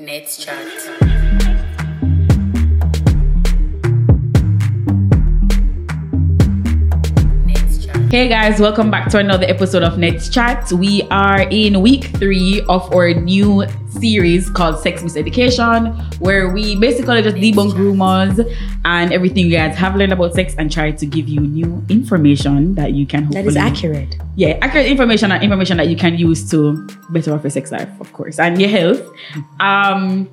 Nets 0.00 0.44
Chat. 0.44 1.53
Hey 8.14 8.28
guys, 8.28 8.60
welcome 8.60 8.92
back 8.92 9.08
to 9.10 9.18
another 9.18 9.44
episode 9.46 9.82
of 9.82 9.98
Nets 9.98 10.28
Chat. 10.28 10.70
We 10.70 11.02
are 11.10 11.48
in 11.50 11.82
week 11.82 12.04
three 12.16 12.62
of 12.68 12.94
our 12.94 13.12
new 13.12 13.64
series 13.88 14.48
called 14.48 14.78
Sex 14.78 15.02
Miseducation, 15.02 15.98
where 16.20 16.48
we 16.50 16.76
basically 16.76 17.22
just 17.22 17.34
debunk 17.34 17.74
rumors 17.74 18.38
and 18.84 19.12
everything 19.12 19.46
you 19.46 19.50
guys 19.56 19.76
have 19.76 19.96
learned 19.96 20.12
about 20.12 20.32
sex 20.32 20.54
and 20.56 20.70
try 20.70 20.92
to 20.92 21.04
give 21.06 21.28
you 21.28 21.40
new 21.40 21.84
information 21.88 22.76
that 22.76 22.92
you 22.92 23.04
can 23.04 23.24
hopefully 23.24 23.42
That 23.42 23.48
is 23.48 23.56
accurate. 23.56 24.16
yeah, 24.36 24.58
accurate 24.62 24.86
information 24.86 25.32
and 25.32 25.42
information 25.42 25.76
that 25.78 25.88
you 25.88 25.96
can 25.96 26.16
use 26.16 26.48
to 26.52 26.86
better 27.10 27.34
off 27.34 27.42
your 27.42 27.50
sex 27.50 27.72
life, 27.72 27.90
of 28.00 28.12
course, 28.12 28.38
and 28.38 28.60
your 28.60 28.70
health. 28.70 29.02
Um, 29.58 30.28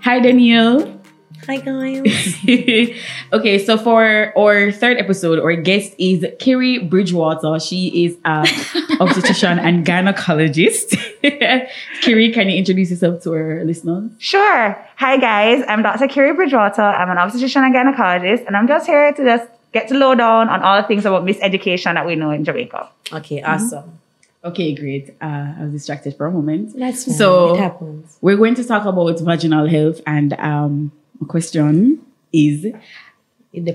hi 0.00 0.20
Danielle. 0.20 1.02
Hi 1.46 1.56
guys. 1.58 2.36
okay, 3.32 3.58
so 3.64 3.76
for 3.76 4.32
our 4.38 4.72
third 4.72 4.96
episode, 4.98 5.38
our 5.40 5.54
guest 5.56 5.94
is 5.98 6.24
Kiri 6.38 6.78
Bridgewater. 6.78 7.60
She 7.60 8.04
is 8.06 8.16
a 8.24 8.46
obstetrician 9.00 9.58
and 9.58 9.84
gynecologist. 9.84 10.96
Kiri, 12.00 12.32
can 12.32 12.48
you 12.48 12.56
introduce 12.56 12.90
yourself 12.90 13.22
to 13.24 13.32
our 13.34 13.64
listeners? 13.64 14.10
Sure. 14.18 14.76
Hi, 14.96 15.16
guys. 15.18 15.64
I'm 15.68 15.82
Dr. 15.82 16.08
Kiri 16.08 16.32
Bridgewater. 16.32 16.82
I'm 16.82 17.10
an 17.10 17.18
obstetrician 17.18 17.62
and 17.64 17.74
gynecologist, 17.74 18.46
and 18.46 18.56
I'm 18.56 18.66
just 18.66 18.86
here 18.86 19.12
to 19.12 19.24
just 19.24 19.50
get 19.72 19.88
to 19.88 19.94
low 19.94 20.14
down 20.14 20.48
on 20.48 20.62
all 20.62 20.80
the 20.80 20.86
things 20.88 21.04
about 21.04 21.24
miseducation 21.24 21.94
that 21.94 22.06
we 22.06 22.14
know 22.16 22.30
in 22.30 22.44
Jamaica. 22.44 22.88
Okay, 23.12 23.42
awesome. 23.42 23.98
Okay, 24.44 24.74
great. 24.74 25.10
Uh, 25.22 25.54
I 25.58 25.62
was 25.64 25.72
distracted 25.72 26.16
for 26.16 26.26
a 26.26 26.30
moment. 26.30 26.78
That's 26.78 27.04
fine. 27.04 27.14
So- 27.14 27.54
it 27.54 27.58
happens. 27.58 28.16
We're 28.20 28.36
going 28.36 28.54
to 28.56 28.64
talk 28.64 28.84
about 28.86 29.18
vaginal 29.20 29.66
health, 29.68 30.00
and 30.06 30.32
um, 30.34 30.92
question 31.28 32.00
is 32.32 32.66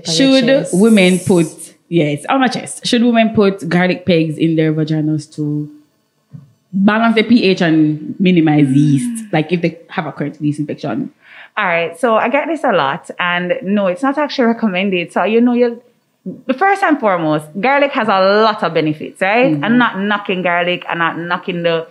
Should 0.06 0.44
chest. 0.44 0.74
women 0.74 1.18
put 1.18 1.74
yes 1.88 2.24
on 2.26 2.40
my 2.40 2.48
chest? 2.48 2.86
Should 2.86 3.02
women 3.02 3.34
put 3.34 3.68
garlic 3.68 4.06
pegs 4.06 4.38
in 4.38 4.56
their 4.56 4.72
vaginas 4.72 5.32
to 5.36 5.70
balance 6.72 7.16
the 7.16 7.22
pH 7.22 7.62
and 7.62 8.18
minimize 8.20 8.68
yeast? 8.70 9.24
Mm. 9.24 9.32
Like 9.32 9.52
if 9.52 9.62
they 9.62 9.80
have 9.88 10.06
a 10.06 10.12
current 10.12 10.40
yeast 10.40 10.60
infection. 10.60 11.12
All 11.56 11.66
right. 11.66 11.98
So 11.98 12.16
I 12.16 12.28
get 12.28 12.46
this 12.46 12.64
a 12.64 12.72
lot, 12.72 13.10
and 13.18 13.54
no, 13.62 13.88
it's 13.88 14.02
not 14.02 14.16
actually 14.16 14.46
recommended. 14.46 15.12
So, 15.12 15.24
you 15.24 15.40
know, 15.40 15.52
you 15.52 15.82
the 16.46 16.54
first 16.54 16.82
and 16.82 17.00
foremost, 17.00 17.46
garlic 17.60 17.92
has 17.92 18.08
a 18.08 18.42
lot 18.42 18.62
of 18.62 18.74
benefits, 18.74 19.20
right? 19.20 19.54
Mm-hmm. 19.54 19.64
I'm 19.64 19.78
not 19.78 19.98
knocking 19.98 20.42
garlic, 20.42 20.84
I'm 20.88 20.98
not 20.98 21.18
knocking 21.18 21.62
the 21.62 21.88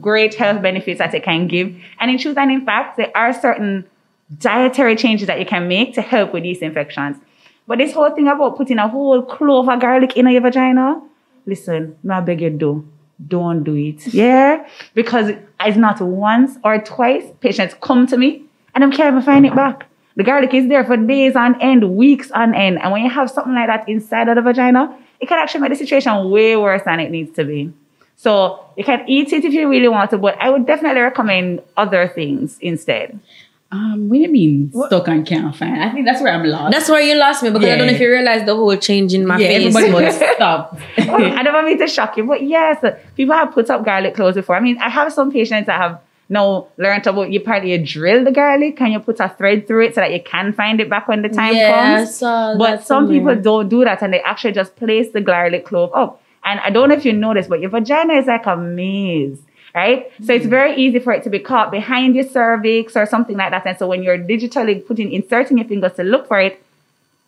great 0.00 0.34
health 0.34 0.62
benefits 0.62 0.98
that 0.98 1.14
it 1.14 1.22
can 1.22 1.46
give. 1.46 1.74
And 2.00 2.10
in 2.10 2.18
truth 2.18 2.38
and 2.38 2.50
in 2.50 2.64
fact, 2.64 2.96
there 2.96 3.12
are 3.14 3.32
certain 3.32 3.86
dietary 4.38 4.96
changes 4.96 5.26
that 5.26 5.38
you 5.38 5.46
can 5.46 5.68
make 5.68 5.94
to 5.94 6.02
help 6.02 6.32
with 6.32 6.42
these 6.42 6.62
infections. 6.62 7.16
But 7.66 7.78
this 7.78 7.92
whole 7.92 8.10
thing 8.10 8.28
about 8.28 8.56
putting 8.56 8.78
a 8.78 8.88
whole 8.88 9.22
clove 9.22 9.68
of 9.68 9.80
garlic 9.80 10.16
in 10.16 10.28
your 10.28 10.40
vagina, 10.40 11.00
listen, 11.46 11.96
I 12.08 12.20
beg 12.20 12.40
you 12.40 12.50
do. 12.50 12.88
Don't 13.26 13.64
do 13.64 13.74
it. 13.74 14.06
Yeah? 14.14 14.66
Because 14.94 15.32
it's 15.60 15.76
not 15.76 16.00
once 16.00 16.58
or 16.64 16.78
twice 16.78 17.24
patients 17.40 17.74
come 17.80 18.06
to 18.08 18.16
me 18.16 18.42
and 18.74 18.84
I 18.84 18.90
can't 18.90 19.14
even 19.14 19.22
find 19.22 19.46
it 19.46 19.54
back. 19.54 19.86
The 20.16 20.24
garlic 20.24 20.54
is 20.54 20.68
there 20.68 20.84
for 20.84 20.96
days 20.96 21.36
on 21.36 21.60
end, 21.60 21.96
weeks 21.96 22.30
on 22.30 22.54
end. 22.54 22.78
And 22.80 22.92
when 22.92 23.02
you 23.02 23.10
have 23.10 23.30
something 23.30 23.54
like 23.54 23.68
that 23.68 23.88
inside 23.88 24.28
of 24.28 24.36
the 24.36 24.42
vagina, 24.42 24.96
it 25.20 25.26
can 25.26 25.38
actually 25.38 25.60
make 25.60 25.70
the 25.70 25.76
situation 25.76 26.30
way 26.30 26.56
worse 26.56 26.82
than 26.84 27.00
it 27.00 27.10
needs 27.10 27.34
to 27.36 27.44
be. 27.44 27.72
So 28.16 28.64
you 28.76 28.84
can 28.84 29.04
eat 29.08 29.32
it 29.32 29.44
if 29.44 29.52
you 29.52 29.68
really 29.68 29.88
want 29.88 30.10
to, 30.10 30.18
but 30.18 30.40
I 30.40 30.48
would 30.48 30.66
definitely 30.66 31.02
recommend 31.02 31.62
other 31.76 32.08
things 32.08 32.58
instead. 32.60 33.18
Um, 33.72 34.08
what 34.08 34.16
do 34.16 34.20
you 34.22 34.28
mean 34.28 34.70
stuck 34.86 35.08
and 35.08 35.26
can't 35.26 35.54
find? 35.54 35.82
I 35.82 35.90
think 35.90 36.06
that's 36.06 36.22
where 36.22 36.32
I'm 36.32 36.44
lost. 36.44 36.72
That's 36.72 36.88
where 36.88 37.00
you 37.00 37.16
lost 37.16 37.42
me 37.42 37.50
because 37.50 37.68
I 37.68 37.76
don't 37.76 37.88
know 37.88 37.92
if 37.94 38.00
you 38.00 38.08
realize 38.10 38.46
the 38.46 38.54
whole 38.54 38.76
change 38.76 39.12
in 39.12 39.26
my 39.26 39.38
yeah, 39.38 39.48
face. 39.48 39.74
everybody 39.76 39.92
but- 39.92 40.02
must 40.20 40.34
stop. 40.36 40.78
I 40.98 41.42
don't 41.42 41.52
want 41.52 41.66
me 41.66 41.76
to 41.78 41.88
shock 41.88 42.16
you, 42.16 42.24
but 42.24 42.42
yes, 42.42 42.84
people 43.16 43.34
have 43.34 43.52
put 43.52 43.68
up 43.68 43.84
garlic 43.84 44.14
cloves 44.14 44.36
before. 44.36 44.54
I 44.56 44.60
mean, 44.60 44.78
I 44.78 44.88
have 44.88 45.12
some 45.12 45.32
patients 45.32 45.66
that 45.66 45.80
have 45.80 46.00
now 46.28 46.68
learned 46.76 47.06
about 47.06 47.30
you 47.30 47.40
partly 47.40 47.72
you 47.72 47.84
drill 47.84 48.24
the 48.24 48.32
garlic 48.32 48.80
and 48.80 48.92
you 48.92 49.00
put 49.00 49.18
a 49.20 49.28
thread 49.28 49.66
through 49.66 49.86
it 49.86 49.94
so 49.94 50.00
that 50.00 50.12
you 50.12 50.20
can 50.22 50.52
find 50.52 50.80
it 50.80 50.88
back 50.90 51.06
when 51.08 51.22
the 51.22 51.28
time 51.28 51.54
yeah, 51.54 51.94
I 51.94 51.96
comes. 51.98 52.16
saw 52.16 52.56
But 52.58 52.78
some 52.84 53.06
somewhere. 53.06 53.18
people 53.34 53.42
don't 53.42 53.68
do 53.68 53.84
that 53.84 54.02
and 54.02 54.12
they 54.12 54.20
actually 54.22 54.52
just 54.52 54.74
place 54.76 55.10
the 55.12 55.20
garlic 55.20 55.66
clove 55.66 55.90
up. 55.94 56.20
And 56.44 56.60
I 56.60 56.70
don't 56.70 56.88
know 56.88 56.94
if 56.94 57.04
you 57.04 57.12
noticed, 57.12 57.48
but 57.48 57.60
your 57.60 57.70
vagina 57.70 58.14
is 58.14 58.26
like 58.26 58.46
a 58.46 58.56
maze, 58.56 59.38
right? 59.76 60.10
So 60.24 60.32
it's 60.32 60.46
very 60.46 60.74
easy 60.74 60.98
for 60.98 61.12
it 61.12 61.22
to 61.24 61.30
be 61.30 61.38
caught 61.38 61.70
behind 61.70 62.16
your 62.16 62.24
cervix 62.24 62.96
or 62.96 63.04
something 63.04 63.36
like 63.36 63.50
that. 63.50 63.66
And 63.66 63.78
so 63.78 63.86
when 63.86 64.02
you're 64.02 64.18
digitally 64.18 64.84
putting, 64.84 65.12
inserting 65.12 65.58
your 65.58 65.68
fingers 65.68 65.92
to 65.94 66.02
look 66.02 66.26
for 66.26 66.40
it, 66.40 66.64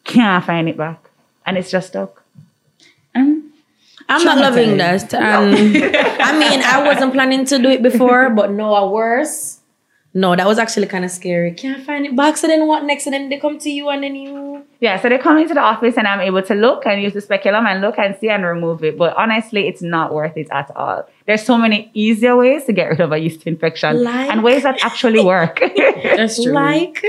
can't 0.05 0.43
find 0.45 0.69
it 0.69 0.77
back. 0.77 1.11
And 1.45 1.59
it's 1.59 1.71
just 1.71 1.89
stuck. 1.89 2.25
Um, 3.15 3.53
I'm 4.09 4.25
not 4.25 4.39
loving 4.39 4.71
traumatized. 4.71 5.11
that. 5.11 5.23
Um, 5.37 5.53
I 5.53 6.39
mean, 6.39 6.63
I 6.63 6.83
wasn't 6.87 7.13
planning 7.13 7.45
to 7.45 7.59
do 7.59 7.69
it 7.69 7.83
before, 7.83 8.31
but 8.41 8.51
no, 8.51 8.75
a 8.75 8.91
worse. 8.91 9.61
No, 10.15 10.35
that 10.35 10.47
was 10.47 10.59
actually 10.59 10.87
kind 10.87 11.05
of 11.05 11.11
scary. 11.11 11.53
Can't 11.53 11.85
find 11.85 12.07
it 12.07 12.17
back. 12.17 12.39
So 12.39 12.47
then 12.47 12.67
what 12.67 12.83
next? 12.85 13.07
And 13.07 13.13
then 13.13 13.29
they 13.29 13.39
come 13.39 13.59
to 13.59 13.71
you 13.71 13.91
and 13.91 14.03
then 14.03 14.17
you. 14.17 14.58
Yeah, 14.81 15.01
so 15.01 15.09
they 15.09 15.19
come 15.19 15.39
into 15.39 15.55
the 15.55 15.61
office 15.61 15.97
and 15.97 16.07
I'm 16.07 16.21
able 16.21 16.41
to 16.43 16.55
look 16.55 16.87
and 16.87 17.03
use 17.03 17.13
the 17.13 17.21
speculum 17.21 17.67
and 17.67 17.81
look 17.81 17.99
and 17.99 18.15
see 18.21 18.29
and 18.29 18.45
remove 18.45 18.85
it. 18.85 18.97
But 18.97 19.17
honestly, 19.17 19.67
it's 19.67 19.83
not 19.83 20.15
worth 20.15 20.37
it 20.37 20.47
at 20.53 20.71
all. 20.77 21.05
There's 21.27 21.43
so 21.43 21.59
many 21.59 21.91
easier 21.95 22.37
ways 22.37 22.65
to 22.67 22.73
get 22.73 22.85
rid 22.91 23.01
of 23.01 23.11
a 23.11 23.19
yeast 23.19 23.43
infection 23.45 24.05
Like? 24.05 24.31
and 24.31 24.45
ways 24.45 24.63
that 24.63 24.79
actually 24.85 25.25
work. 25.25 25.59
that's 25.77 26.41
true. 26.41 26.53
Like, 26.53 27.03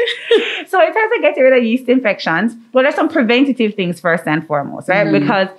so 0.68 0.82
in 0.84 0.94
terms 0.94 1.12
of 1.16 1.22
getting 1.22 1.44
rid 1.44 1.58
of 1.58 1.64
yeast 1.64 1.88
infections, 1.88 2.56
well, 2.74 2.84
there's 2.84 2.96
some 2.96 3.08
preventative 3.08 3.76
things 3.76 4.00
first 4.00 4.26
and 4.26 4.46
foremost, 4.48 4.90
right? 4.90 5.06
Mhm. 5.06 5.20
Because 5.20 5.50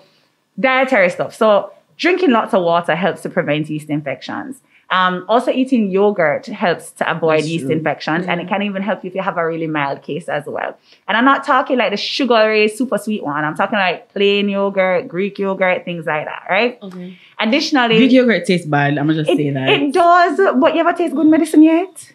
dietary 0.59 1.11
stuff. 1.11 1.33
So 1.35 1.73
drinking 1.97 2.33
lots 2.33 2.53
of 2.55 2.65
water 2.65 2.97
helps 2.97 3.23
to 3.23 3.29
prevent 3.29 3.71
yeast 3.71 3.89
infections. 3.89 4.61
Um, 4.91 5.25
also, 5.29 5.53
eating 5.53 5.91
yogurt 5.91 6.47
helps 6.47 6.91
to 6.93 7.09
avoid 7.09 7.39
That's 7.39 7.49
yeast 7.49 7.67
true. 7.67 7.73
infections, 7.73 8.27
and 8.27 8.41
it 8.41 8.49
can 8.49 8.63
even 8.63 8.83
help 8.83 9.05
you 9.05 9.09
if 9.09 9.15
you 9.15 9.23
have 9.23 9.39
a 9.39 9.47
really 9.47 9.69
mild 9.69 10.03
case 10.03 10.29
as 10.29 10.45
well. 10.47 10.77
And 11.07 11.17
I'm 11.17 11.25
not 11.25 11.45
talking 11.45 11.79
like 11.79 11.93
the 11.93 11.97
sugary, 11.97 12.67
super 12.69 12.99
sweet 12.99 13.23
one. 13.23 13.45
I'm 13.45 13.55
talking 13.55 13.79
like 13.79 14.13
plain 14.13 14.49
yogurt, 14.49 15.07
Greek 15.07 15.39
yogurt, 15.39 15.85
things 15.85 16.07
like 16.07 16.27
that, 16.27 16.47
right? 16.51 16.79
okay. 16.83 17.17
Additionally, 17.39 17.99
Greek 17.99 18.13
yogurt 18.13 18.47
tastes 18.47 18.67
bad. 18.67 18.99
I'm 18.99 19.07
gonna 19.07 19.15
just 19.15 19.31
it, 19.31 19.37
say 19.37 19.51
that. 19.51 19.69
it 19.69 19.93
does, 19.93 20.39
but 20.61 20.75
you 20.75 20.81
ever 20.81 20.93
taste 20.93 21.15
good 21.15 21.27
medicine 21.27 21.63
yet? 21.63 22.13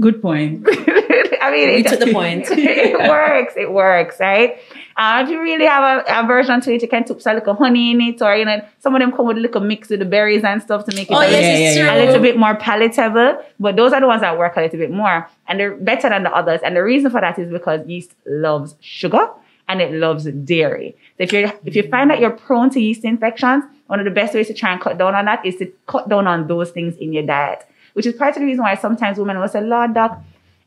Good 0.00 0.20
point. 0.22 0.66
I 0.68 1.50
mean, 1.50 1.68
We 1.68 1.74
it, 1.76 1.86
took 1.86 2.00
the 2.00 2.12
point. 2.20 2.46
it 2.50 2.98
works. 3.08 3.54
It 3.56 3.70
works, 3.70 4.18
right? 4.18 4.58
Uh, 4.96 5.22
if 5.24 5.28
you 5.28 5.40
really 5.40 5.66
have 5.66 6.04
a, 6.06 6.20
a 6.20 6.26
version 6.26 6.60
to 6.62 6.72
it, 6.72 6.80
you 6.82 6.88
can 6.88 7.04
put 7.04 7.24
a 7.26 7.34
little 7.34 7.54
honey 7.54 7.90
in 7.90 8.00
it, 8.00 8.22
or 8.22 8.34
you 8.36 8.44
know, 8.44 8.64
some 8.78 8.94
of 8.94 9.00
them 9.00 9.12
come 9.12 9.26
with 9.26 9.36
a 9.36 9.40
little 9.40 9.60
mix 9.60 9.88
with 9.88 9.98
the 9.98 10.06
berries 10.06 10.44
and 10.44 10.62
stuff 10.62 10.84
to 10.86 10.94
make 10.94 11.10
it 11.10 11.14
Oh 11.14 11.20
a, 11.20 11.30
yes, 11.30 11.76
yeah, 11.76 11.84
yeah, 11.84 11.94
yeah. 11.94 11.96
a 11.96 12.06
little 12.06 12.22
bit 12.22 12.36
more 12.38 12.54
palatable. 12.56 13.42
But 13.60 13.76
those 13.76 13.92
are 13.92 14.00
the 14.00 14.06
ones 14.06 14.22
that 14.22 14.38
work 14.38 14.56
a 14.56 14.60
little 14.62 14.78
bit 14.78 14.90
more, 14.90 15.28
and 15.48 15.58
they're 15.60 15.74
better 15.76 16.08
than 16.08 16.22
the 16.22 16.32
others. 16.32 16.60
And 16.64 16.76
the 16.76 16.82
reason 16.82 17.10
for 17.10 17.20
that 17.20 17.38
is 17.38 17.50
because 17.50 17.86
yeast 17.86 18.14
loves 18.26 18.76
sugar 18.80 19.28
and 19.68 19.80
it 19.80 19.92
loves 19.92 20.24
dairy. 20.24 20.96
So 21.18 21.24
if 21.24 21.32
you 21.32 21.50
if 21.64 21.74
you 21.74 21.88
find 21.88 22.10
that 22.10 22.20
you're 22.20 22.30
prone 22.30 22.70
to 22.70 22.80
yeast 22.80 23.04
infections, 23.04 23.64
one 23.88 23.98
of 23.98 24.04
the 24.04 24.10
best 24.12 24.34
ways 24.34 24.46
to 24.46 24.54
try 24.54 24.72
and 24.72 24.80
cut 24.80 24.96
down 24.98 25.14
on 25.14 25.24
that 25.26 25.44
is 25.44 25.56
to 25.56 25.66
cut 25.86 26.08
down 26.08 26.26
on 26.26 26.46
those 26.46 26.70
things 26.70 26.96
in 26.96 27.12
your 27.12 27.24
diet, 27.26 27.66
which 27.94 28.06
is 28.06 28.14
part 28.14 28.36
of 28.36 28.40
the 28.40 28.46
reason 28.46 28.62
why 28.62 28.74
sometimes 28.74 29.18
women 29.18 29.38
will 29.40 29.48
say, 29.48 29.60
"Lord, 29.62 29.94
doc, 29.94 30.20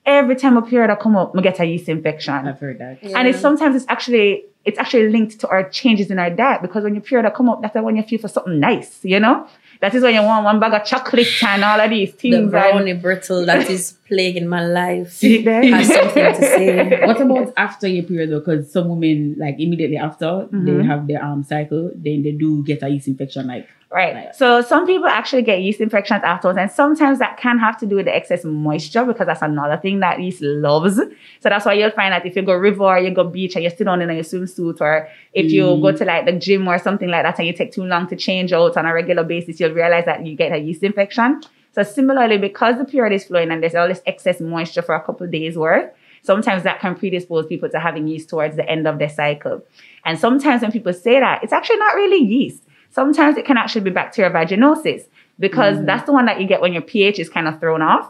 every 0.06 0.36
time 0.36 0.58
a 0.58 0.62
period 0.62 0.90
I 0.90 0.96
come 0.96 1.16
up, 1.16 1.34
I 1.38 1.42
get 1.42 1.60
a 1.60 1.66
yeast 1.66 1.88
infection." 1.90 2.34
I've 2.34 2.60
heard 2.60 2.80
that. 2.80 3.04
And 3.04 3.28
it's 3.28 3.40
sometimes 3.40 3.76
it's 3.76 3.86
actually 3.90 4.44
it's 4.66 4.78
actually 4.80 5.08
linked 5.10 5.40
to 5.40 5.48
our 5.48 5.64
changes 5.70 6.12
in 6.12 6.20
our 6.20 6.30
diet 6.30 6.62
because 6.62 6.84
when 6.84 6.94
your 6.94 7.02
period 7.02 7.32
come 7.34 7.48
up, 7.50 7.62
that's 7.62 7.74
when 7.76 7.96
you 7.96 8.04
feel 8.04 8.20
for 8.20 8.28
something 8.28 8.60
nice, 8.60 9.00
you 9.04 9.18
know? 9.18 9.48
That 9.80 9.96
is 9.96 10.04
when 10.04 10.14
you 10.14 10.24
want 10.24 10.44
one 10.44 10.60
bag 10.60 10.74
of 10.74 10.84
chocolate 10.86 11.28
and 11.44 11.64
all 11.64 11.80
of 11.80 11.90
these 11.90 12.12
the 12.12 12.18
things. 12.18 12.36
and- 12.36 12.52
brownie 12.52 12.94
brittle 12.94 13.46
that 13.46 13.70
is 13.70 13.94
plaguing 14.10 14.48
my 14.48 14.66
life 14.68 15.12
See 15.12 15.46
it 15.46 15.74
has 15.74 15.88
something 15.88 16.34
to 16.34 16.42
say. 16.42 17.00
What 17.06 17.22
about 17.22 17.54
after 17.56 17.88
your 17.88 18.04
period 18.04 18.32
though? 18.32 18.40
Because 18.40 18.70
some 18.70 18.90
women 18.90 19.36
like 19.38 19.56
immediately 19.58 19.96
after 19.98 20.48
they 20.52 20.72
Mhm. 20.72 20.86
have 20.86 21.08
their 21.08 21.24
um 21.24 21.44
cycle, 21.44 21.92
then 21.96 22.24
they 22.24 22.32
do 22.32 22.62
get 22.66 22.84
a 22.84 22.90
yeast 22.90 23.08
infection. 23.08 23.48
Like 23.48 23.68
Right. 23.90 24.14
Right. 24.14 24.36
So 24.36 24.62
some 24.62 24.86
people 24.86 25.08
actually 25.08 25.44
get 25.44 25.62
yeast 25.62 25.80
infections 25.80 26.22
afterwards, 26.24 26.58
and 26.60 26.70
sometimes 26.70 27.20
that 27.20 27.38
can 27.38 27.58
have 27.58 27.78
to 27.80 27.86
do 27.86 27.96
with 27.96 28.06
the 28.06 28.14
excess 28.14 28.44
moisture 28.44 29.06
because 29.06 29.28
that's 29.28 29.42
another 29.42 29.78
thing 29.78 30.02
that 30.02 30.20
yeast 30.20 30.42
loves. 30.42 30.98
So 30.98 31.50
that's 31.50 31.66
why 31.66 31.74
you'll 31.74 31.92
find 31.92 32.12
that 32.12 32.26
if 32.26 32.36
you 32.36 32.42
go 32.42 32.54
river 32.54 32.84
or 32.84 33.00
you 33.00 33.12
go 33.12 33.24
beach 33.24 33.56
and 33.56 33.64
you 33.64 33.70
sit 33.70 33.86
down 33.86 34.02
in 34.02 34.10
your 34.10 34.26
swimsuit, 34.26 34.82
or 34.82 35.08
if 35.34 35.52
you 35.54 35.64
Mm. 35.64 35.82
go 35.82 35.92
to 35.94 36.04
like 36.04 36.26
the 36.26 36.34
gym 36.34 36.68
or 36.68 36.78
something 36.80 37.08
like 37.08 37.24
that 37.24 37.38
and 37.40 37.48
you 37.48 37.54
take 37.54 37.72
too 37.72 37.86
long 37.86 38.08
to 38.08 38.18
change 38.18 38.52
out 38.52 38.76
on 38.76 38.86
a 38.86 38.94
regular 38.94 39.24
basis, 39.24 39.58
you'll 39.60 39.72
realize 39.74 40.04
that 40.04 40.26
you 40.26 40.36
get 40.36 40.52
a 40.52 40.58
yeast 40.58 40.84
infection. 40.84 41.42
So 41.72 41.84
similarly, 41.84 42.38
because 42.38 42.78
the 42.78 42.86
period 42.86 43.14
is 43.14 43.24
flowing 43.26 43.52
and 43.52 43.64
there's 43.64 43.76
all 43.76 43.88
this 43.88 44.02
excess 44.06 44.42
moisture 44.42 44.82
for 44.82 44.96
a 44.96 45.02
couple 45.02 45.26
of 45.26 45.32
days 45.32 45.58
worth, 45.58 45.90
sometimes 46.24 46.64
that 46.64 46.82
can 46.82 46.96
predispose 46.96 47.46
people 47.48 47.70
to 47.70 47.80
having 47.80 48.08
yeast 48.08 48.28
towards 48.30 48.58
the 48.58 48.68
end 48.70 48.86
of 48.86 49.00
their 49.00 49.10
cycle. 49.10 49.64
And 50.04 50.20
sometimes 50.20 50.62
when 50.62 50.72
people 50.72 50.92
say 50.92 51.20
that, 51.22 51.42
it's 51.44 51.54
actually 51.54 51.78
not 51.78 51.96
really 51.96 52.18
yeast. 52.18 52.64
Sometimes 52.98 53.38
it 53.38 53.46
can 53.46 53.58
actually 53.58 53.82
be 53.90 53.92
bacterial 53.92 54.34
vaginosis 54.34 55.02
because 55.38 55.78
mm. 55.78 55.86
that's 55.86 56.06
the 56.08 56.14
one 56.20 56.26
that 56.26 56.42
you 56.42 56.48
get 56.48 56.62
when 56.62 56.74
your 56.74 56.82
pH 56.82 57.20
is 57.20 57.30
kind 57.30 57.48
of 57.48 57.60
thrown 57.60 57.84
off. 57.84 58.06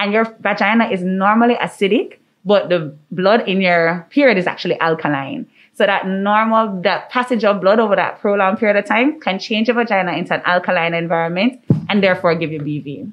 and 0.00 0.12
your 0.12 0.24
vagina 0.40 0.84
is 0.90 1.02
normally 1.02 1.54
acidic, 1.54 2.18
but 2.44 2.68
the 2.68 2.94
blood 3.10 3.48
in 3.48 3.62
your 3.62 4.06
period 4.10 4.36
is 4.36 4.46
actually 4.46 4.78
alkaline. 4.80 5.46
So 5.72 5.86
that 5.86 6.06
normal, 6.06 6.82
that 6.82 7.08
passage 7.08 7.44
of 7.44 7.62
blood 7.62 7.80
over 7.80 7.96
that 7.96 8.20
prolonged 8.20 8.58
period 8.58 8.76
of 8.76 8.84
time 8.84 9.20
can 9.20 9.38
change 9.38 9.68
your 9.68 9.76
vagina 9.76 10.12
into 10.12 10.34
an 10.34 10.42
alkaline 10.44 10.92
environment 10.92 11.62
and 11.88 12.02
therefore 12.02 12.34
give 12.34 12.52
you 12.52 12.60
BV. 12.60 13.10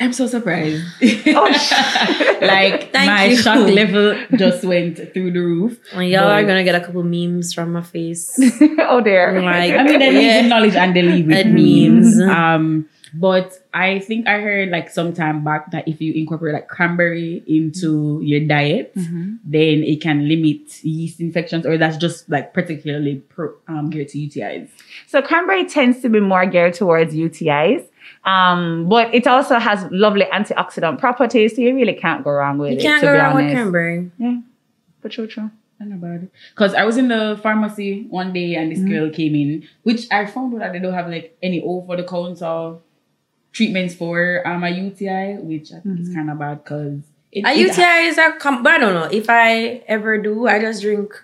I'm 0.00 0.12
so 0.14 0.26
surprised. 0.26 0.82
Oh, 1.28 1.52
sh- 1.52 2.40
like 2.42 2.90
Thank 2.92 3.06
my 3.10 3.24
you. 3.26 3.36
shock 3.36 3.68
level 3.68 4.16
just 4.36 4.64
went 4.64 4.96
through 5.12 5.30
the 5.32 5.40
roof. 5.40 5.78
Well, 5.92 6.02
y'all 6.02 6.24
are 6.28 6.42
gonna 6.42 6.64
get 6.64 6.74
a 6.74 6.80
couple 6.80 7.02
memes 7.02 7.52
from 7.52 7.72
my 7.72 7.82
face. 7.82 8.38
oh 8.78 9.00
dear. 9.02 9.40
Like, 9.42 9.74
I 9.74 9.82
mean, 9.84 9.98
they 9.98 10.10
leave 10.10 10.22
yeah. 10.22 10.46
knowledge 10.46 10.74
and 10.74 10.96
they 10.96 11.02
leave 11.02 11.26
with 11.26 11.36
And 11.46 11.54
memes. 11.54 12.16
memes. 12.16 12.30
Um, 12.30 12.88
but 13.12 13.52
I 13.74 13.98
think 13.98 14.28
I 14.28 14.40
heard 14.40 14.68
like 14.70 14.88
some 14.88 15.12
time 15.12 15.42
back 15.44 15.72
that 15.72 15.86
if 15.88 16.00
you 16.00 16.12
incorporate 16.14 16.54
like 16.54 16.68
cranberry 16.68 17.42
into 17.46 18.20
your 18.22 18.40
diet, 18.46 18.92
then 18.94 19.82
it 19.82 20.00
can 20.00 20.28
limit 20.28 20.82
yeast 20.84 21.18
infections, 21.20 21.66
or 21.66 21.76
that's 21.76 21.96
just 21.96 22.30
like 22.30 22.54
particularly 22.54 23.16
pro, 23.28 23.52
um, 23.66 23.90
geared 23.90 24.08
to 24.10 24.18
UTIs. 24.18 24.68
So 25.08 25.20
cranberry 25.22 25.66
tends 25.66 26.00
to 26.02 26.08
be 26.08 26.20
more 26.20 26.46
geared 26.46 26.74
towards 26.74 27.12
UTIs. 27.12 27.84
Um, 28.24 28.88
but 28.88 29.14
it 29.14 29.26
also 29.26 29.58
has 29.58 29.86
lovely 29.90 30.26
antioxidant 30.26 30.98
properties, 30.98 31.56
so 31.56 31.62
you 31.62 31.74
really 31.74 31.94
can't 31.94 32.22
go 32.22 32.30
wrong 32.30 32.58
with 32.58 32.72
You 32.72 32.78
it. 32.78 32.82
can't 32.82 33.00
to 33.00 33.06
go 33.06 33.16
wrong 33.16 33.34
with 33.34 33.50
cranberry. 33.52 34.10
Yeah, 34.18 34.40
but 35.00 35.12
true, 35.12 35.26
true. 35.26 35.50
I 35.80 35.84
know 35.84 35.96
about 35.96 36.24
it. 36.24 36.30
Because 36.54 36.74
I 36.74 36.84
was 36.84 36.98
in 36.98 37.08
the 37.08 37.40
pharmacy 37.42 38.06
one 38.10 38.34
day 38.34 38.54
and 38.56 38.70
this 38.70 38.80
girl 38.80 39.08
came 39.08 39.34
in, 39.34 39.66
which 39.82 40.06
I 40.12 40.26
found 40.26 40.52
out 40.54 40.60
that 40.60 40.72
they 40.74 40.78
don't 40.78 40.92
have 40.92 41.08
like 41.08 41.34
any 41.42 41.62
over 41.62 41.96
the 41.96 42.04
counter 42.04 42.76
treatments 43.52 43.94
for 43.94 44.46
um, 44.46 44.62
a 44.62 44.68
UTI, 44.68 45.36
which 45.40 45.72
I 45.72 45.80
think 45.80 46.00
is 46.00 46.14
kind 46.14 46.30
of 46.30 46.38
bad 46.38 46.62
because 46.62 47.00
it, 47.32 47.46
A 47.46 47.50
it- 47.52 47.56
UTI 47.68 48.08
is 48.08 48.18
a 48.18 48.32
com- 48.38 48.62
but 48.62 48.72
I 48.74 48.78
don't 48.78 48.92
know. 48.94 49.04
If 49.10 49.30
I 49.30 49.82
ever 49.88 50.18
do, 50.18 50.46
I 50.46 50.60
just 50.60 50.82
drink 50.82 51.14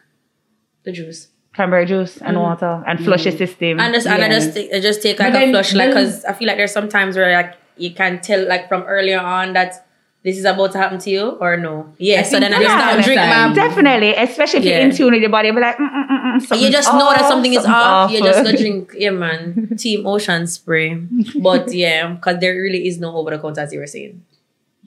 the 0.85 0.93
juice. 0.93 1.29
Cranberry 1.57 1.87
juice 1.87 2.19
and 2.19 2.39
water 2.39 2.85
and 2.87 3.03
flush 3.05 3.25
your 3.25 3.37
system. 3.37 3.81
And 3.81 3.95
just 3.95 4.07
and 4.07 4.23
I 4.23 4.29
just 4.29 4.55
take, 4.55 4.73
I 4.73 4.79
just 4.81 5.03
take 5.03 5.19
like 5.19 5.33
But 5.33 5.37
a 5.43 5.45
then- 5.47 5.53
flush, 5.55 5.75
like 5.75 5.89
because 5.91 6.25
I 6.25 6.33
feel 6.35 6.47
like 6.49 6.59
there's 6.59 6.73
some 6.73 6.89
times 6.89 7.17
where 7.17 7.33
like 7.35 7.55
you 7.77 7.91
can 7.95 8.21
tell 8.21 8.47
like 8.47 8.69
from 8.69 8.83
earlier 8.83 9.19
on 9.19 9.55
that 9.55 9.83
this 10.23 10.37
is 10.39 10.45
about 10.45 10.73
to 10.73 10.79
happen 10.79 10.99
to 10.99 11.11
you 11.11 11.31
or 11.41 11.57
no. 11.57 11.93
Yeah. 11.99 12.21
I 12.21 12.23
so 12.25 12.31
think 12.31 12.41
then 12.43 12.55
I 12.55 12.57
just 12.63 12.69
yeah, 12.69 12.91
gotta 12.91 13.03
drink 13.03 13.21
time. 13.21 13.55
Definitely, 13.55 14.15
especially 14.17 14.59
if 14.61 14.65
Yeah. 14.67 14.73
you're 14.79 14.89
in 14.89 14.95
tune 14.97 15.13
with 15.13 15.21
your 15.23 15.31
body, 15.31 15.47
you'll 15.49 15.55
be 15.55 15.61
like, 15.63 15.77
mm, 15.77 15.89
mm, 15.89 16.09
mm, 16.09 16.11
mm, 16.11 16.35
You 16.35 16.47
something's 16.47 16.73
just 16.73 16.93
know 16.93 17.11
that 17.11 17.23
off, 17.23 17.29
something 17.29 17.53
is 17.55 17.63
something's 17.63 17.75
off. 17.75 18.11
You 18.11 18.19
just 18.23 18.39
off. 18.41 18.45
go 18.45 18.53
drink, 18.57 18.93
yeah, 18.99 19.11
man. 19.11 19.77
Team 19.79 20.07
Ocean 20.07 20.47
Spray, 20.49 20.95
but 21.41 21.73
yeah, 21.73 22.09
because 22.13 22.41
there 22.41 22.55
really 22.55 22.87
is 22.89 22.99
no 22.99 23.17
over 23.17 23.31
the 23.31 23.39
counter 23.39 23.61
as 23.61 23.73
you 23.73 23.79
were 23.79 23.87
saying. 23.87 24.23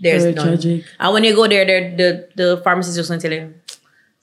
There's 0.01 0.24
Very 0.24 0.33
none. 0.36 0.48
tragic. 0.48 0.86
And 1.00 1.13
when 1.13 1.24
you 1.25 1.36
go 1.36 1.48
there, 1.48 1.66
there 1.66 1.95
the 1.95 2.27
the 2.36 2.57
pharmacist 2.63 2.95
just 2.98 3.10
gonna 3.10 3.19
tell 3.21 3.31
you, 3.33 3.54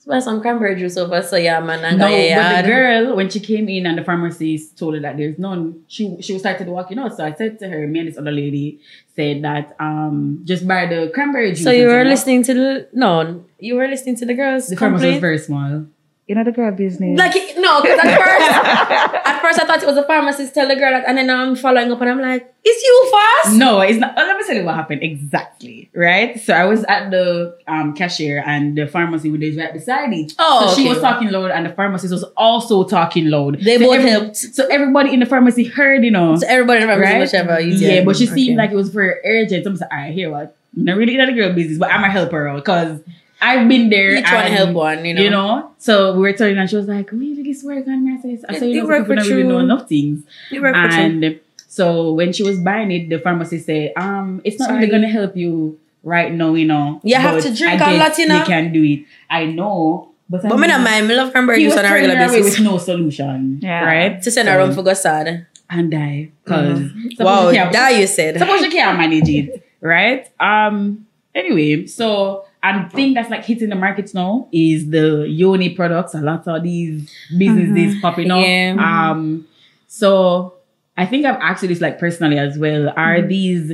buy 0.07 0.19
some 0.19 0.41
cranberry 0.41 0.75
juice 0.75 0.97
over. 0.97 1.21
So 1.21 1.35
yeah, 1.35 1.59
man. 1.59 1.83
And 1.83 1.99
No, 1.99 2.07
yeah, 2.07 2.61
but 2.61 2.61
the 2.61 2.67
girl, 2.67 3.15
when 3.15 3.29
she 3.29 3.39
came 3.39 3.67
in 3.69 3.85
and 3.85 3.97
the 3.97 4.03
pharmacist 4.03 4.77
told 4.77 4.95
her 4.95 5.01
that 5.01 5.17
there's 5.17 5.37
none, 5.37 5.83
she 5.87 6.21
she 6.21 6.33
was 6.33 6.41
started 6.41 6.67
walking 6.67 6.97
out. 6.99 7.15
So 7.17 7.25
I 7.25 7.33
said 7.33 7.59
to 7.59 7.67
her, 7.67 7.87
me 7.87 7.99
and 7.99 8.07
this 8.07 8.17
other 8.17 8.31
lady 8.31 8.79
said 9.15 9.43
that 9.43 9.75
um 9.79 10.41
just 10.45 10.67
buy 10.67 10.85
the 10.85 11.11
cranberry 11.13 11.51
juice. 11.51 11.63
So 11.63 11.71
you 11.71 11.87
were 11.87 12.05
listening 12.05 12.43
to 12.43 12.53
the 12.53 12.89
no, 12.93 13.43
you 13.59 13.75
were 13.75 13.87
listening 13.87 14.15
to 14.17 14.25
the 14.25 14.33
girls. 14.33 14.67
The 14.67 14.77
pharmacist 14.77 15.11
was 15.11 15.21
very 15.21 15.39
small. 15.39 15.85
You 16.27 16.35
know 16.35 16.43
the 16.43 16.51
girl 16.51 16.71
business. 16.73 17.17
Like 17.17 17.33
no, 17.57 17.81
because 17.81 17.99
at 18.03 18.17
first, 18.19 19.25
at 19.27 19.41
first 19.41 19.59
I 19.61 19.65
thought 19.65 19.81
it 19.81 19.85
was 19.87 19.95
a 19.95 20.03
pharmacist 20.03 20.53
tell 20.53 20.67
the 20.67 20.75
girl 20.75 20.91
that, 20.91 21.05
and 21.07 21.17
then 21.17 21.29
I'm 21.29 21.55
following 21.55 21.89
up 21.89 22.01
and 22.01 22.09
I'm 22.09 22.19
like, 22.19 22.53
"It's 22.65 22.83
you 22.83 23.11
fast." 23.43 23.55
No, 23.57 23.79
it's 23.79 23.97
not. 23.97 24.13
let 24.17 24.35
me 24.37 24.43
tell 24.45 24.57
you 24.57 24.65
what 24.65 24.75
happened 24.75 25.03
exactly. 25.03 25.89
Right. 25.95 26.37
So 26.37 26.53
I 26.53 26.65
was 26.65 26.83
at 26.89 27.11
the 27.11 27.57
um, 27.65 27.93
cashier 27.93 28.43
and 28.45 28.77
the 28.77 28.87
pharmacy 28.87 29.29
was 29.31 29.55
right 29.55 29.71
beside 29.71 30.11
it. 30.11 30.33
Oh, 30.37 30.67
so 30.67 30.75
she 30.75 30.89
was 30.89 30.99
talking 30.99 31.29
loud 31.29 31.51
and 31.51 31.65
the 31.65 31.69
pharmacist 31.73 32.11
was 32.11 32.25
also 32.35 32.83
talking 32.83 33.27
loud. 33.29 33.61
They 33.61 33.77
so 33.77 33.85
both 33.85 33.95
every- 33.99 34.09
helped. 34.09 34.35
So 34.35 34.67
everybody 34.67 35.13
in 35.13 35.21
the 35.21 35.25
pharmacy 35.25 35.63
heard, 35.63 36.03
you 36.03 36.11
know. 36.11 36.35
So 36.35 36.45
everybody 36.45 36.81
in 36.81 36.87
the 36.87 36.93
pharmacy 36.93 37.13
right? 37.13 37.19
must 37.19 37.33
have. 37.35 37.47
Yeah, 37.79 38.03
but 38.03 38.17
she 38.17 38.25
Okay. 38.25 38.33
seemed 38.35 38.57
like 38.57 38.71
it 38.71 38.75
was 38.75 38.89
very 38.89 39.15
urgent. 39.23 39.63
So 39.63 39.69
I'm 39.71 39.77
like, 39.77 39.93
I 39.93 40.11
hear 40.11 40.29
what. 40.29 40.57
I'm 40.75 40.83
not 40.83 40.97
really 40.97 41.17
in 41.17 41.25
the 41.25 41.31
girl 41.31 41.53
business, 41.53 41.77
but 41.77 41.89
I'm 41.89 42.03
a 42.03 42.09
helper 42.09 42.53
because 42.53 42.99
I've 43.41 43.67
been 43.69 43.89
there. 43.89 44.11
Each 44.15 44.25
one 44.31 44.45
and, 44.45 44.53
help 44.53 44.71
one, 44.71 45.05
you 45.05 45.13
know. 45.13 45.21
You 45.21 45.29
know, 45.29 45.71
so 45.77 46.13
we 46.13 46.19
were 46.19 46.33
telling, 46.33 46.57
and 46.57 46.69
she 46.69 46.75
was 46.75 46.87
like, 46.87 47.11
"We 47.11 47.19
"Really, 47.19 47.43
this 47.43 47.63
work 47.63 47.85
on 47.87 48.03
me?" 48.05 48.13
I 48.17 48.21
said, 48.21 48.45
"I 48.49 48.53
It- 48.55 48.59
said, 48.59 48.69
you 48.69 48.81
know, 48.81 48.87
work 48.87 49.03
people 49.03 49.15
with 49.15 49.23
don't 49.25 49.37
really 49.37 49.47
know 49.47 49.57
you. 49.59 49.65
enough 49.65 49.87
things." 49.87 50.23
You 50.51 50.61
work 50.61 50.75
with 50.75 50.91
you. 50.93 50.99
And 50.99 51.39
so 51.67 52.13
when 52.13 52.33
she 52.33 52.43
was 52.43 52.57
buying 52.59 52.91
it, 52.91 53.09
the 53.09 53.19
pharmacist 53.19 53.65
said, 53.67 53.93
"Um, 53.95 54.41
it's 54.43 54.59
not 54.59 54.71
really 54.71 54.87
gonna 54.87 55.07
help 55.09 55.35
you 55.37 55.77
right 56.03 56.33
now, 56.33 56.53
you 56.55 56.65
know. 56.65 56.99
You 57.03 57.15
have 57.15 57.41
to 57.43 57.53
drink 57.53 57.81
I 57.81 57.93
a 57.93 57.97
guess 57.97 58.09
lot, 58.09 58.17
you 58.17 58.27
know? 58.27 58.39
You 58.39 58.45
can 58.45 58.71
do 58.73 58.83
it. 58.83 58.99
I 59.29 59.45
know, 59.45 60.09
but 60.29 60.43
I 60.45 60.49
But 60.49 60.55
me 60.55 60.61
mean, 60.61 60.69
not 60.71 60.81
mind. 60.81 61.07
Me 61.07 61.15
love 61.15 61.31
cranberry 61.31 61.59
He 61.59 61.65
juice 61.65 61.73
was 61.75 61.79
on 61.79 61.85
a 61.85 61.89
turning 61.89 62.03
regular 62.09 62.25
her 62.25 62.29
away 62.31 62.41
basis. 62.41 62.59
with 62.59 62.67
no 62.71 62.77
solution, 62.79 63.59
Yeah. 63.61 63.83
right? 63.85 64.21
To 64.21 64.31
send 64.31 64.47
her 64.49 64.55
So- 64.55 64.59
around 64.59 64.73
for 64.73 64.83
Gossard. 64.83 65.45
and 65.69 65.91
die 65.91 66.29
because 66.43 66.79
Wow, 67.19 67.51
that 67.51 67.99
you 67.99 68.07
said. 68.07 68.39
suppose 68.39 68.61
you 68.61 68.69
can't 68.71 68.97
manage 68.97 69.27
it, 69.29 69.61
right? 69.81 70.25
Um. 70.39 71.05
Anyway, 71.35 71.85
so 71.85 72.45
I 72.63 72.83
thing 72.89 73.13
that's 73.13 73.29
like 73.29 73.45
hitting 73.45 73.69
the 73.69 73.75
markets 73.75 74.13
now 74.13 74.47
is 74.51 74.89
the 74.89 75.25
yoni 75.29 75.69
products. 75.75 76.13
A 76.13 76.21
lot 76.21 76.47
of 76.47 76.63
these 76.63 77.09
businesses 77.37 78.01
popping 78.01 78.31
up. 78.31 78.41
Yeah. 78.45 78.75
Um. 79.11 79.47
So 79.87 80.53
I 80.97 81.05
think 81.05 81.25
I've 81.25 81.39
asked 81.39 81.61
you 81.63 81.69
this 81.69 81.81
like 81.81 81.99
personally 81.99 82.37
as 82.39 82.57
well. 82.57 82.89
Are 82.97 83.21
these 83.21 83.73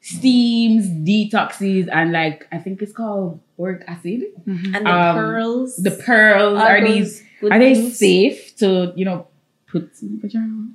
steams, 0.00 0.86
detoxes, 0.88 1.88
and 1.92 2.12
like 2.12 2.46
I 2.52 2.58
think 2.58 2.82
it's 2.82 2.92
called 2.92 3.40
boric 3.56 3.82
acid? 3.86 4.22
And 4.46 4.74
the 4.86 4.90
Um, 4.90 5.16
pearls. 5.16 5.76
The 5.76 5.90
pearls 5.90 6.58
Are 6.60 6.76
are, 6.78 6.86
these? 6.86 7.22
good 7.40 7.52
Are 7.52 7.58
they 7.58 7.90
safe 7.90 8.56
to 8.56 8.92
you 8.96 9.04
know 9.04 9.26
put 9.66 9.90
in 10.02 10.12
the 10.16 10.18
vagina? 10.20 10.68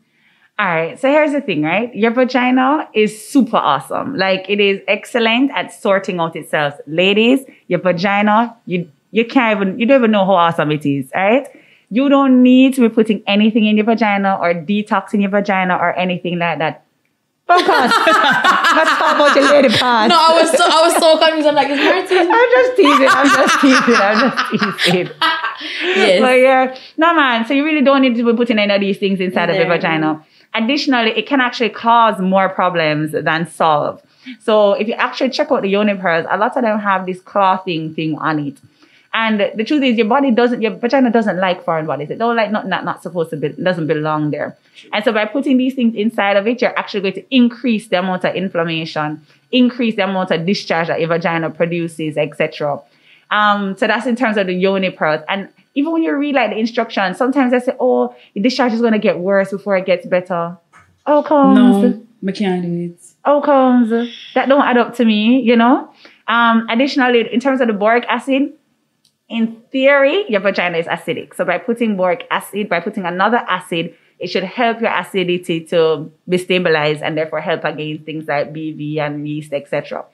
All 0.62 0.68
right. 0.68 1.00
So 1.00 1.10
here's 1.10 1.32
the 1.32 1.42
thing, 1.42 1.64
right? 1.64 1.94
Your 1.96 2.12
vagina 2.12 2.88
is 2.94 3.28
super 3.28 3.58
awesome. 3.58 4.16
Like 4.16 4.46
it 4.48 4.60
is 4.60 4.80
excellent 4.88 5.50
at 5.56 5.74
sorting 5.74 6.20
out 6.20 6.36
itself. 6.36 6.76
Ladies, 6.86 7.40
your 7.68 7.80
vagina, 7.80 8.56
you 8.68 8.88
you 9.10 9.26
can't 9.26 9.60
even 9.60 9.80
you 9.80 9.88
don't 9.88 10.02
even 10.02 10.12
know 10.12 10.24
how 10.24 10.36
awesome 10.36 10.72
it 10.72 10.86
is, 10.86 11.10
all 11.16 11.24
right? 11.24 11.48
You 11.90 12.10
don't 12.10 12.44
need 12.44 12.76
to 12.76 12.82
be 12.82 12.90
putting 12.90 13.24
anything 13.26 13.66
in 13.66 13.76
your 13.76 13.88
vagina 13.88 14.38
or 14.40 14.54
detoxing 14.54 15.22
your 15.22 15.32
vagina 15.32 15.78
or 15.78 15.98
anything 15.98 16.38
like 16.38 16.60
that. 16.60 16.86
Focus. 17.48 17.68
Let's 17.68 18.92
talk 19.02 19.16
about 19.16 19.36
your 19.36 19.50
lady 19.50 19.70
no, 19.70 19.78
I 19.82 20.42
was 20.42 20.52
so 20.52 20.64
I 20.64 20.82
was 20.86 20.96
so 20.96 21.18
confused. 21.18 21.48
I'm 21.48 21.56
like, 21.56 21.70
is 21.70 21.80
Martin? 21.80 22.30
I'm 22.32 22.50
just 22.52 22.76
teasing. 22.78 23.08
I'm 23.10 23.28
just 23.28 23.62
teasing. 23.62 23.96
I'm 23.96 24.20
just 24.30 24.86
teasing. 24.86 25.10
yes. 25.98 26.22
But 26.22 26.34
yeah, 26.34 26.78
no 26.98 27.16
man. 27.16 27.48
So 27.48 27.56
you 27.56 27.66
really 27.66 27.82
don't 27.82 28.04
need 28.04 28.16
to 28.16 28.24
be 28.24 28.38
putting 28.38 28.60
any 28.60 28.76
of 28.76 28.80
these 28.80 29.00
things 29.00 29.20
inside 29.20 29.50
of 29.50 29.56
your 29.56 29.66
vagina. 29.66 30.24
Additionally, 30.54 31.12
it 31.12 31.28
can 31.28 31.40
actually 31.40 31.70
cause 31.70 32.20
more 32.20 32.50
problems 32.50 33.12
than 33.14 33.48
solve. 33.48 34.02
So 34.40 34.74
if 34.74 34.88
you 34.88 34.94
actually 34.94 35.30
check 35.30 35.52
out 35.52 35.62
the 35.62 35.70
yoni 35.70 35.96
pearls, 35.96 36.28
a 36.30 36.38
lot 36.38 36.56
of 36.56 36.64
them 36.64 36.80
have 36.80 37.06
this 37.06 37.20
clothing 37.22 37.94
thing 37.94 38.18
on 38.18 38.40
it. 38.40 38.58
And 39.14 39.52
the 39.56 39.64
truth 39.66 39.84
is, 39.84 39.98
your 39.98 40.08
body 40.08 40.32
doesn't, 40.32 40.62
your 40.62 40.72
vagina 40.72 41.12
doesn't 41.12 41.38
like 41.38 41.66
foreign 41.66 41.86
bodies. 41.86 42.10
It 42.10 42.18
don't 42.18 42.36
like 42.36 42.50
nothing 42.50 42.70
that 42.70 42.86
not 42.86 43.04
supposed 43.04 43.30
to 43.32 43.38
be, 43.38 43.50
doesn't 43.50 43.88
belong 43.88 44.32
there. 44.32 44.56
And 44.94 45.04
so 45.04 45.12
by 45.12 45.26
putting 45.26 45.58
these 45.58 45.74
things 45.74 45.96
inside 45.96 46.38
of 46.38 46.48
it, 46.48 46.62
you're 46.62 46.78
actually 46.80 47.02
going 47.02 47.14
to 47.16 47.36
increase 47.36 47.90
the 47.90 48.00
amount 48.00 48.24
of 48.24 48.36
inflammation, 48.36 49.26
increase 49.52 49.98
the 49.98 50.06
amount 50.06 50.32
of 50.32 50.46
discharge 50.46 50.88
that 50.88 51.00
your 51.00 51.10
vagina 51.10 51.50
produces, 51.50 52.16
etc. 52.16 52.80
Um, 53.32 53.76
so 53.78 53.86
that's 53.86 54.08
in 54.08 54.16
terms 54.16 54.38
of 54.38 54.48
the 54.48 54.54
yoni 54.54 54.92
pearls. 54.92 55.22
And 55.28 55.50
even 55.76 55.92
when 55.94 56.04
you 56.04 56.16
read 56.16 56.36
like 56.36 56.52
the 56.52 56.58
instructions, 56.58 57.18
sometimes 57.18 57.54
I 57.54 57.60
say, 57.60 57.76
"Oh, 57.80 58.16
your 58.34 58.44
discharge 58.44 58.74
is 58.74 58.82
going 58.82 58.94
to 58.94 59.00
get 59.00 59.20
worse 59.20 59.52
before 59.52 59.78
it 59.78 59.86
gets 59.86 60.06
better." 60.06 60.58
Oh, 61.06 61.24
comes, 61.24 61.58
No, 61.58 62.30
I 62.30 62.32
can't 62.32 62.62
do 62.62 62.94
it. 62.94 63.00
oh, 63.26 63.42
comes. 63.42 63.90
That 64.36 64.48
don't 64.48 64.62
add 64.62 64.78
up 64.78 64.96
to 64.98 65.06
me, 65.06 65.40
you 65.42 65.56
know. 65.56 65.92
Um, 66.28 66.68
additionally, 66.70 67.28
in 67.34 67.40
terms 67.40 67.60
of 67.62 67.68
the 67.68 67.74
boric 67.74 68.06
acid, 68.08 68.54
in 69.28 69.62
theory, 69.72 70.26
your 70.30 70.42
vagina 70.42 70.78
is 70.78 70.86
acidic. 70.86 71.34
So 71.36 71.44
by 71.46 71.58
putting 71.58 71.98
boric 71.98 72.28
acid, 72.30 72.70
by 72.70 72.82
putting 72.82 73.06
another 73.06 73.38
acid, 73.38 73.96
it 74.20 74.30
should 74.30 74.44
help 74.44 74.82
your 74.82 74.92
acidity 74.96 75.62
to 75.66 76.12
be 76.30 76.38
stabilized 76.38 77.02
and 77.02 77.18
therefore 77.18 77.42
help 77.42 77.64
against 77.64 78.04
things 78.06 78.28
like 78.28 78.54
BV 78.54 79.00
and 79.00 79.28
yeast, 79.28 79.52
etc. 79.54 80.06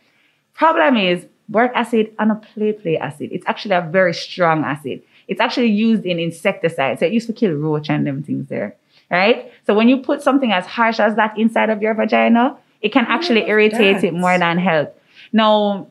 Problem 0.53 0.95
is 0.95 1.25
boric 1.49 1.73
acid 1.75 2.13
and 2.17 2.31
a 2.31 2.35
play 2.35 2.71
play 2.71 2.97
acid. 2.97 3.29
It's 3.33 3.45
actually 3.47 3.75
a 3.75 3.81
very 3.81 4.13
strong 4.13 4.63
acid. 4.63 5.01
It's 5.27 5.41
actually 5.41 5.67
used 5.67 6.05
in 6.05 6.19
insecticides. 6.19 6.99
So 6.99 7.05
it 7.05 7.13
used 7.13 7.27
to 7.27 7.33
kill 7.33 7.53
roach 7.53 7.89
and 7.89 8.05
them 8.05 8.23
things 8.23 8.47
there. 8.47 8.75
Right? 9.09 9.51
So 9.65 9.73
when 9.73 9.87
you 9.87 9.97
put 9.97 10.21
something 10.21 10.51
as 10.51 10.65
harsh 10.65 10.99
as 10.99 11.15
that 11.15 11.37
inside 11.37 11.69
of 11.69 11.81
your 11.81 11.93
vagina, 11.93 12.57
it 12.81 12.91
can 12.91 13.05
oh, 13.07 13.11
actually 13.11 13.41
love 13.41 13.49
irritate 13.49 14.03
it 14.03 14.13
more 14.13 14.37
than 14.37 14.57
help. 14.57 14.99
Now, 15.31 15.87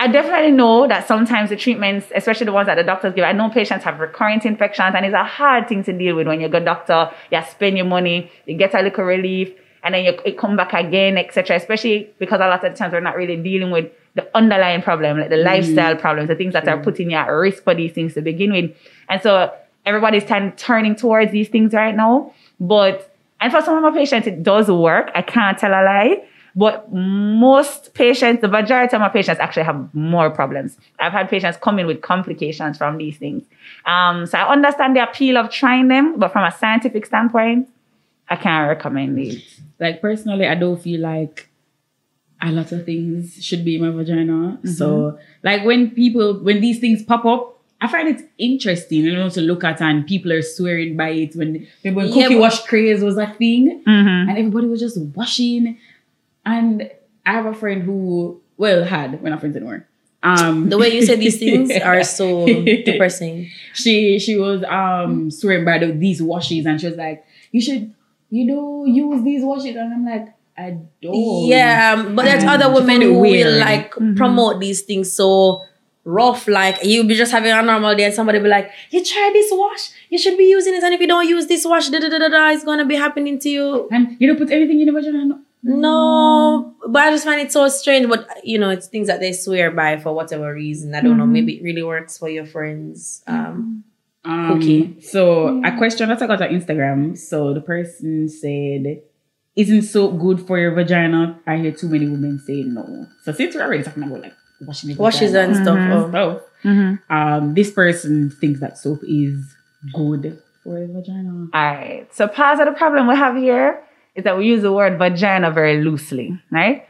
I 0.00 0.06
definitely 0.06 0.52
know 0.52 0.86
that 0.86 1.08
sometimes 1.08 1.50
the 1.50 1.56
treatments, 1.56 2.06
especially 2.14 2.46
the 2.46 2.52
ones 2.52 2.66
that 2.66 2.76
the 2.76 2.84
doctors 2.84 3.14
give, 3.14 3.24
I 3.24 3.32
know 3.32 3.50
patients 3.50 3.84
have 3.84 3.98
recurrent 3.98 4.46
infections 4.46 4.94
and 4.94 5.04
it's 5.04 5.14
a 5.14 5.24
hard 5.24 5.68
thing 5.68 5.82
to 5.84 5.92
deal 5.92 6.14
with 6.14 6.28
when 6.28 6.40
you 6.40 6.48
go 6.48 6.60
doctor, 6.60 7.10
you 7.32 7.42
spend 7.50 7.76
your 7.76 7.86
money, 7.86 8.30
you 8.46 8.56
get 8.56 8.74
a 8.74 8.82
little 8.82 9.04
relief. 9.04 9.52
and 9.82 9.94
then 9.94 10.04
you, 10.04 10.12
it 10.24 10.38
come 10.38 10.56
back 10.56 10.72
again, 10.72 11.16
etc. 11.16 11.56
Especially 11.56 12.10
because 12.18 12.40
a 12.40 12.46
lot 12.46 12.64
of 12.64 12.72
the 12.72 12.78
times 12.78 12.92
we're 12.92 13.00
not 13.00 13.16
really 13.16 13.36
dealing 13.36 13.70
with 13.70 13.90
the 14.18 14.36
underlying 14.36 14.82
problem, 14.82 15.18
like 15.18 15.30
the 15.30 15.36
lifestyle 15.36 15.96
problems, 15.96 16.28
the 16.28 16.34
things 16.34 16.52
that 16.52 16.68
are 16.68 16.78
putting 16.82 17.10
you 17.10 17.16
at 17.16 17.26
risk 17.28 17.62
for 17.64 17.74
these 17.74 17.92
things 17.92 18.14
to 18.14 18.22
begin 18.22 18.52
with. 18.52 18.70
And 19.08 19.22
so 19.22 19.52
everybody's 19.86 20.24
turn, 20.24 20.52
turning 20.56 20.94
towards 20.94 21.32
these 21.32 21.48
things 21.48 21.72
right 21.72 21.96
now. 21.96 22.32
But 22.60 23.14
and 23.40 23.52
for 23.52 23.62
some 23.62 23.76
of 23.76 23.82
my 23.82 23.96
patients, 23.96 24.26
it 24.26 24.42
does 24.42 24.68
work. 24.68 25.10
I 25.14 25.22
can't 25.22 25.56
tell 25.58 25.70
a 25.70 25.82
lie. 25.82 26.24
But 26.56 26.92
most 26.92 27.94
patients, 27.94 28.40
the 28.40 28.48
majority 28.48 28.96
of 28.96 29.00
my 29.00 29.08
patients 29.08 29.38
actually 29.38 29.62
have 29.62 29.94
more 29.94 30.28
problems. 30.28 30.76
I've 30.98 31.12
had 31.12 31.28
patients 31.28 31.56
come 31.56 31.78
in 31.78 31.86
with 31.86 32.00
complications 32.00 32.76
from 32.76 32.96
these 32.98 33.16
things. 33.16 33.44
Um, 33.86 34.26
so 34.26 34.38
I 34.38 34.52
understand 34.52 34.96
the 34.96 35.02
appeal 35.08 35.36
of 35.36 35.50
trying 35.50 35.86
them, 35.86 36.18
but 36.18 36.32
from 36.32 36.44
a 36.44 36.50
scientific 36.50 37.06
standpoint, 37.06 37.68
I 38.28 38.36
can't 38.36 38.68
recommend 38.68 39.18
it. 39.20 39.44
Like 39.78 40.00
personally, 40.00 40.48
I 40.48 40.56
don't 40.56 40.82
feel 40.82 41.00
like 41.00 41.47
a 42.40 42.52
lot 42.52 42.70
of 42.72 42.84
things 42.86 43.42
should 43.44 43.64
be 43.64 43.76
in 43.76 43.82
my 43.82 43.90
vagina. 43.90 44.58
So 44.64 45.18
like 45.42 45.64
when 45.64 45.90
people 45.90 46.34
when 46.40 46.60
these 46.60 46.78
things 46.78 47.02
pop 47.02 47.24
up, 47.24 47.54
I 47.80 47.88
find 47.88 48.08
it 48.08 48.28
interesting, 48.38 49.04
you 49.04 49.12
know, 49.14 49.28
to 49.30 49.40
look 49.40 49.64
at 49.64 49.80
and 49.80 50.06
people 50.06 50.32
are 50.32 50.42
swearing 50.42 50.96
by 50.96 51.10
it 51.10 51.34
when 51.36 51.66
remember 51.84 52.00
when 52.02 52.06
Yeah, 52.08 52.22
cookie 52.28 52.36
wash 52.36 52.62
craze 52.64 53.02
was 53.02 53.16
a 53.18 53.26
thing 53.26 53.82
Mm-hmm. 53.86 54.28
and 54.30 54.38
everybody 54.38 54.66
was 54.68 54.80
just 54.80 55.00
washing. 55.16 55.78
And 56.44 56.90
I 57.26 57.32
have 57.32 57.46
a 57.46 57.54
friend 57.54 57.82
who 57.82 58.40
well 58.56 58.84
had 58.84 59.20
we're 59.22 59.30
not 59.30 59.40
friends 59.40 59.56
anymore. 59.56 59.86
Um 60.22 60.68
The 60.68 60.78
way 60.78 60.88
you 60.94 61.02
say 61.02 61.16
these 61.16 61.38
things 61.46 61.70
are 61.70 62.02
so 62.04 62.46
depressing. 62.84 63.48
she 63.74 64.18
she 64.18 64.36
was 64.36 64.62
um 64.64 65.30
swearing 65.30 65.64
by 65.64 65.78
the, 65.78 65.92
these 65.92 66.22
washes 66.22 66.66
and 66.66 66.80
she 66.80 66.86
was 66.88 66.96
like, 66.96 67.24
You 67.52 67.60
should 67.60 67.94
you 68.30 68.44
know 68.44 68.84
use 68.84 69.22
these 69.24 69.42
washes 69.44 69.74
and 69.76 69.92
I'm 69.92 70.04
like, 70.04 70.34
I 70.58 70.76
don't 71.02 71.46
Yeah, 71.46 71.94
um, 71.96 72.16
but 72.16 72.24
there's 72.24 72.42
And 72.42 72.50
other 72.50 72.74
women 72.74 73.00
who 73.02 73.14
will 73.14 73.20
weird. 73.20 73.60
like 73.60 73.92
promote 74.16 74.58
these 74.60 74.82
things 74.82 75.12
so 75.12 75.62
rough. 76.04 76.48
Like 76.48 76.78
you'll 76.82 77.06
be 77.06 77.14
just 77.14 77.30
having 77.32 77.52
a 77.52 77.62
normal 77.62 77.94
day 77.94 78.04
and 78.04 78.14
somebody 78.14 78.38
be 78.40 78.48
like, 78.48 78.70
"You 78.90 79.04
try 79.04 79.30
this 79.32 79.50
wash. 79.52 79.90
You 80.10 80.18
should 80.18 80.36
be 80.36 80.44
using 80.44 80.74
it, 80.74 80.82
and 80.82 80.92
if 80.94 81.00
you 81.00 81.06
don't 81.06 81.28
use 81.28 81.46
this 81.46 81.64
wash, 81.64 81.88
da 81.90 81.98
da 82.00 82.08
da 82.08 82.18
da 82.18 82.28
da, 82.28 82.48
it's 82.50 82.64
gonna 82.64 82.84
be 82.86 82.96
happening 82.96 83.38
to 83.40 83.48
you." 83.48 83.88
And 83.92 84.16
you 84.18 84.26
don't 84.26 84.38
put 84.38 84.50
anything 84.50 84.80
in 84.80 84.86
the 84.86 84.92
vagina. 84.92 85.40
No. 85.62 86.74
But 86.88 87.02
I 87.02 87.10
just 87.10 87.24
find 87.24 87.40
it 87.40 87.52
so 87.52 87.68
strange. 87.68 88.08
But 88.08 88.26
you 88.44 88.58
know, 88.58 88.70
it's 88.70 88.86
things 88.88 89.06
that 89.08 89.20
they 89.20 89.32
swear 89.32 89.70
by 89.70 89.96
for 89.98 90.12
whatever 90.14 90.52
reason. 90.54 90.94
I 90.94 91.00
don't 91.00 91.16
know. 91.18 91.26
Maybe 91.26 91.54
it 91.56 91.62
really 91.62 91.82
works 91.82 92.18
for 92.18 92.28
your 92.28 92.46
friends. 92.46 93.22
Um, 93.26 93.84
Um, 94.24 94.48
Cookie. 94.60 95.00
So 95.00 95.62
a 95.64 95.76
question 95.78 96.08
that 96.08 96.20
I 96.20 96.26
got 96.26 96.42
on 96.42 96.48
Instagram. 96.50 97.16
So 97.16 97.54
the 97.54 97.60
person 97.62 98.28
said, 98.28 99.02
"Isn't 99.62 99.82
soap 99.82 100.18
good 100.18 100.38
for 100.46 100.56
your 100.58 100.72
vagina?" 100.72 101.38
I 101.46 101.56
hear 101.56 101.72
too 101.72 101.88
many 101.88 102.06
women 102.14 102.38
say 102.38 102.62
no. 102.62 103.06
So 103.24 103.32
since 103.32 103.54
we're 103.54 103.62
already 103.66 103.82
talking 103.82 104.04
about 104.04 104.22
like 104.22 104.36
washing 104.60 104.90
your 104.90 104.98
washes 104.98 105.32
vagina 105.32 105.54
and 105.54 105.56
stuff. 105.64 105.78
Oh. 105.92 106.08
stuff, 106.10 106.42
um, 107.10 107.54
this 107.54 107.70
person 107.70 108.30
thinks 108.30 108.60
that 108.60 108.78
soap 108.78 109.00
is 109.06 109.54
good 109.94 110.40
for 110.62 110.78
your 110.78 110.88
vagina. 110.88 111.48
All 111.52 111.74
right. 111.74 112.06
So 112.14 112.28
part 112.28 112.58
of 112.60 112.66
the 112.66 112.76
problem 112.78 113.08
we 113.08 113.16
have 113.16 113.36
here 113.36 113.82
is 114.14 114.24
that 114.24 114.36
we 114.36 114.46
use 114.46 114.62
the 114.62 114.72
word 114.72 114.98
vagina 114.98 115.50
very 115.50 115.82
loosely, 115.82 116.40
right? 116.50 116.84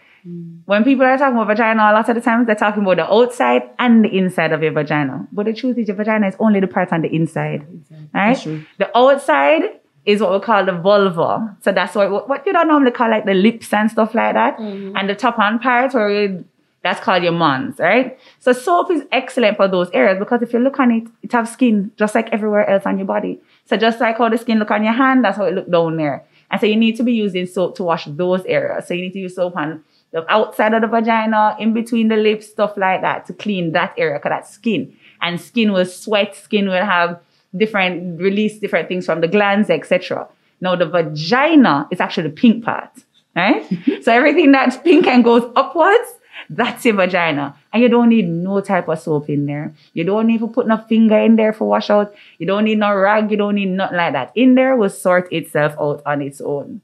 When 0.66 0.84
people 0.84 1.04
are 1.06 1.16
talking 1.16 1.37
about 1.37 1.46
vagina, 1.46 1.82
a 1.82 1.94
lot 1.94 2.08
of 2.08 2.14
the 2.14 2.20
times 2.20 2.46
they're 2.46 2.56
talking 2.56 2.82
about 2.82 2.96
the 2.96 3.10
outside 3.10 3.62
and 3.78 4.04
the 4.04 4.10
inside 4.14 4.52
of 4.52 4.62
your 4.62 4.72
vagina. 4.72 5.26
But 5.32 5.46
the 5.46 5.54
truth 5.54 5.78
is, 5.78 5.88
your 5.88 5.96
vagina 5.96 6.28
is 6.28 6.37
only 6.38 6.60
the 6.60 6.66
part 6.66 6.92
on 6.92 7.00
the 7.00 7.08
inside, 7.08 7.66
right? 8.12 8.37
The 8.78 8.90
outside 8.96 9.62
is 10.09 10.23
what 10.23 10.33
we 10.33 10.41
call 10.41 10.65
the 10.65 10.73
vulva. 10.73 11.55
So 11.61 11.71
that's 11.71 11.95
what 11.95 12.29
what 12.31 12.47
you 12.47 12.53
don't 12.55 12.67
normally 12.67 12.93
call 12.93 13.11
like 13.11 13.27
the 13.27 13.35
lips 13.35 13.75
and 13.75 13.91
stuff 13.91 14.15
like 14.15 14.33
that. 14.33 14.57
Mm-hmm. 14.57 14.97
And 14.97 15.09
the 15.09 15.15
top 15.15 15.38
on 15.38 15.59
part 15.59 15.93
where 15.93 16.11
you, 16.11 16.47
that's 16.83 16.99
called 16.99 17.23
your 17.23 17.33
mons, 17.33 17.79
right? 17.79 18.19
So 18.38 18.55
soap 18.55 18.91
is 18.91 19.03
excellent 19.12 19.59
for 19.59 19.69
those 19.69 19.91
areas 19.91 20.19
because 20.19 20.41
if 20.41 20.55
you 20.55 20.61
look 20.61 20.81
on 20.81 20.93
it, 20.93 21.09
it 21.23 21.33
have 21.33 21.47
skin 21.47 21.93
just 21.99 22.15
like 22.15 22.31
everywhere 22.33 22.67
else 22.67 22.87
on 22.87 22.97
your 22.97 23.07
body. 23.07 23.38
So 23.67 23.77
just 23.77 24.00
like 24.00 24.17
how 24.17 24.31
the 24.31 24.38
skin 24.38 24.59
look 24.59 24.71
on 24.71 24.83
your 24.83 24.95
hand, 24.95 25.27
that's 25.27 25.37
how 25.37 25.45
it 25.45 25.55
look 25.55 25.71
down 25.71 25.99
there. 25.99 26.25
And 26.50 26.59
so 26.59 26.67
you 26.67 26.77
need 26.77 26.97
to 26.97 27.03
be 27.03 27.12
using 27.12 27.45
soap 27.45 27.77
to 27.77 27.83
wash 27.83 28.07
those 28.07 28.43
areas. 28.47 28.88
So 28.88 28.95
you 28.95 29.03
need 29.03 29.12
to 29.12 29.19
use 29.19 29.37
soap 29.37 29.57
on 29.57 29.85
the 30.12 30.25
outside 30.33 30.73
of 30.73 30.81
the 30.81 30.88
vagina, 30.88 31.55
in 31.59 31.75
between 31.75 32.09
the 32.09 32.17
lips, 32.17 32.47
stuff 32.47 32.79
like 32.79 33.03
that, 33.03 33.27
to 33.27 33.35
clean 33.35 33.73
that 33.73 33.93
area 33.99 34.19
because 34.19 34.31
that's 34.31 34.50
skin. 34.50 34.97
And 35.21 35.38
skin 35.38 35.73
will 35.73 35.85
sweat, 35.85 36.35
skin 36.35 36.67
will 36.67 36.87
have 36.87 37.21
different 37.57 38.21
release 38.21 38.59
different 38.59 38.88
things 38.88 39.07
from 39.07 39.21
the 39.21 39.28
glands, 39.28 39.71
etc. 39.71 40.28
Now 40.61 40.76
the 40.76 40.87
vagina 40.87 41.88
is 41.90 42.00
actually 42.00 42.28
the 42.28 42.35
pink 42.35 42.64
part, 42.64 42.90
right? 43.35 43.67
so 44.02 44.12
everything 44.12 44.52
that's 44.52 44.76
pink 44.76 45.07
and 45.07 45.25
goes 45.25 45.50
upwards, 45.57 46.14
that's 46.50 46.85
your 46.85 46.95
vagina. 46.95 47.57
And 47.73 47.83
you 47.83 47.88
don't 47.88 48.09
need 48.09 48.28
no 48.28 48.61
type 48.61 48.88
of 48.88 48.99
soap 48.99 49.28
in 49.28 49.47
there. 49.47 49.75
You 49.93 50.05
don't 50.05 50.26
need 50.26 50.40
to 50.40 50.49
put 50.49 50.67
no 50.67 50.78
finger 50.78 51.19
in 51.19 51.37
there 51.37 51.52
for 51.52 51.69
wash 51.69 51.90
out. 51.90 52.14
You 52.38 52.47
don't 52.47 52.64
need 52.64 52.78
no 52.78 52.95
rag. 52.95 53.31
You 53.31 53.37
don't 53.37 53.55
need 53.55 53.71
nothing 53.71 53.97
like 53.97 54.12
that. 54.14 54.33
In 54.35 54.55
there 54.55 54.76
will 54.76 54.90
sort 54.90 55.33
itself 55.33 55.75
out 55.78 56.02
on 56.07 56.23
its 56.23 56.40
own. 56.40 56.81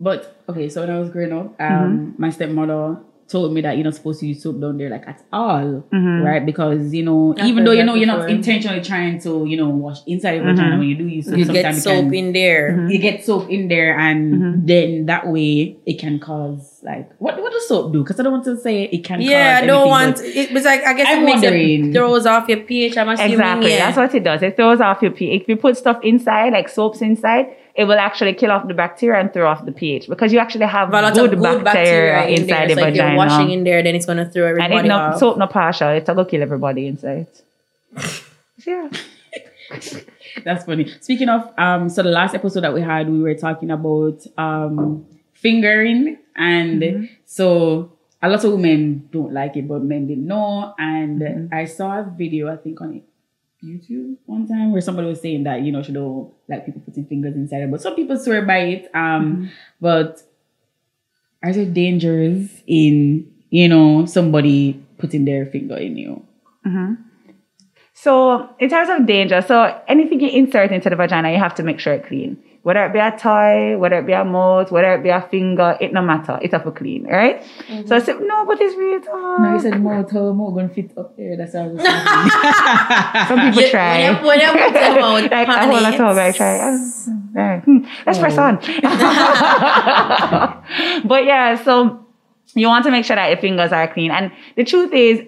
But 0.00 0.40
okay, 0.48 0.68
so 0.68 0.82
when 0.82 0.90
I 0.90 0.98
was 1.00 1.10
growing 1.10 1.32
up, 1.32 1.60
um, 1.60 2.14
my 2.18 2.30
stepmother 2.30 2.98
told 3.28 3.52
me 3.52 3.60
that 3.60 3.76
you're 3.76 3.84
not 3.84 3.94
supposed 3.94 4.20
to 4.20 4.26
use 4.26 4.42
soap 4.42 4.60
down 4.60 4.78
there 4.78 4.88
like 4.88 5.06
at 5.06 5.22
all, 5.32 5.84
mm-hmm. 5.92 6.22
right? 6.24 6.44
Because 6.44 6.94
you 6.94 7.04
know, 7.04 7.34
I've 7.38 7.46
even 7.46 7.64
though 7.64 7.72
you 7.72 7.78
that 7.78 7.84
know 7.84 7.94
you're 7.94 8.06
not 8.06 8.30
intentionally 8.30 8.80
trying 8.80 9.20
to, 9.20 9.44
you 9.46 9.56
know, 9.56 9.68
wash 9.68 9.98
inside 10.06 10.34
your 10.34 10.44
mm-hmm. 10.44 10.56
vagina 10.56 10.78
when 10.78 10.88
you 10.88 10.96
do 10.96 11.06
use 11.06 11.26
soap, 11.26 11.36
You 11.36 11.44
get 11.44 11.54
sometimes 11.54 11.78
it 11.78 11.80
soap 11.82 12.04
can- 12.04 12.14
in 12.14 12.32
there. 12.32 12.70
You 12.70 12.76
mm-hmm. 12.76 13.02
get 13.02 13.24
soap 13.24 13.50
in 13.50 13.68
there, 13.68 13.98
and 13.98 14.66
then 14.66 15.06
that 15.06 15.28
way 15.28 15.76
it 15.86 15.98
can 15.98 16.18
cause 16.18 16.80
like 16.82 17.10
what? 17.18 17.40
What 17.40 17.52
does 17.52 17.68
soap 17.68 17.92
do? 17.92 18.02
Because 18.02 18.18
I 18.18 18.22
don't 18.22 18.32
want 18.32 18.44
to 18.44 18.56
say 18.58 18.84
it 18.84 19.04
can. 19.04 19.20
Yeah, 19.20 19.60
cause 19.60 19.62
I 19.62 19.66
don't 19.66 19.76
anything, 19.80 19.90
want 19.90 20.20
it. 20.20 20.56
It's 20.56 20.64
like 20.64 20.84
I 20.84 20.94
guess 20.94 21.06
I'm 21.08 21.22
it 21.22 21.24
makes 21.24 21.42
wondering. 21.42 21.90
it 21.90 21.92
throws 21.92 22.26
off 22.26 22.48
your 22.48 22.60
pH. 22.60 22.96
I'm 22.96 23.08
assuming. 23.08 23.32
Exactly. 23.32 23.70
Yeah. 23.72 23.86
That's 23.86 23.96
what 23.96 24.14
it 24.14 24.24
does. 24.24 24.42
It 24.42 24.56
throws 24.56 24.80
off 24.80 25.02
your 25.02 25.10
pH. 25.10 25.42
If 25.42 25.48
you 25.48 25.56
put 25.56 25.76
stuff 25.76 25.98
inside, 26.02 26.52
like 26.52 26.68
soaps 26.68 27.02
inside, 27.02 27.54
it 27.78 27.84
will 27.84 27.98
actually 28.08 28.34
kill 28.34 28.50
off 28.50 28.66
the 28.66 28.74
bacteria 28.74 29.20
and 29.20 29.32
throw 29.32 29.48
off 29.48 29.64
the 29.64 29.70
pH 29.70 30.08
because 30.08 30.32
you 30.32 30.40
actually 30.40 30.66
have 30.66 30.92
Have 30.92 31.14
good, 31.14 31.32
of 31.34 31.38
good 31.38 31.62
bacteria, 31.62 32.12
bacteria 32.12 32.26
in 32.26 32.42
inside 32.42 32.48
there. 32.48 32.68
the 32.68 32.74
So 32.74 32.80
if 32.80 32.92
vagina. 32.94 33.08
you're 33.10 33.16
washing 33.16 33.50
in 33.52 33.62
there, 33.62 33.82
then 33.84 33.94
it's 33.94 34.04
gonna 34.04 34.28
throw 34.28 34.48
and 34.48 34.58
everybody 34.60 34.88
it 34.88 34.88
no, 34.88 34.98
off. 34.98 35.18
soap 35.20 35.38
no 35.38 35.46
partial. 35.46 35.90
It's 35.90 36.08
gonna 36.08 36.24
kill 36.24 36.42
everybody 36.42 36.88
inside. 36.88 37.28
yeah. 38.66 38.90
That's 40.44 40.64
funny. 40.64 40.92
Speaking 41.00 41.28
of, 41.28 41.52
um, 41.56 41.88
so 41.88 42.02
the 42.02 42.10
last 42.10 42.34
episode 42.34 42.62
that 42.62 42.74
we 42.74 42.80
had, 42.80 43.08
we 43.08 43.20
were 43.22 43.34
talking 43.34 43.70
about 43.70 44.26
um 44.36 45.06
fingering, 45.34 46.18
and 46.34 47.08
so 47.26 47.92
a 48.20 48.28
lot 48.28 48.42
of 48.44 48.50
women 48.52 49.08
don't 49.12 49.32
like 49.32 49.56
it, 49.56 49.68
but 49.68 49.82
men 49.84 50.08
didn't 50.08 50.26
know. 50.26 50.74
And 50.78 51.54
I 51.54 51.64
saw 51.66 52.00
a 52.00 52.02
video, 52.02 52.52
I 52.52 52.56
think 52.56 52.80
on 52.80 53.02
YouTube 53.64 54.16
one 54.26 54.46
time, 54.46 54.72
where 54.72 54.80
somebody 54.80 55.08
was 55.08 55.20
saying 55.20 55.44
that 55.44 55.62
you 55.62 55.72
know 55.72 55.82
she 55.82 55.92
don't 55.92 56.32
like 56.48 56.66
people 56.66 56.80
putting 56.82 57.06
fingers 57.06 57.34
inside 57.34 57.62
it, 57.62 57.70
but 57.70 57.80
some 57.80 57.94
people 57.94 58.16
swear 58.18 58.42
by 58.44 58.58
it. 58.58 58.90
Um, 58.94 59.50
but 59.80 60.22
are 61.42 61.52
there 61.52 61.66
dangers 61.66 62.50
in 62.66 63.30
you 63.50 63.68
know 63.68 64.06
somebody 64.06 64.82
putting 64.98 65.24
their 65.24 65.46
finger 65.46 65.76
in 65.76 65.96
you? 65.96 66.22
So 67.94 68.48
in 68.60 68.68
terms 68.68 68.88
of 68.90 69.06
danger, 69.06 69.42
so 69.42 69.76
anything 69.88 70.20
you 70.20 70.28
insert 70.28 70.70
into 70.70 70.88
the 70.88 70.94
vagina, 70.94 71.32
you 71.32 71.38
have 71.38 71.54
to 71.56 71.64
make 71.64 71.80
sure 71.80 71.94
it's 71.94 72.06
clean. 72.06 72.40
Whether 72.68 72.84
it 72.84 72.92
be 72.92 72.98
a 72.98 73.10
toy, 73.16 73.78
whether 73.78 74.00
it 74.00 74.06
be 74.06 74.12
a 74.12 74.22
mouth, 74.26 74.70
whether 74.70 74.92
it 74.92 75.02
be 75.02 75.08
a 75.08 75.22
finger, 75.22 75.78
it 75.80 75.94
no 75.94 76.02
matter. 76.02 76.38
It 76.42 76.52
have 76.52 76.64
to 76.64 76.70
clean, 76.70 77.06
right? 77.06 77.42
So 77.86 77.96
I 77.96 77.98
said, 77.98 78.20
no, 78.20 78.44
but 78.44 78.60
it's 78.60 78.76
real 78.76 79.00
tough. 79.00 79.40
No, 79.40 79.54
you 79.54 79.60
said 79.60 79.82
mouth, 79.82 80.10
how 80.10 80.30
mouth 80.34 80.54
gonna 80.54 80.68
fit 80.68 80.92
up 80.98 81.16
there. 81.16 81.34
That's 81.38 81.54
how 81.54 81.60
I 81.60 81.68
was 81.68 81.80
thinking. 81.80 81.88
Some 83.28 83.40
people 83.40 83.62
Yeah, 83.62 83.70
try. 83.70 84.10
When 84.22 84.38
you, 84.38 84.48
when 84.48 84.58
you 84.58 84.64
put 84.66 84.74
them 84.74 84.98
out, 85.02 85.30
like 85.30 85.48
a 85.48 85.66
whole 85.66 85.80
lot 85.80 85.94
of 85.98 86.18
I 86.18 86.30
try. 86.30 86.58
Oh. 86.60 86.76
Hmm, 87.64 87.78
Let's 88.04 88.18
press 88.18 88.36
on. 88.36 88.56
but 91.08 91.24
yeah, 91.24 91.54
so 91.64 92.04
you 92.52 92.66
want 92.66 92.84
to 92.84 92.90
make 92.90 93.06
sure 93.06 93.16
that 93.16 93.28
your 93.28 93.38
fingers 93.38 93.72
are 93.72 93.88
clean. 93.90 94.10
And 94.10 94.30
the 94.56 94.64
truth 94.64 94.92
is, 94.92 95.22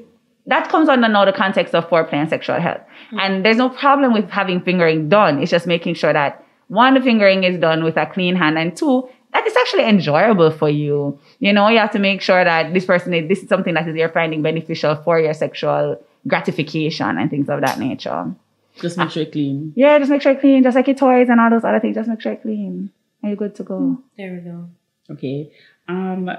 that 0.44 0.68
comes 0.68 0.90
under 0.90 1.08
now 1.08 1.24
the 1.24 1.32
context 1.32 1.74
of 1.74 1.88
foreplay 1.88 2.16
and 2.16 2.28
sexual 2.28 2.60
health. 2.60 2.82
And 3.18 3.42
there's 3.46 3.56
no 3.56 3.70
problem 3.70 4.12
with 4.12 4.28
having 4.28 4.60
fingering 4.60 5.08
done. 5.08 5.40
It's 5.40 5.50
just 5.50 5.66
making 5.66 5.94
sure 5.94 6.12
that 6.12 6.44
one, 6.70 6.94
the 6.94 7.00
fingering 7.00 7.42
is 7.42 7.58
done 7.58 7.82
with 7.82 7.96
a 7.96 8.06
clean 8.06 8.36
hand, 8.36 8.56
and 8.56 8.76
two, 8.76 9.08
that 9.32 9.44
it's 9.44 9.56
actually 9.56 9.84
enjoyable 9.84 10.52
for 10.52 10.68
you. 10.70 11.18
You 11.40 11.52
know, 11.52 11.68
you 11.68 11.78
have 11.78 11.90
to 11.90 11.98
make 11.98 12.20
sure 12.20 12.44
that 12.44 12.72
this 12.72 12.84
person 12.84 13.12
is, 13.12 13.28
this 13.28 13.42
is 13.42 13.48
something 13.48 13.74
that 13.74 13.88
is 13.88 13.96
you're 13.96 14.08
finding 14.08 14.40
beneficial 14.40 14.94
for 14.94 15.18
your 15.18 15.34
sexual 15.34 16.00
gratification 16.28 17.18
and 17.18 17.28
things 17.28 17.48
of 17.48 17.60
that 17.62 17.80
nature. 17.80 18.32
Just 18.80 18.96
make 18.96 19.10
sure 19.10 19.24
it 19.24 19.32
clean. 19.32 19.72
Yeah, 19.74 19.98
just 19.98 20.12
make 20.12 20.22
sure 20.22 20.30
it 20.30 20.40
clean, 20.40 20.62
just 20.62 20.76
like 20.76 20.86
your 20.86 20.94
toys 20.94 21.28
and 21.28 21.40
all 21.40 21.50
those 21.50 21.64
other 21.64 21.80
things. 21.80 21.96
Just 21.96 22.08
make 22.08 22.20
sure 22.20 22.32
it 22.32 22.42
clean, 22.42 22.92
Are 23.24 23.30
you're 23.30 23.36
good 23.36 23.56
to 23.56 23.64
go. 23.64 23.98
There 24.16 24.32
we 24.32 24.38
go. 24.38 24.68
Okay. 25.10 25.50
Um. 25.88 26.30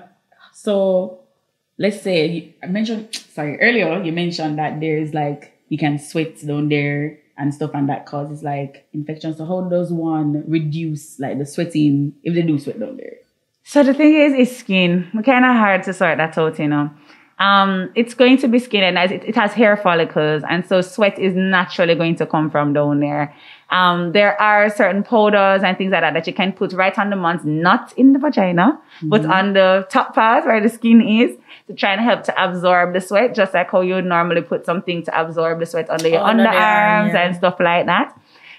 So 0.53 1.19
let's 1.77 2.01
say 2.01 2.25
you, 2.27 2.53
I 2.63 2.67
mentioned. 2.67 3.13
Sorry, 3.13 3.59
earlier 3.59 4.01
you 4.01 4.13
mentioned 4.13 4.59
that 4.59 4.79
there's 4.79 5.13
like 5.13 5.59
you 5.67 5.77
can 5.77 6.00
sweat 6.00 6.39
down 6.45 6.69
there 6.69 7.19
and 7.41 7.53
stuff, 7.53 7.71
and 7.74 7.89
that 7.89 8.05
causes 8.05 8.43
like 8.43 8.88
infections. 8.93 9.38
So 9.38 9.45
how 9.45 9.62
does 9.62 9.91
one 9.91 10.43
reduce 10.48 11.19
like 11.19 11.39
the 11.39 11.45
sweating 11.45 12.13
if 12.24 12.36
they 12.36 12.43
do 12.43 12.60
sweat 12.60 12.79
down 12.79 12.98
there? 12.98 13.17
So 13.63 13.83
the 13.83 13.93
thing 13.93 14.15
is, 14.15 14.33
it's 14.33 14.57
skin. 14.57 15.10
Kind 15.25 15.45
of 15.45 15.55
hard 15.55 15.83
to 15.83 15.93
sort 15.93 16.17
that 16.17 16.38
out, 16.38 16.60
you 16.60 16.67
know. 16.67 16.91
Um, 17.41 17.89
it's 17.95 18.13
going 18.13 18.38
to 18.38 18.48
be 18.48 18.60
skin, 18.60 18.83
and 18.83 18.98
as 19.00 19.10
it, 19.12 19.24
it 19.24 19.36
has 19.36 19.51
hair 19.53 19.75
follicles, 19.75 20.43
and 20.48 20.63
so 20.69 20.81
sweat 20.81 21.17
is 21.17 21.33
naturally 21.36 21.95
going 21.95 22.15
to 22.17 22.25
come 22.33 22.51
from 22.51 22.74
down 22.74 23.00
there. 23.00 23.33
Um, 23.71 24.12
there 24.12 24.39
are 24.39 24.69
certain 24.69 25.01
powders 25.01 25.63
and 25.63 25.77
things 25.77 25.91
like 25.91 26.01
that 26.01 26.13
that 26.13 26.27
you 26.27 26.33
can 26.33 26.51
put 26.51 26.74
right 26.74 26.98
on 27.00 27.10
the 27.10 27.15
mons, 27.15 27.43
not 27.45 27.93
in 27.93 28.13
the 28.13 28.19
vagina, 28.19 28.79
but 29.03 29.25
on 29.25 29.53
the 29.53 29.88
top 29.89 30.13
part 30.13 30.45
where 30.45 30.62
the 30.62 30.69
skin 30.69 31.01
is, 31.01 31.31
to 31.67 31.74
try 31.74 31.93
and 31.93 32.01
help 32.01 32.24
to 32.25 32.33
absorb 32.45 32.93
the 32.93 33.01
sweat, 33.01 33.33
just 33.33 33.53
like 33.55 33.71
how 33.71 33.81
you 33.81 33.95
would 33.95 34.05
normally 34.05 34.41
put 34.41 34.65
something 34.65 35.01
to 35.03 35.12
absorb 35.19 35.60
the 35.60 35.65
sweat 35.65 35.89
under 35.89 36.10
your 36.10 36.19
Oh, 36.19 36.25
under 36.25 36.43
the 36.43 36.50
arm, 36.50 36.57
underarms 36.60 37.13
yeah. 37.13 37.25
and 37.25 37.36
stuff 37.36 37.57
like 37.60 37.86
that. 37.88 38.07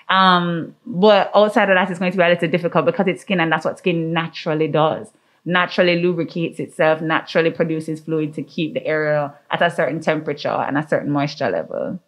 Um, 0.09 0.75
but 0.87 1.31
outside 1.35 1.71
of 1.71 1.77
that, 1.77 1.89
it's 1.91 1.99
going 1.99 2.11
to 2.11 2.19
be 2.19 2.25
a 2.25 2.29
little 2.29 2.49
difficult 2.49 2.87
because 2.87 3.07
it's 3.07 3.23
skin, 3.23 3.39
and 3.39 3.53
that's 3.53 3.65
what 3.65 3.79
skin 3.79 4.13
naturally 4.13 4.69
does. 4.69 5.09
Naturally 5.45 6.01
lubricates 6.01 6.61
itself, 6.61 7.01
naturally 7.01 7.51
produces 7.51 8.01
fluid 8.01 8.33
to 8.35 8.43
keep 8.43 8.75
the 8.75 8.87
area 8.87 9.35
at 9.51 9.61
a 9.61 9.71
certain 9.71 10.01
temperature 10.01 10.49
and 10.49 10.79
a 10.79 10.87
certain 10.87 11.11
moisture 11.11 11.51
level. 11.51 12.01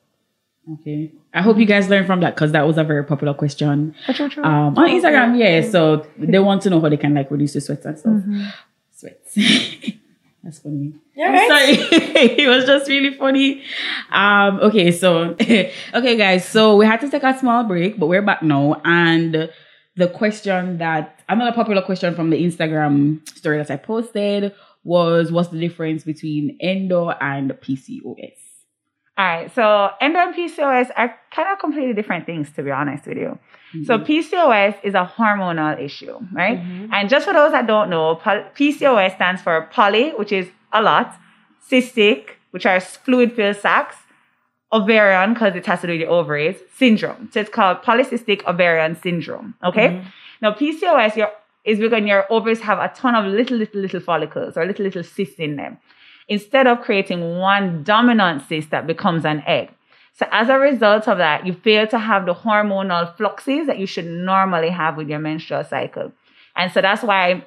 Okay. 0.73 1.13
I 1.35 1.43
hope 1.43 1.59
you 1.59 1.67
guys 1.67 1.89
learned 1.89 2.07
from 2.07 2.21
that 2.21 2.35
because 2.35 2.53
that 2.53 2.67
was 2.67 2.79
a 2.79 2.85
very 2.85 3.05
popular 3.05 3.35
question 3.35 3.95
um, 4.09 4.79
on 4.79 4.89
Instagram. 4.89 5.39
Yeah, 5.39 5.69
so 5.69 6.07
they 6.17 6.39
want 6.39 6.63
to 6.63 6.71
know 6.71 6.81
how 6.81 6.89
they 6.89 6.97
can 6.97 7.13
like 7.13 7.31
reduce 7.31 7.53
the 7.53 7.61
sweats 7.61 7.85
and 7.85 7.99
stuff. 7.99 8.65
Sweats. 8.93 9.35
That's 10.45 10.59
funny. 10.59 10.93
Yeah, 11.15 11.27
I'm 11.27 11.33
right? 11.33 11.49
sorry. 11.49 11.99
it 12.39 12.49
was 12.49 12.67
just 12.67 12.89
really 12.89 13.17
funny. 13.17 13.63
Um, 14.11 14.61
okay, 14.61 14.91
so 14.93 15.37
okay, 15.41 16.17
guys. 16.17 16.47
So 16.47 16.77
we 16.77 16.85
had 16.85 17.01
to 17.01 17.11
take 17.11 17.23
a 17.23 17.39
small 17.39 17.65
break, 17.65 17.99
but 17.99 18.07
we're 18.07 18.23
back 18.23 18.43
now. 18.43 18.81
And 18.85 19.51
the 19.97 20.09
question 20.09 20.79
that 20.79 21.21
another 21.29 21.53
popular 21.53 21.83
question 21.83 22.15
from 22.15 22.31
the 22.31 22.43
Instagram 22.45 23.27
story 23.37 23.59
that 23.59 23.71
I 23.71 23.77
posted 23.77 24.53
was, 24.83 25.33
"What's 25.33 25.49
the 25.49 25.59
difference 25.59 26.05
between 26.05 26.57
endo 26.61 27.11
and 27.11 27.51
PCOS?" 27.53 28.39
All 29.17 29.25
right, 29.25 29.55
so 29.55 29.91
endo 30.01 30.19
and 30.19 30.35
PCOS 30.35 30.91
are 30.97 31.15
kind 31.31 31.49
of 31.53 31.61
completely 31.61 31.95
different 31.95 32.27
things, 32.27 32.51
to 32.53 32.63
be 32.65 32.73
honest 32.73 33.07
with 33.07 33.17
you. 33.17 33.39
So 33.85 33.99
mm-hmm. 33.99 34.05
PCOS 34.05 34.75
is 34.83 34.95
a 34.95 35.11
hormonal 35.17 35.81
issue, 35.81 36.19
right? 36.33 36.59
Mm-hmm. 36.59 36.93
And 36.93 37.09
just 37.09 37.27
for 37.27 37.33
those 37.33 37.53
that 37.53 37.67
don't 37.69 37.91
know, 37.91 38.17
PCOS 38.25 39.15
stands 39.15 39.41
for 39.41 39.69
poly, 39.73 40.11
which 40.11 40.33
is 40.33 40.49
a 40.73 40.83
lot, 40.83 41.17
cystic, 41.71 42.31
which 42.51 42.67
are 42.67 42.81
fluid-filled 42.81 43.57
sacs, 43.57 43.97
ovarian, 44.75 45.33
because 45.33 45.55
it 45.55 45.65
has 45.67 45.81
to 45.81 45.87
do 45.87 45.93
with 45.95 46.03
the 46.03 46.07
ovaries, 46.07 46.57
syndrome. 46.77 47.31
So 47.33 47.41
it's 47.41 47.51
called 47.51 47.79
polycystic 47.83 48.45
ovarian 48.45 48.97
syndrome. 48.97 49.55
Okay. 49.65 49.89
Mm-hmm. 49.89 50.09
Now 50.43 50.53
PCOS 50.53 51.17
your, 51.17 51.31
is 51.65 51.79
when 51.79 52.07
your 52.07 52.27
ovaries 52.31 52.61
have 52.61 52.79
a 52.79 52.93
ton 52.95 53.15
of 53.15 53.25
little, 53.25 53.57
little, 53.57 53.81
little 53.81 54.01
follicles 54.01 54.57
or 54.57 54.67
little, 54.67 54.85
little 54.85 55.05
cysts 55.05 55.39
in 55.39 55.57
them 55.57 55.79
instead 56.29 56.67
of 56.67 56.81
creating 56.81 57.39
one 57.39 57.83
dominant 57.85 58.43
cyst 58.49 58.71
that 58.71 58.87
becomes 58.87 59.25
an 59.25 59.43
egg. 59.47 59.71
So 60.17 60.27
as 60.31 60.49
a 60.49 60.59
result 60.59 61.09
of 61.09 61.19
that, 61.19 61.47
you 61.47 61.55
fail 61.55 61.87
to 61.89 61.99
have 61.99 62.27
the 62.27 62.35
hormonal 62.35 63.17
fluxes 63.17 63.67
that 63.67 63.79
you 63.79 63.87
should 63.87 64.07
normally 64.07 64.71
have 64.71 64.97
with 64.97 65.09
your 65.09 65.19
menstrual 65.19 65.65
cycle. 65.65 66.13
And 66.57 66.73
so 66.73 66.81
that's 66.81 67.03
why 67.03 67.45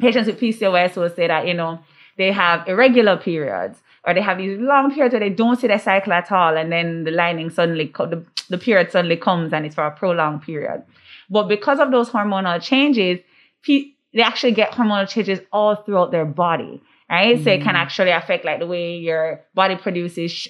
patients 0.00 0.26
with 0.26 0.40
PCOS 0.40 0.96
will 0.96 1.10
say 1.10 1.26
that, 1.26 1.46
you 1.46 1.54
know, 1.54 1.80
they 2.16 2.30
have 2.30 2.66
irregular 2.68 3.16
periods 3.16 3.80
or 4.06 4.14
they 4.14 4.20
have 4.20 4.38
these 4.38 4.58
long 4.58 4.92
periods 4.92 5.12
where 5.12 5.20
they 5.20 5.30
don't 5.30 5.58
see 5.58 5.66
their 5.66 5.78
cycle 5.78 6.12
at 6.12 6.30
all. 6.30 6.56
And 6.56 6.70
then 6.70 7.04
the 7.04 7.10
lining 7.10 7.50
suddenly, 7.50 7.88
co- 7.88 8.06
the, 8.06 8.24
the 8.50 8.58
period 8.58 8.92
suddenly 8.92 9.16
comes 9.16 9.52
and 9.52 9.64
it's 9.64 9.74
for 9.74 9.86
a 9.86 9.90
prolonged 9.90 10.42
period. 10.42 10.82
But 11.30 11.48
because 11.48 11.78
of 11.78 11.90
those 11.90 12.10
hormonal 12.10 12.60
changes, 12.62 13.20
they 13.66 14.22
actually 14.22 14.52
get 14.52 14.72
hormonal 14.72 15.08
changes 15.08 15.40
all 15.52 15.76
throughout 15.76 16.10
their 16.10 16.26
body, 16.26 16.82
right? 17.08 17.42
So 17.42 17.50
it 17.50 17.62
can 17.62 17.76
actually 17.76 18.10
affect 18.10 18.44
like 18.44 18.58
the 18.58 18.66
way 18.66 18.96
your 18.96 19.40
body 19.54 19.76
produces, 19.76 20.30
sh- 20.30 20.48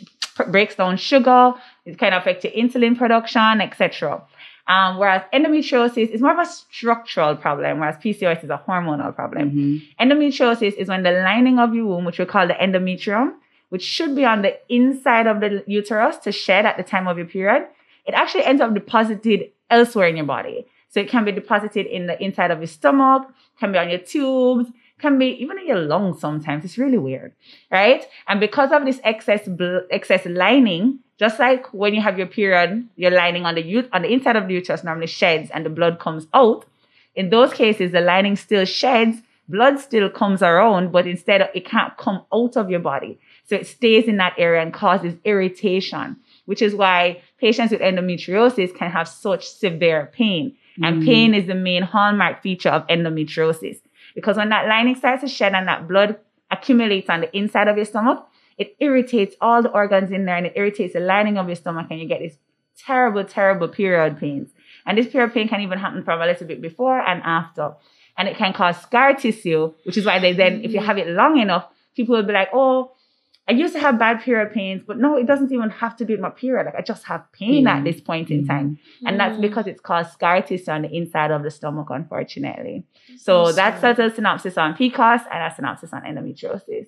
breaks 0.48 0.74
down 0.74 0.96
sugar. 0.96 1.54
It 1.86 1.96
can 1.96 2.12
affect 2.12 2.42
your 2.42 2.52
insulin 2.52 2.98
production, 2.98 3.60
etc. 3.60 4.22
Um, 4.66 4.98
whereas 4.98 5.22
endometriosis 5.32 6.08
is 6.08 6.20
more 6.20 6.32
of 6.32 6.38
a 6.38 6.46
structural 6.46 7.36
problem, 7.36 7.78
whereas 7.78 7.96
PCOS 7.96 8.42
is 8.42 8.50
a 8.50 8.60
hormonal 8.66 9.14
problem. 9.14 9.50
Endometriosis 10.00 10.72
is 10.72 10.88
when 10.88 11.02
the 11.04 11.12
lining 11.12 11.58
of 11.60 11.74
your 11.74 11.86
womb, 11.86 12.04
which 12.06 12.18
we 12.18 12.24
call 12.24 12.48
the 12.48 12.54
endometrium, 12.54 13.34
which 13.68 13.82
should 13.82 14.14
be 14.14 14.24
on 14.24 14.42
the 14.42 14.58
inside 14.68 15.26
of 15.26 15.40
the 15.40 15.64
uterus 15.66 16.16
to 16.18 16.32
shed 16.32 16.66
at 16.66 16.76
the 16.76 16.82
time 16.82 17.08
of 17.08 17.16
your 17.16 17.26
period, 17.26 17.66
it 18.06 18.14
actually 18.14 18.44
ends 18.44 18.60
up 18.60 18.74
deposited 18.74 19.50
elsewhere 19.70 20.08
in 20.08 20.16
your 20.16 20.26
body. 20.26 20.66
So 20.88 21.00
it 21.00 21.08
can 21.08 21.24
be 21.24 21.32
deposited 21.32 21.86
in 21.86 22.06
the 22.06 22.22
inside 22.22 22.50
of 22.50 22.58
your 22.58 22.68
stomach, 22.68 23.28
can 23.58 23.72
be 23.72 23.78
on 23.78 23.90
your 23.90 23.98
tubes, 23.98 24.68
can 25.00 25.18
be 25.18 25.26
even 25.42 25.58
in 25.58 25.66
your 25.66 25.80
lungs 25.80 26.20
sometimes. 26.20 26.64
It's 26.64 26.78
really 26.78 26.98
weird, 26.98 27.32
right? 27.70 28.06
And 28.28 28.38
because 28.38 28.70
of 28.70 28.84
this 28.84 29.00
excess 29.02 29.48
bl- 29.48 29.86
excess 29.90 30.24
lining, 30.24 31.00
just 31.18 31.38
like 31.38 31.66
when 31.72 31.94
you 31.94 32.00
have 32.00 32.16
your 32.16 32.26
period, 32.26 32.88
your 32.96 33.10
lining 33.10 33.44
on 33.44 33.54
the 33.56 33.78
ut- 33.78 33.88
on 33.92 34.02
the 34.02 34.12
inside 34.12 34.36
of 34.36 34.46
the 34.46 34.54
uterus 34.54 34.84
normally 34.84 35.06
sheds 35.06 35.50
and 35.50 35.66
the 35.66 35.70
blood 35.70 35.98
comes 35.98 36.26
out. 36.32 36.64
In 37.14 37.30
those 37.30 37.52
cases, 37.52 37.92
the 37.92 38.00
lining 38.00 38.36
still 38.36 38.64
sheds, 38.64 39.18
blood 39.48 39.78
still 39.78 40.08
comes 40.10 40.42
around, 40.42 40.92
but 40.92 41.06
instead 41.06 41.48
it 41.54 41.64
can't 41.64 41.96
come 41.96 42.22
out 42.32 42.56
of 42.56 42.70
your 42.70 42.80
body. 42.80 43.18
So 43.46 43.56
it 43.56 43.66
stays 43.66 44.06
in 44.06 44.16
that 44.16 44.34
area 44.38 44.62
and 44.62 44.72
causes 44.72 45.14
irritation, 45.24 46.16
which 46.46 46.62
is 46.62 46.74
why 46.74 47.22
patients 47.38 47.72
with 47.72 47.80
endometriosis 47.80 48.74
can 48.74 48.90
have 48.90 49.06
such 49.06 49.46
severe 49.46 50.10
pain. 50.12 50.56
And 50.82 51.02
mm. 51.02 51.06
pain 51.06 51.34
is 51.34 51.46
the 51.46 51.54
main 51.54 51.82
hallmark 51.82 52.42
feature 52.42 52.70
of 52.70 52.86
endometriosis. 52.86 53.80
Because 54.14 54.36
when 54.36 54.48
that 54.48 54.66
lining 54.66 54.94
starts 54.94 55.22
to 55.22 55.28
shed 55.28 55.54
and 55.54 55.68
that 55.68 55.86
blood 55.86 56.18
accumulates 56.50 57.10
on 57.10 57.20
the 57.20 57.36
inside 57.36 57.68
of 57.68 57.76
your 57.76 57.84
stomach, 57.84 58.26
it 58.56 58.76
irritates 58.80 59.34
all 59.40 59.62
the 59.62 59.70
organs 59.70 60.10
in 60.10 60.24
there 60.24 60.36
and 60.36 60.46
it 60.46 60.52
irritates 60.56 60.94
the 60.94 61.00
lining 61.00 61.36
of 61.36 61.46
your 61.48 61.56
stomach 61.56 61.88
and 61.90 62.00
you 62.00 62.08
get 62.08 62.20
this 62.20 62.36
terrible, 62.78 63.24
terrible 63.24 63.68
period 63.68 64.18
pains. 64.18 64.50
And 64.86 64.96
this 64.96 65.08
period 65.08 65.32
pain 65.32 65.48
can 65.48 65.60
even 65.60 65.78
happen 65.78 66.02
from 66.04 66.20
a 66.20 66.26
little 66.26 66.46
bit 66.46 66.60
before 66.60 67.00
and 67.00 67.22
after. 67.24 67.74
And 68.16 68.28
it 68.28 68.36
can 68.36 68.52
cause 68.52 68.80
scar 68.80 69.14
tissue, 69.14 69.72
which 69.84 69.96
is 69.96 70.06
why 70.06 70.18
they 70.18 70.32
then, 70.32 70.62
if 70.62 70.72
you 70.72 70.80
mm. 70.80 70.86
have 70.86 70.98
it 70.98 71.08
long 71.08 71.38
enough, 71.38 71.66
people 71.96 72.16
will 72.16 72.22
be 72.22 72.32
like, 72.32 72.50
oh, 72.52 72.92
I 73.46 73.52
used 73.52 73.74
to 73.74 73.80
have 73.80 73.98
bad 73.98 74.22
period 74.22 74.54
pains, 74.54 74.82
but 74.86 74.98
no, 74.98 75.18
it 75.18 75.26
doesn't 75.26 75.52
even 75.52 75.68
have 75.68 75.96
to 75.96 76.04
with 76.04 76.18
my 76.18 76.30
period. 76.30 76.64
Like 76.64 76.76
I 76.76 76.80
just 76.80 77.04
have 77.04 77.30
pain 77.32 77.66
at 77.66 77.84
this 77.84 78.00
point 78.00 78.30
in 78.30 78.46
time. 78.46 78.78
And 79.04 79.20
that's 79.20 79.38
because 79.38 79.66
it's 79.66 79.82
caused 79.82 80.12
scar 80.12 80.40
tissue 80.40 80.70
on 80.70 80.82
the 80.82 80.90
inside 80.90 81.30
of 81.30 81.42
the 81.42 81.50
stomach, 81.50 81.88
unfortunately. 81.90 82.84
So 83.18 83.52
that's 83.52 83.82
such 83.82 83.98
a 83.98 84.14
synopsis 84.14 84.56
on 84.56 84.74
PCOS 84.74 85.24
and 85.30 85.52
a 85.52 85.54
synopsis 85.54 85.92
on 85.92 86.02
endometriosis. 86.02 86.86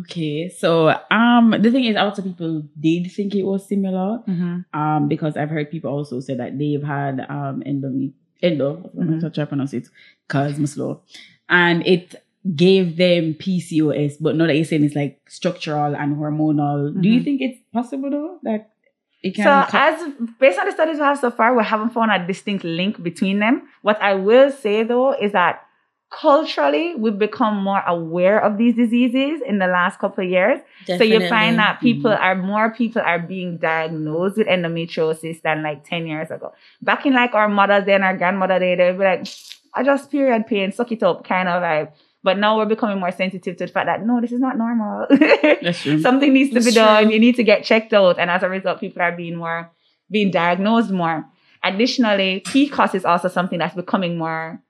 Okay, 0.00 0.48
so 0.48 0.94
um, 1.10 1.54
the 1.60 1.70
thing 1.70 1.84
is, 1.84 1.96
a 1.96 2.04
lot 2.04 2.18
of 2.18 2.24
people 2.24 2.62
did 2.78 3.10
think 3.10 3.34
it 3.34 3.44
was 3.44 3.68
similar. 3.68 4.20
Mm-hmm. 4.28 4.78
um, 4.78 5.08
because 5.08 5.36
I've 5.36 5.50
heard 5.50 5.70
people 5.70 5.90
also 5.90 6.20
say 6.20 6.34
that 6.34 6.58
they've 6.58 6.82
had 6.82 7.24
um 7.28 7.62
endo, 7.64 8.10
endo, 8.42 8.90
I'm 8.98 9.18
not 9.20 9.34
sure 9.34 9.44
I 9.44 9.46
pronounce 9.46 9.72
it, 9.72 9.88
cause 10.28 10.56
slow, 10.70 11.02
and 11.48 11.86
it 11.86 12.16
gave 12.54 12.96
them 12.96 13.34
PCOS. 13.34 14.14
But 14.20 14.36
now 14.36 14.46
that 14.46 14.54
you're 14.56 14.64
saying 14.64 14.84
it's 14.84 14.94
like 14.94 15.20
structural 15.28 15.96
and 15.96 16.16
hormonal, 16.16 17.00
do 17.00 17.08
you 17.08 17.20
Mhm. 17.20 17.24
think 17.24 17.40
it's 17.42 17.58
possible 17.72 18.10
though 18.10 18.38
that 18.42 18.70
it 19.22 19.34
can? 19.34 19.44
So, 19.64 19.70
co- 19.70 19.78
as 19.78 20.12
based 20.38 20.58
on 20.58 20.66
the 20.66 20.72
studies 20.72 20.98
we 20.98 21.02
have 21.04 21.18
so 21.18 21.30
far, 21.30 21.56
we 21.56 21.64
haven't 21.64 21.90
found 21.90 22.10
a 22.12 22.24
distinct 22.26 22.64
link 22.64 23.02
between 23.02 23.38
them. 23.40 23.62
What 23.82 24.00
I 24.02 24.14
will 24.14 24.50
say 24.52 24.82
though 24.84 25.12
is 25.12 25.32
that 25.32 25.62
culturally, 26.10 26.94
we've 26.94 27.18
become 27.18 27.56
more 27.62 27.82
aware 27.86 28.38
of 28.42 28.58
these 28.58 28.74
diseases 28.76 29.40
in 29.44 29.58
the 29.58 29.66
last 29.66 29.98
couple 29.98 30.22
of 30.24 30.30
years. 30.30 30.60
So 30.98 31.04
you 31.04 31.18
find 31.28 31.58
that 31.58 31.80
people 31.80 32.12
are 32.12 32.36
more 32.36 32.70
people 32.70 33.02
are 33.02 33.18
being 33.18 33.58
diagnosed 33.58 34.36
with 34.38 34.46
endometriosis 34.46 35.42
than 35.42 35.62
like 35.64 35.82
10 35.84 36.06
years 36.06 36.30
ago. 36.30 36.52
Back 36.80 37.06
in 37.06 37.12
like 37.14 37.34
our 37.34 37.48
mother's 37.48 37.84
day 37.84 37.94
and 37.94 38.04
our 38.04 38.16
grandmother 38.16 38.58
day, 38.60 38.76
they'd 38.76 38.92
be 38.96 39.04
like, 39.04 39.26
I 39.74 39.82
just 39.82 40.10
period 40.10 40.46
pain, 40.46 40.70
suck 40.72 40.92
it 40.92 41.02
up, 41.02 41.24
kind 41.24 41.48
of 41.48 41.60
like. 41.60 41.92
But 42.26 42.38
now 42.38 42.56
we're 42.56 42.66
becoming 42.66 42.98
more 42.98 43.12
sensitive 43.12 43.56
to 43.58 43.66
the 43.66 43.72
fact 43.72 43.86
that 43.86 44.04
no, 44.04 44.20
this 44.20 44.32
is 44.32 44.40
not 44.40 44.58
normal. 44.58 45.06
That's 45.62 45.80
true. 45.80 46.00
Something 46.08 46.32
needs 46.32 46.50
to 46.50 46.56
It's 46.56 46.66
be 46.66 46.72
done. 46.72 47.04
true. 47.04 47.12
You 47.12 47.20
need 47.20 47.36
to 47.36 47.44
get 47.44 47.62
checked 47.62 47.94
out. 47.94 48.18
And 48.18 48.28
as 48.28 48.42
a 48.42 48.48
result, 48.48 48.80
people 48.80 49.00
are 49.00 49.12
being 49.12 49.36
more 49.36 49.70
being 50.10 50.32
diagnosed 50.32 50.90
more. 50.90 51.24
Additionally, 51.62 52.42
PCOS 52.44 52.96
is 52.96 53.04
also 53.04 53.28
something 53.28 53.60
that's 53.60 53.76
becoming 53.76 54.18
more 54.18 54.60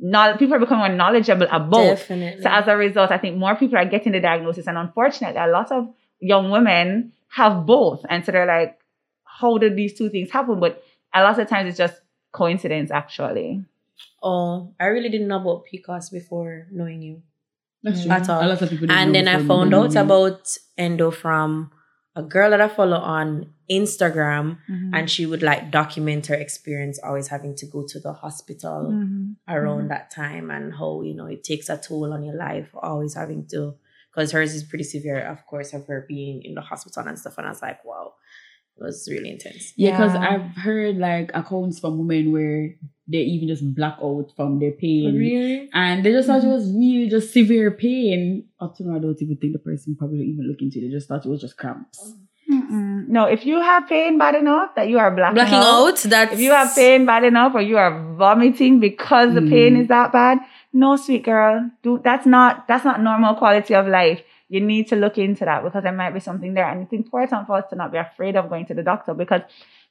knowledge, 0.00 0.38
people 0.40 0.56
are 0.56 0.58
becoming 0.58 0.84
more 0.88 0.96
knowledgeable 0.96 1.46
about. 1.46 1.96
Definitely. 1.96 2.42
So 2.42 2.50
as 2.50 2.66
a 2.66 2.76
result, 2.76 3.12
I 3.12 3.18
think 3.18 3.36
more 3.36 3.54
people 3.54 3.78
are 3.78 3.84
getting 3.84 4.10
the 4.10 4.20
diagnosis. 4.20 4.66
And 4.66 4.76
unfortunately, 4.76 5.40
a 5.40 5.46
lot 5.46 5.70
of 5.70 5.94
young 6.18 6.50
women 6.50 7.12
have 7.28 7.66
both. 7.66 8.04
And 8.08 8.24
so 8.26 8.32
they're 8.32 8.46
like, 8.46 8.76
how 9.24 9.58
did 9.58 9.76
these 9.76 9.96
two 9.96 10.10
things 10.10 10.32
happen? 10.32 10.58
But 10.58 10.82
a 11.14 11.22
lot 11.22 11.38
of 11.38 11.48
times 11.48 11.68
it's 11.68 11.78
just 11.78 12.00
coincidence, 12.32 12.90
actually. 12.90 13.64
Oh, 14.22 14.74
I 14.80 14.86
really 14.86 15.08
didn't 15.08 15.28
know 15.28 15.40
about 15.40 15.64
PCOS 15.72 16.10
before 16.12 16.66
knowing 16.70 17.02
you. 17.02 17.22
That's 17.82 18.02
true. 18.02 18.12
At 18.12 18.28
all. 18.28 18.44
A 18.44 18.48
lot 18.48 18.60
of 18.62 18.68
people. 18.70 18.90
And 18.90 19.14
then 19.14 19.26
I 19.28 19.42
found 19.44 19.74
out 19.74 19.94
you. 19.94 20.00
about 20.00 20.56
endo 20.76 21.10
from 21.10 21.70
a 22.14 22.22
girl 22.22 22.50
that 22.50 22.60
I 22.60 22.68
follow 22.68 22.96
on 22.98 23.54
Instagram, 23.70 24.58
Mhm. 24.68 24.90
and 24.92 25.08
she 25.08 25.24
would 25.26 25.42
like 25.42 25.70
document 25.70 26.26
her 26.26 26.34
experience 26.34 26.98
always 27.02 27.28
having 27.28 27.54
to 27.56 27.66
go 27.66 27.84
to 27.86 28.00
the 28.00 28.12
hospital 28.12 28.90
Mhm. 28.92 29.36
around 29.48 29.88
that 29.90 30.10
time 30.10 30.50
and 30.50 30.74
how 30.74 31.02
you 31.02 31.14
know 31.14 31.26
it 31.26 31.44
takes 31.44 31.68
a 31.70 31.76
toll 31.78 32.12
on 32.12 32.22
your 32.24 32.34
life 32.36 32.68
always 32.74 33.14
having 33.14 33.46
to 33.52 33.74
because 34.10 34.32
hers 34.32 34.54
is 34.54 34.64
pretty 34.64 34.82
severe 34.84 35.20
of 35.20 35.46
course 35.46 35.72
of 35.72 35.86
her 35.86 36.04
being 36.08 36.42
in 36.42 36.54
the 36.54 36.60
hospital 36.60 37.04
and 37.06 37.16
stuff 37.16 37.38
and 37.38 37.46
i 37.46 37.50
was 37.50 37.62
like 37.62 37.84
wow 37.84 38.12
it 38.76 38.82
was 38.82 39.06
really 39.08 39.30
intense 39.30 39.72
Yeah, 39.76 39.92
because 39.92 40.14
Yeah. 40.14 40.28
I've 40.30 40.50
heard 40.66 40.96
like 40.98 41.30
accounts 41.32 41.78
from 41.78 41.98
women 41.98 42.32
where 42.32 42.74
they 43.10 43.18
even 43.18 43.48
just 43.48 43.74
black 43.74 43.96
out 44.02 44.28
from 44.36 44.58
their 44.60 44.72
pain. 44.72 45.14
really 45.16 45.68
And 45.72 46.04
they 46.04 46.12
just 46.12 46.28
thought 46.28 46.44
it 46.44 46.46
was 46.46 46.70
really 46.72 47.08
just 47.08 47.32
severe 47.32 47.70
pain. 47.72 48.44
Up 48.60 48.76
to 48.76 48.84
now, 48.84 48.96
I 48.96 49.00
don't 49.00 49.20
even 49.20 49.36
think 49.36 49.52
the 49.52 49.58
person 49.58 49.96
probably 49.96 50.24
even 50.26 50.46
looked 50.48 50.62
into 50.62 50.78
it. 50.78 50.82
They 50.82 50.88
just 50.90 51.08
thought 51.08 51.24
it 51.26 51.28
was 51.28 51.40
just 51.40 51.56
cramps. 51.56 52.14
Mm-mm. 52.50 53.08
No, 53.08 53.26
if 53.26 53.46
you 53.46 53.60
have 53.60 53.88
pain 53.88 54.18
bad 54.18 54.34
enough 54.34 54.74
that 54.74 54.88
you 54.88 54.98
are 54.98 55.10
blacking, 55.14 55.34
blacking 55.34 55.54
out 55.54 55.96
that 56.10 56.32
if 56.32 56.40
you 56.40 56.50
have 56.50 56.74
pain 56.74 57.06
bad 57.06 57.22
enough 57.24 57.54
or 57.54 57.60
you 57.62 57.76
are 57.78 58.14
vomiting 58.14 58.80
because 58.80 59.34
the 59.34 59.42
pain 59.42 59.74
Mm. 59.76 59.82
is 59.82 59.88
that 59.88 60.10
bad, 60.12 60.38
no, 60.72 60.96
sweet 60.96 61.24
girl, 61.24 61.70
do 61.82 62.00
that's 62.02 62.26
not 62.26 62.66
that's 62.66 62.84
not 62.84 63.00
normal 63.00 63.34
quality 63.34 63.74
of 63.74 63.86
life. 63.86 64.22
You 64.48 64.60
need 64.60 64.88
to 64.88 64.96
look 64.96 65.16
into 65.16 65.44
that 65.44 65.62
because 65.62 65.84
there 65.84 65.92
might 65.92 66.10
be 66.12 66.18
something 66.18 66.54
there, 66.54 66.68
and 66.68 66.82
it's 66.82 66.92
important 66.92 67.46
for 67.46 67.56
us 67.58 67.64
to 67.70 67.76
not 67.76 67.92
be 67.92 67.98
afraid 67.98 68.34
of 68.36 68.48
going 68.48 68.66
to 68.66 68.74
the 68.74 68.82
doctor 68.82 69.14
because 69.14 69.42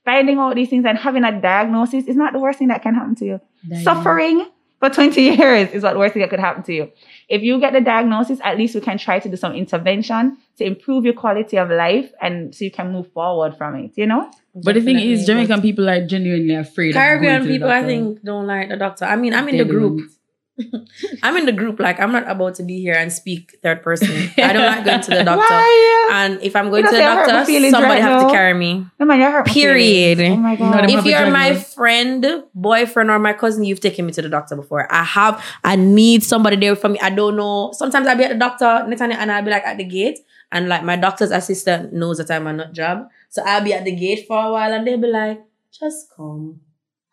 finding 0.05 0.37
out 0.39 0.55
these 0.55 0.69
things 0.69 0.85
and 0.85 0.97
having 0.97 1.23
a 1.23 1.39
diagnosis 1.41 2.05
is 2.05 2.15
not 2.15 2.33
the 2.33 2.39
worst 2.39 2.59
thing 2.59 2.69
that 2.69 2.81
can 2.81 2.95
happen 2.95 3.15
to 3.15 3.25
you. 3.25 3.41
Suffering 3.83 4.45
for 4.79 4.89
20 4.89 5.21
years 5.37 5.71
is 5.71 5.83
what 5.83 5.93
the 5.93 5.99
worst 5.99 6.13
thing 6.13 6.21
that 6.21 6.29
could 6.29 6.39
happen 6.39 6.63
to 6.63 6.73
you. 6.73 6.91
If 7.27 7.41
you 7.41 7.59
get 7.59 7.73
the 7.73 7.81
diagnosis, 7.81 8.39
at 8.43 8.57
least 8.57 8.75
we 8.75 8.81
can 8.81 8.97
try 8.97 9.19
to 9.19 9.29
do 9.29 9.35
some 9.35 9.53
intervention 9.53 10.37
to 10.57 10.63
improve 10.63 11.05
your 11.05 11.13
quality 11.13 11.57
of 11.57 11.69
life 11.69 12.11
and 12.21 12.55
so 12.55 12.65
you 12.65 12.71
can 12.71 12.91
move 12.91 13.11
forward 13.11 13.57
from 13.57 13.75
it, 13.75 13.91
you 13.95 14.05
know? 14.05 14.31
But 14.55 14.75
the 14.75 14.81
thing 14.81 14.97
is, 14.99 15.25
Definitely, 15.25 15.45
Jamaican 15.47 15.61
people 15.61 15.89
are 15.89 16.05
genuinely 16.05 16.55
afraid. 16.55 16.89
of 16.89 16.93
going 16.95 17.05
caribbean 17.05 17.41
to 17.41 17.47
the 17.47 17.53
people 17.53 17.69
i 17.69 17.83
think 17.83 18.21
don't 18.23 18.47
like 18.47 18.67
the 18.69 18.75
doctor 18.77 19.05
i 19.05 19.15
mean 19.15 19.33
i'm 19.33 19.47
in 19.47 19.55
They're 19.57 19.65
the 19.65 19.71
group 19.71 19.97
ones. 19.97 20.18
i'm 21.23 21.37
in 21.37 21.45
the 21.45 21.51
group 21.51 21.79
like 21.79 21.99
i'm 21.99 22.11
not 22.11 22.29
about 22.29 22.55
to 22.55 22.63
be 22.63 22.79
here 22.81 22.93
and 22.95 23.11
speak 23.13 23.57
third 23.63 23.81
person 23.81 24.09
i 24.37 24.51
don't 24.53 24.65
like 24.65 24.83
going 24.83 25.01
to 25.01 25.11
the 25.11 25.23
doctor 25.31 25.39
Why? 25.53 26.09
and 26.11 26.41
if 26.41 26.55
i'm 26.55 26.69
going 26.69 26.83
You 26.83 26.89
to 26.89 26.95
the 26.95 27.01
say 27.01 27.05
I 27.05 27.15
hurt 27.15 27.27
doctor 27.29 27.53
somebody 27.69 27.85
right 27.85 28.01
have 28.01 28.21
now. 28.21 28.27
to 28.27 28.33
carry 28.33 28.53
me 28.53 28.85
No 28.99 29.05
man, 29.05 29.19
you're 29.19 29.31
hurt. 29.31 29.47
Period. 29.47 30.19
Oh 30.19 30.35
my 30.35 30.55
god. 30.55 30.83
them 30.89 30.99
if 30.99 31.05
you're 31.05 31.29
my 31.31 31.49
judgment. 31.49 31.67
friend, 31.67 32.43
boyfriend, 32.53 33.09
or 33.09 33.19
my 33.19 33.33
cousin, 33.33 33.63
you've 33.63 33.79
taken 33.79 34.05
me 34.05 34.11
to 34.13 34.21
the 34.21 34.29
doctor 34.29 34.55
before. 34.55 34.91
I 34.91 35.03
have, 35.03 35.43
I 35.63 35.75
need 35.75 36.23
somebody 36.23 36.55
there 36.57 36.75
for 36.75 36.89
me. 36.89 36.99
I 36.99 37.09
don't 37.09 37.35
know. 37.37 37.71
Sometimes 37.73 38.07
I'll 38.07 38.17
be 38.17 38.23
at 38.25 38.31
the 38.31 38.37
doctor, 38.37 38.85
Nathaniel, 38.87 39.19
and 39.19 39.31
I'll 39.31 39.43
be 39.43 39.51
like 39.51 39.63
at 39.65 39.77
the 39.77 39.83
gate, 39.85 40.19
and 40.51 40.67
like 40.67 40.83
my 40.83 40.95
doctor's 40.95 41.31
assistant 41.31 41.93
knows 41.93 42.17
that 42.17 42.29
I'm 42.31 42.47
a 42.47 42.53
nut 42.53 42.73
job. 42.73 43.07
So 43.29 43.41
I'll 43.45 43.63
be 43.63 43.73
at 43.73 43.85
the 43.85 43.95
gate 43.95 44.25
for 44.27 44.37
a 44.45 44.51
while, 44.51 44.73
and 44.73 44.85
they'll 44.85 44.99
be 44.99 45.07
like, 45.07 45.41
just 45.71 46.07
come. 46.15 46.59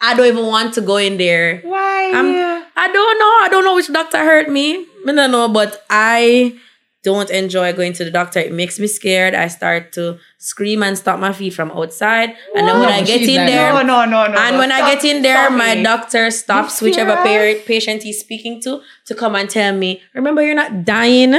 I 0.07 0.15
don't 0.15 0.27
even 0.27 0.47
want 0.47 0.75
to 0.75 0.81
go 0.81 0.97
in 0.97 1.17
there. 1.19 1.61
Why? 1.65 2.13
I'm- 2.15 2.63
I 2.79 2.87
don't 2.97 3.19
know. 3.23 3.33
I 3.45 3.49
don't 3.51 3.65
know 3.65 3.75
which 3.75 3.91
doctor 3.93 4.19
hurt 4.19 4.49
me. 4.49 4.87
I 5.09 5.13
don't 5.13 5.31
know, 5.33 5.49
but 5.49 5.85
I 5.91 6.55
don't 7.03 7.31
enjoy 7.31 7.73
going 7.73 7.93
to 7.95 8.05
the 8.05 8.11
doctor. 8.11 8.39
It 8.41 8.53
makes 8.53 8.79
me 8.79 8.87
scared. 8.87 9.35
I 9.35 9.47
start 9.49 9.93
to 9.93 10.19
scream 10.39 10.83
and 10.83 10.99
stop 10.99 11.19
my 11.19 11.33
feet 11.33 11.55
from 11.55 11.71
outside. 11.71 12.35
And 12.55 12.67
then 12.69 12.81
when 12.81 12.89
I 12.91 13.03
get 13.03 13.21
She's 13.21 13.29
in 13.29 13.37
like- 13.37 13.47
there, 13.49 13.73
no, 13.73 13.83
no, 13.83 14.05
no, 14.05 14.27
no. 14.27 14.39
and 14.39 14.59
when 14.59 14.71
I 14.73 14.81
get 14.95 15.05
in 15.05 15.23
there, 15.23 15.49
my 15.51 15.81
doctor 15.83 16.31
stops 16.31 16.83
whichever 16.83 17.15
pa- 17.17 17.63
patient 17.65 18.03
he's 18.03 18.21
speaking 18.21 18.61
to 18.63 18.81
to 19.07 19.15
come 19.15 19.35
and 19.37 19.49
tell 19.49 19.73
me, 19.73 20.03
remember, 20.15 20.43
you're 20.43 20.55
not 20.65 20.85
dying, 20.85 21.33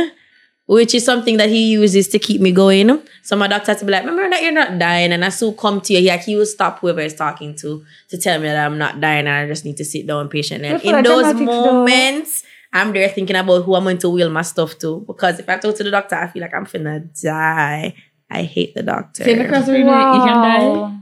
which 0.68 0.94
is 0.94 1.04
something 1.04 1.38
that 1.38 1.50
he 1.50 1.72
uses 1.72 2.08
to 2.10 2.20
keep 2.20 2.40
me 2.42 2.52
going. 2.52 3.02
So 3.24 3.36
my 3.36 3.48
doctor 3.48 3.72
has 3.72 3.80
to 3.80 3.86
be 3.86 3.92
like, 3.92 4.02
remember 4.06 4.30
that 4.30 4.44
you're 4.44 4.52
not 4.52 4.78
dying. 4.78 5.12
And 5.14 5.26
I 5.26 5.30
still 5.30 5.54
come 5.54 5.82
to 5.82 5.94
you. 5.94 6.00
He, 6.00 6.08
like, 6.10 6.22
he 6.24 6.36
will 6.36 6.46
stop 6.46 6.80
whoever 6.80 7.00
is 7.02 7.14
talking 7.16 7.56
to 7.56 7.84
to 8.10 8.18
tell 8.18 8.40
me 8.40 8.48
that 8.48 8.66
I'm 8.66 8.78
not 8.78 9.00
dying 9.02 9.28
and 9.28 9.30
I 9.30 9.48
just 9.48 9.66
need 9.66 9.78
to 9.78 9.86
sit 9.86 10.06
down 10.06 10.30
patiently. 10.30 10.68
And 10.68 10.82
Good 10.82 10.92
for 10.92 10.98
in 10.98 11.04
those 11.04 11.24
dramatics, 11.24 11.46
though. 11.46 11.74
moments, 11.74 12.44
I'm 12.74 12.92
there 12.94 13.10
thinking 13.10 13.36
about 13.38 13.64
who 13.64 13.76
I'm 13.76 13.84
going 13.84 13.98
to 14.00 14.10
wheel 14.10 14.30
my 14.30 14.42
stuff 14.42 14.78
to. 14.80 15.04
Because 15.08 15.40
if 15.40 15.48
I 15.50 15.58
talk 15.58 15.76
to 15.78 15.84
the 15.84 15.92
doctor, 15.92 16.16
I 16.16 16.28
feel 16.28 16.42
like 16.42 16.54
I'm 16.54 16.66
finna 16.66 17.22
die. 17.22 17.96
I 18.30 18.44
hate 18.44 18.76
the 18.76 18.84
doctor. 18.84 19.24
Same 19.24 19.40
across 19.40 19.66
the 19.68 19.72
room, 19.72 19.82
you 19.82 19.86
can 19.88 20.36
die. 20.36 20.98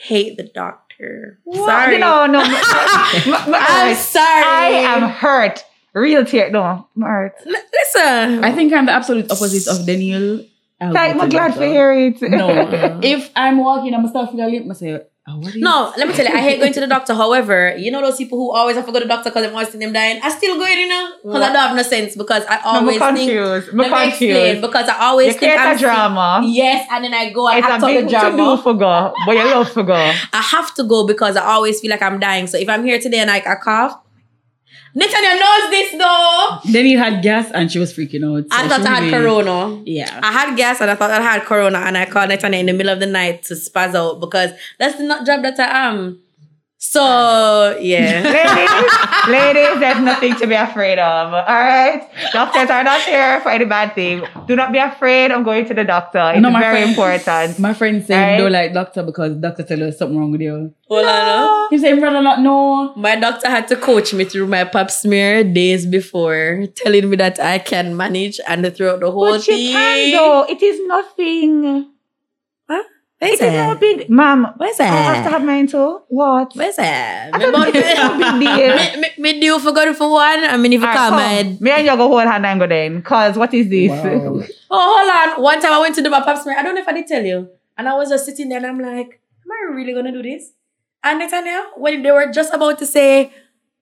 Hate 0.00 0.36
the 0.36 0.44
doctor. 0.44 1.38
What? 1.44 1.66
Sorry. 1.66 1.98
No, 1.98 2.26
no. 2.26 2.40
I'm 2.44 3.96
sorry. 3.96 4.44
I 4.44 4.68
am 4.84 5.08
hurt. 5.08 5.64
Real 5.94 6.24
tear. 6.24 6.50
No, 6.50 6.62
I'm. 6.62 6.84
L- 6.96 7.30
listen. 7.46 8.44
I 8.44 8.52
think 8.52 8.72
I'm 8.72 8.86
the 8.86 8.92
absolute 8.92 9.30
opposite 9.30 9.66
of 9.70 9.86
Daniel. 9.86 10.44
I'll 10.80 10.92
Like, 10.92 11.14
go 11.14 11.20
I'm 11.20 11.30
to 11.30 11.36
glad 11.36 11.48
to 11.48 11.52
doctor. 11.54 11.66
hear 11.66 11.92
it. 11.92 12.22
No, 12.22 13.00
if 13.02 13.30
I'm 13.36 13.58
walking, 13.58 13.92
I'm 13.94 14.06
start 14.08 14.30
feeling 14.30 14.50
limp. 14.50 14.70
I 14.70 14.74
say, 14.74 15.00
oh, 15.28 15.38
what 15.38 15.54
is 15.54 15.60
no, 15.60 15.92
let 15.98 16.08
me 16.08 16.14
tell 16.14 16.24
you, 16.24 16.32
I 16.32 16.38
hate 16.40 16.58
going 16.58 16.72
to 16.72 16.80
the 16.80 16.86
doctor. 16.86 17.12
However, 17.12 17.76
you 17.76 17.90
know 17.90 18.00
those 18.00 18.16
people 18.16 18.38
who 18.38 18.50
always 18.52 18.76
have 18.76 18.86
to 18.86 18.92
go 18.92 18.98
to 18.98 19.04
the 19.04 19.08
doctor 19.08 19.28
because 19.28 19.44
they 19.46 19.52
want 19.52 19.66
to 19.66 19.72
see 19.72 19.78
them 19.78 19.92
dying. 19.92 20.20
I 20.22 20.30
still 20.30 20.56
go 20.56 20.64
in, 20.64 20.78
you 20.78 20.88
know, 20.88 21.10
because 21.22 21.42
I 21.42 21.52
don't 21.52 21.66
have 21.68 21.76
no 21.76 21.82
sense. 21.82 22.16
Because 22.16 22.44
I 22.48 22.56
No, 22.56 22.62
always 22.80 23.02
I'm 23.02 23.14
think. 23.14 23.28
confused. 23.30 23.68
I'm 23.72 23.76
Let 23.76 23.90
me 23.90 24.08
explain. 24.08 24.10
confused. 24.30 24.60
Because 24.62 24.88
I 24.88 24.98
always 25.08 25.26
You 25.26 25.32
think 25.32 25.52
create 25.52 25.58
I'm 25.58 25.76
a 25.76 25.78
drama. 25.78 26.42
Yes, 26.46 26.88
and 26.90 27.04
then 27.04 27.12
I 27.12 27.30
go 27.30 27.46
and 27.48 27.58
It's 27.58 27.66
act 27.66 27.70
a 27.70 27.74
out 27.74 27.80
the 27.80 27.86
big 28.00 28.08
to 28.08 28.14
do 28.14 28.18
drama. 28.36 28.62
for 28.62 28.72
go, 28.74 29.14
but 29.26 29.32
you 29.36 29.44
love 29.44 29.70
for 29.70 29.82
go. 29.82 29.94
I 30.32 30.40
have 30.40 30.72
to 30.76 30.84
go 30.84 31.06
because 31.06 31.36
I 31.36 31.44
always 31.44 31.78
feel 31.80 31.90
like 31.90 32.00
I'm 32.00 32.18
dying. 32.18 32.46
So 32.46 32.56
if 32.56 32.68
I'm 32.70 32.84
here 32.84 32.98
today 32.98 33.18
and 33.18 33.30
I, 33.30 33.36
I 33.46 33.56
cough, 33.62 34.00
Nathaniel 34.94 35.38
knows 35.38 35.70
this 35.70 35.92
though. 35.92 36.58
Then 36.72 36.86
you 36.86 36.98
had 36.98 37.22
gas 37.22 37.50
and 37.52 37.70
she 37.70 37.78
was 37.78 37.92
freaking 37.92 38.24
out. 38.24 38.46
I 38.50 38.66
thought 38.68 38.80
I 38.80 38.94
had 38.94 39.02
really- 39.04 39.10
corona. 39.44 39.82
Yeah. 39.86 40.20
I 40.22 40.32
had 40.32 40.56
gas 40.56 40.80
and 40.80 40.90
I 40.90 40.94
thought 40.96 41.10
I 41.10 41.20
had 41.22 41.42
corona 41.42 41.78
and 41.78 41.96
I 41.96 42.06
called 42.06 42.28
Nathaniel 42.30 42.60
in 42.60 42.66
the 42.66 42.72
middle 42.72 42.92
of 42.92 43.00
the 43.00 43.06
night 43.06 43.44
to 43.44 43.54
spaz 43.54 43.94
out 43.94 44.20
because 44.20 44.50
that's 44.78 44.96
the 44.96 45.04
not 45.04 45.24
job 45.26 45.42
that 45.42 45.58
I 45.60 45.88
am. 45.88 46.20
So 46.82 47.76
yeah. 47.78 48.24
ladies, 48.24 49.28
ladies, 49.28 49.80
there's 49.80 50.00
nothing 50.00 50.34
to 50.36 50.46
be 50.46 50.54
afraid 50.54 50.98
of. 50.98 51.28
All 51.34 51.44
right, 51.44 52.08
doctors 52.32 52.70
are 52.70 52.82
not 52.82 53.02
here 53.02 53.38
for 53.42 53.50
any 53.50 53.66
bad 53.66 53.94
thing. 53.94 54.24
Do 54.46 54.56
not 54.56 54.72
be 54.72 54.78
afraid 54.78 55.30
of 55.30 55.44
going 55.44 55.66
to 55.66 55.74
the 55.74 55.84
doctor. 55.84 56.32
It's 56.32 56.40
No, 56.40 56.48
my 56.50 56.60
very 56.60 56.76
friend- 56.80 56.90
important. 56.96 57.58
My 57.58 57.74
friend 57.74 58.02
said 58.06 58.16
Right? 58.32 58.36
don't 58.38 58.50
like 58.52 58.72
doctor 58.72 59.02
because 59.02 59.36
doctor 59.36 59.62
tell 59.62 59.82
us 59.84 59.98
something 59.98 60.18
wrong 60.18 60.32
with 60.32 60.40
you. 60.40 60.72
Hold 60.88 61.04
on. 61.04 61.68
He 61.68 61.76
said 61.76 62.00
rather 62.00 62.22
not 62.22 62.40
know. 62.40 62.94
My 62.96 63.14
doctor 63.14 63.50
had 63.50 63.68
to 63.68 63.76
coach 63.76 64.14
me 64.14 64.24
through 64.24 64.46
my 64.46 64.64
pap 64.64 64.90
smear 64.90 65.44
days 65.44 65.84
before, 65.84 66.64
telling 66.74 67.10
me 67.10 67.16
that 67.16 67.38
I 67.38 67.58
can 67.58 67.94
manage 67.94 68.40
and 68.48 68.64
throughout 68.74 69.00
the 69.00 69.10
whole 69.10 69.32
But 69.36 69.46
you 69.46 69.54
thing. 69.54 69.72
can 69.72 70.12
though. 70.12 70.46
It 70.48 70.62
is 70.62 70.80
nothing. 70.88 71.90
Where's 73.20 73.32
It 73.40 73.44
is 73.44 73.52
that? 73.52 73.66
not 73.66 73.80
big, 73.80 74.08
ma'am. 74.08 74.46
Where's 74.56 74.80
I 74.80 74.84
have 74.86 75.24
to 75.24 75.30
have 75.30 75.44
mine 75.44 75.66
too. 75.66 76.00
What? 76.08 76.52
Where's 76.56 76.76
that? 76.76 77.30
I 77.34 77.38
Me 77.38 77.44
thought 77.44 77.68
about- 77.68 77.74
it 77.74 77.74
was 77.74 78.18
no 78.18 78.38
big 78.38 78.40
deal. 78.56 78.76
me, 78.76 79.00
me, 79.02 79.08
me 79.34 79.40
due 79.40 79.58
for 79.58 79.72
going 79.72 79.92
for 79.94 80.10
one. 80.10 80.42
I 80.44 80.56
mean, 80.56 80.72
if 80.72 80.80
you 80.80 80.86
Alright, 80.86 81.10
come, 81.10 81.46
come. 81.54 81.58
Me 81.60 81.70
and 81.70 81.84
you 81.86 81.96
go 81.96 82.08
hold 82.08 82.22
hand 82.22 82.46
and 82.46 82.58
go 82.58 82.66
then. 82.66 83.02
Cause 83.02 83.36
what 83.36 83.52
is 83.52 83.68
this? 83.68 83.90
Wow. 83.90 84.42
Oh, 84.72 84.94
hold 84.96 85.36
on. 85.36 85.42
One 85.42 85.60
time 85.60 85.72
I 85.72 85.80
went 85.80 85.96
to 85.96 86.02
do 86.02 86.08
my 86.10 86.20
pap 86.22 86.38
smear. 86.38 86.56
I 86.56 86.62
don't 86.62 86.76
know 86.76 86.80
if 86.80 86.86
I 86.88 86.92
did 86.92 87.06
tell 87.08 87.24
you. 87.24 87.48
And 87.76 87.88
I 87.88 87.94
was 87.96 88.08
just 88.08 88.24
sitting 88.24 88.48
there 88.48 88.58
and 88.58 88.66
I'm 88.66 88.78
like, 88.78 89.20
am 89.44 89.50
I 89.52 89.74
really 89.74 89.92
going 89.92 90.04
to 90.06 90.12
do 90.12 90.22
this? 90.22 90.52
And 91.02 91.18
Nathaniel, 91.18 91.64
when 91.76 92.02
they 92.02 92.10
were 92.12 92.30
just 92.32 92.54
about 92.54 92.78
to 92.78 92.86
say, 92.86 93.32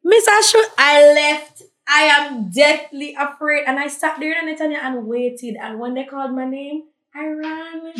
Miss 0.03 0.27
Ashu, 0.27 0.61
I 0.79 1.13
left. 1.13 1.63
I 1.87 2.03
am 2.05 2.51
deathly 2.51 3.15
afraid. 3.19 3.65
And 3.67 3.79
I 3.79 3.89
sat 3.89 4.19
there, 4.19 4.43
Nathaniel, 4.45 4.81
and 4.83 5.07
waited. 5.07 5.57
And 5.61 5.79
when 5.79 5.93
they 5.95 6.05
called 6.05 6.33
my 6.33 6.47
name, 6.49 6.85
I 7.19 7.27
ran. 7.27 7.93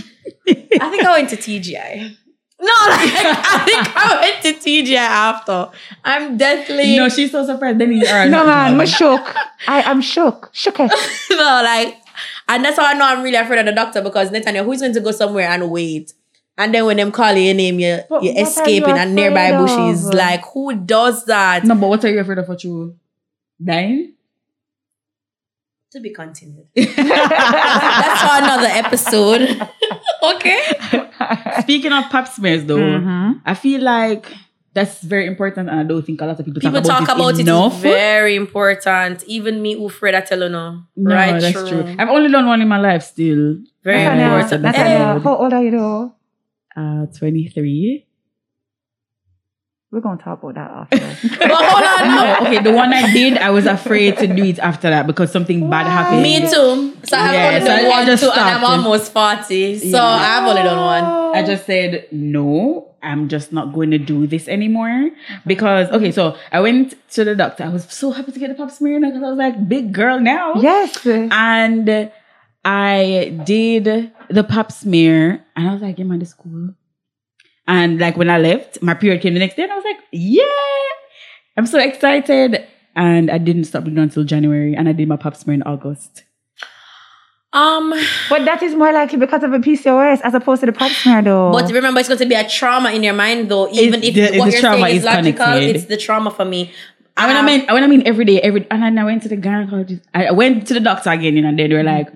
I 0.81 0.91
think 0.91 1.05
I 1.05 1.13
went 1.13 1.31
to 1.31 1.37
TGI. 1.37 2.17
No, 2.61 2.67
like, 2.89 3.01
I 3.01 3.63
think 3.65 3.97
I 3.97 4.21
went 4.21 4.43
to 4.43 4.71
TGI 4.71 4.97
after. 4.97 5.71
I'm 6.05 6.37
deathly. 6.37 6.97
No, 6.97 7.09
she's 7.09 7.33
so 7.33 7.45
surprised. 7.45 7.79
Then 7.79 7.93
he 7.93 8.07
are 8.07 8.29
no 8.29 8.47
man. 8.47 8.81
I'm 8.81 8.87
shook. 8.87 9.35
I 9.67 9.83
am 9.83 10.01
shook. 10.01 10.51
Shook. 10.53 10.77
it. 10.81 10.93
no, 11.31 11.61
like, 11.65 11.97
and 12.49 12.65
that's 12.65 12.77
how 12.77 12.87
I 12.87 12.95
know 12.95 13.07
I'm 13.07 13.23
really 13.23 13.37
afraid 13.37 13.61
of 13.61 13.67
the 13.67 13.73
doctor 13.73 14.03
because 14.03 14.31
Nathaniel, 14.31 14.65
who's 14.65 14.81
going 14.81 14.95
to 14.95 15.01
go 15.01 15.11
somewhere 15.11 15.49
and 15.49 15.71
wait? 15.71 16.13
And 16.57 16.75
then 16.75 16.87
when 16.87 16.97
them 16.97 17.13
call 17.13 17.33
your 17.35 17.55
name, 17.55 17.79
you're, 17.79 18.03
But 18.09 18.25
you're 18.25 18.41
escaping 18.41 18.91
you 18.91 18.97
and 18.97 19.15
nearby 19.15 19.47
afraid 19.47 19.93
bushes. 19.93 20.13
Like, 20.13 20.45
who 20.53 20.75
does 20.75 21.25
that? 21.27 21.65
No, 21.65 21.77
but 21.77 21.89
what 21.89 22.05
are 22.05 22.11
you 22.11 22.19
afraid 22.19 22.39
of 22.39 22.47
for 22.47 22.57
true? 22.57 22.97
Dying? 23.63 24.15
To 25.93 26.01
be 26.01 26.11
continued. 26.13 26.67
that's 26.77 28.21
for 28.23 28.37
another 28.45 28.69
episode. 28.69 29.41
okay. 30.23 30.61
Speaking 31.63 31.93
of 31.93 32.05
pap 32.11 32.29
smears 32.29 32.65
though, 32.65 32.77
Mhm. 32.77 33.41
I 33.47 33.55
feel 33.55 33.81
like 33.83 34.27
that's 34.75 35.01
very 35.03 35.27
important 35.27 35.71
and 35.71 35.81
I 35.81 35.85
don't 35.85 36.05
think 36.05 36.21
a 36.21 36.27
lot 36.27 36.39
of 36.39 36.45
people, 36.45 36.61
People 36.61 36.83
talk 36.83 37.07
talk 37.07 37.17
about 37.17 37.35
it 37.35 37.41
it 37.41 37.49
enough. 37.49 37.77
is 37.77 37.81
very 37.83 38.37
important. 38.37 39.25
Even 39.27 39.63
me, 39.63 39.77
Ufred, 39.77 40.15
I 40.15 40.21
tell 40.21 40.43
you 40.43 40.51
no. 40.51 40.83
no, 40.95 41.15
right, 41.15 41.41
that's 41.41 41.69
true. 41.69 41.83
I've 41.99 42.11
only 42.11 42.31
done 42.31 42.47
one 42.47 42.61
in 42.61 42.69
my 42.69 42.79
life 42.79 43.03
still. 43.05 43.57
Very 43.83 43.99
Yeah, 44.03 44.15
Nathaniel, 44.15 44.37
important. 44.37 44.53
important. 44.53 44.63
Nathaniel, 44.63 45.15
Hey. 45.15 45.25
how 45.25 45.37
old 45.37 45.53
are 45.55 45.65
you 45.65 45.71
though? 45.71 46.15
Uh, 46.77 47.07
23. 47.19 48.07
We're 49.91 50.01
gonna 50.01 50.21
talk 50.21 50.43
about 50.43 50.55
that 50.57 50.71
after. 50.71 50.99
But 51.39 51.51
hold 51.51 51.85
on, 51.85 52.15
no. 52.15 52.37
Okay, 52.47 52.63
the 52.63 52.73
one 52.73 52.93
I 52.93 53.11
did, 53.13 53.39
I 53.39 53.49
was 53.51 53.65
afraid 53.65 54.19
to 54.19 54.27
do 54.27 54.45
it 54.45 54.59
after 54.59 54.91
that 54.91 55.07
because 55.07 55.33
something 55.33 55.71
bad 55.71 55.87
happened. 55.87 56.23
Me 56.23 56.41
too. 56.41 56.95
So 57.05 57.17
I've 57.17 57.33
Yeah, 57.33 57.49
only 57.49 57.61
so 57.61 57.67
done 57.67 57.79
I- 57.81 57.87
I 57.87 57.89
one, 57.89 58.07
just 58.07 58.23
two, 58.23 58.31
and 58.31 58.41
I'm 58.41 58.65
almost 58.65 59.13
40. 59.13 59.79
So 59.79 59.87
Yeah. 59.87 60.05
I've 60.05 60.47
only 60.49 60.63
done 60.63 60.77
one. 60.79 61.37
I 61.37 61.43
just 61.47 61.65
said, 61.65 62.07
no, 62.13 62.89
I'm 63.03 63.29
just 63.29 63.51
not 63.53 63.73
going 63.73 63.91
to 63.93 63.99
do 63.99 64.27
this 64.27 64.47
anymore. 64.47 65.09
Because, 65.47 65.89
okay, 65.91 66.13
so 66.13 66.37
I 66.53 66.61
went 66.61 66.95
to 67.13 67.25
the 67.25 67.35
doctor. 67.35 67.65
I 67.65 67.69
was 67.71 67.85
so 67.91 68.11
happy 68.11 68.33
to 68.33 68.39
get 68.39 68.49
the 68.49 68.55
pap 68.63 68.71
smear 68.71 69.01
because 69.01 69.23
I 69.23 69.29
was 69.31 69.39
like, 69.39 69.69
big 69.69 69.93
girl 69.95 70.21
now. 70.21 70.55
yes. 70.61 71.07
And 71.07 72.11
I 72.65 73.41
did 73.47 74.13
the 74.29 74.45
pap 74.45 74.71
smear 74.73 75.45
and 75.57 75.69
I 75.69 75.73
was 75.73 75.81
like, 75.81 75.99
am 75.99 76.13
I 76.13 76.19
to 76.19 76.27
school? 76.27 76.75
And 77.69 78.01
like 78.01 78.17
when 78.17 78.31
I 78.31 78.39
left, 78.39 78.81
my 78.83 78.95
period 78.95 79.21
came 79.23 79.35
the 79.35 79.41
next 79.41 79.55
day 79.57 79.63
and 79.65 79.71
I 79.73 79.77
was 79.77 79.85
like, 79.85 79.99
yeah, 80.11 80.43
I'm 81.57 81.67
so 81.67 81.79
excited. 81.79 82.67
And 82.97 83.31
I 83.31 83.39
didn't 83.39 83.65
stop 83.65 83.85
bleeding 83.85 84.03
until 84.03 84.25
January 84.25 84.75
and 84.75 84.89
I 84.89 84.93
did 84.93 85.07
my 85.07 85.17
pap 85.17 85.37
smear 85.37 85.55
in 85.55 85.63
August. 85.65 86.25
Um, 87.53 87.95
But 88.29 88.45
that 88.45 88.63
is 88.63 88.75
more 88.75 88.93
likely 88.93 89.19
because 89.19 89.43
of 89.43 89.53
a 89.53 89.59
PCOS 89.59 90.21
as 90.23 90.35
opposed 90.35 90.61
to 90.61 90.67
the 90.67 90.73
pap 90.73 90.91
smear, 90.93 91.23
though. 91.23 91.53
but 91.53 91.71
remember, 91.73 92.01
it's 92.01 92.09
going 92.09 92.19
to 92.19 92.27
be 92.27 92.35
a 92.35 92.47
trauma 92.49 92.91
in 92.91 93.03
your 93.03 93.15
mind, 93.15 93.49
though. 93.51 93.71
Even 93.71 94.03
if 94.03 94.15
the- 94.15 94.39
what 94.39 94.47
the 94.47 94.53
you're 94.53 94.61
trauma 94.61 94.83
saying 94.85 94.97
is, 94.97 95.03
is 95.03 95.05
logical, 95.05 95.45
connected. 95.47 95.77
it's 95.77 95.85
the 95.87 95.97
trauma 95.97 96.31
for 96.31 96.45
me. 96.45 96.73
I 97.17 97.27
mean, 97.27 97.37
I 97.37 97.41
Um, 97.41 97.47
mean, 97.47 97.65
I 97.69 97.75
mean, 97.75 97.83
I 97.85 97.87
mean, 97.87 98.03
every 98.07 98.25
day, 98.25 98.41
every, 98.41 98.67
and 98.71 98.83
then 98.83 98.99
I 98.99 99.05
went 99.05 99.23
to 99.25 99.29
the 99.29 99.37
gynecologist. 99.37 100.03
I 100.15 100.27
I 100.27 100.31
went 100.33 100.67
to 100.69 100.75
the 100.75 100.81
doctor 100.81 101.11
again, 101.11 101.35
you 101.37 101.43
know, 101.43 101.49
and 101.49 101.59
they 101.59 101.69
were 101.69 101.83
like, 101.83 102.09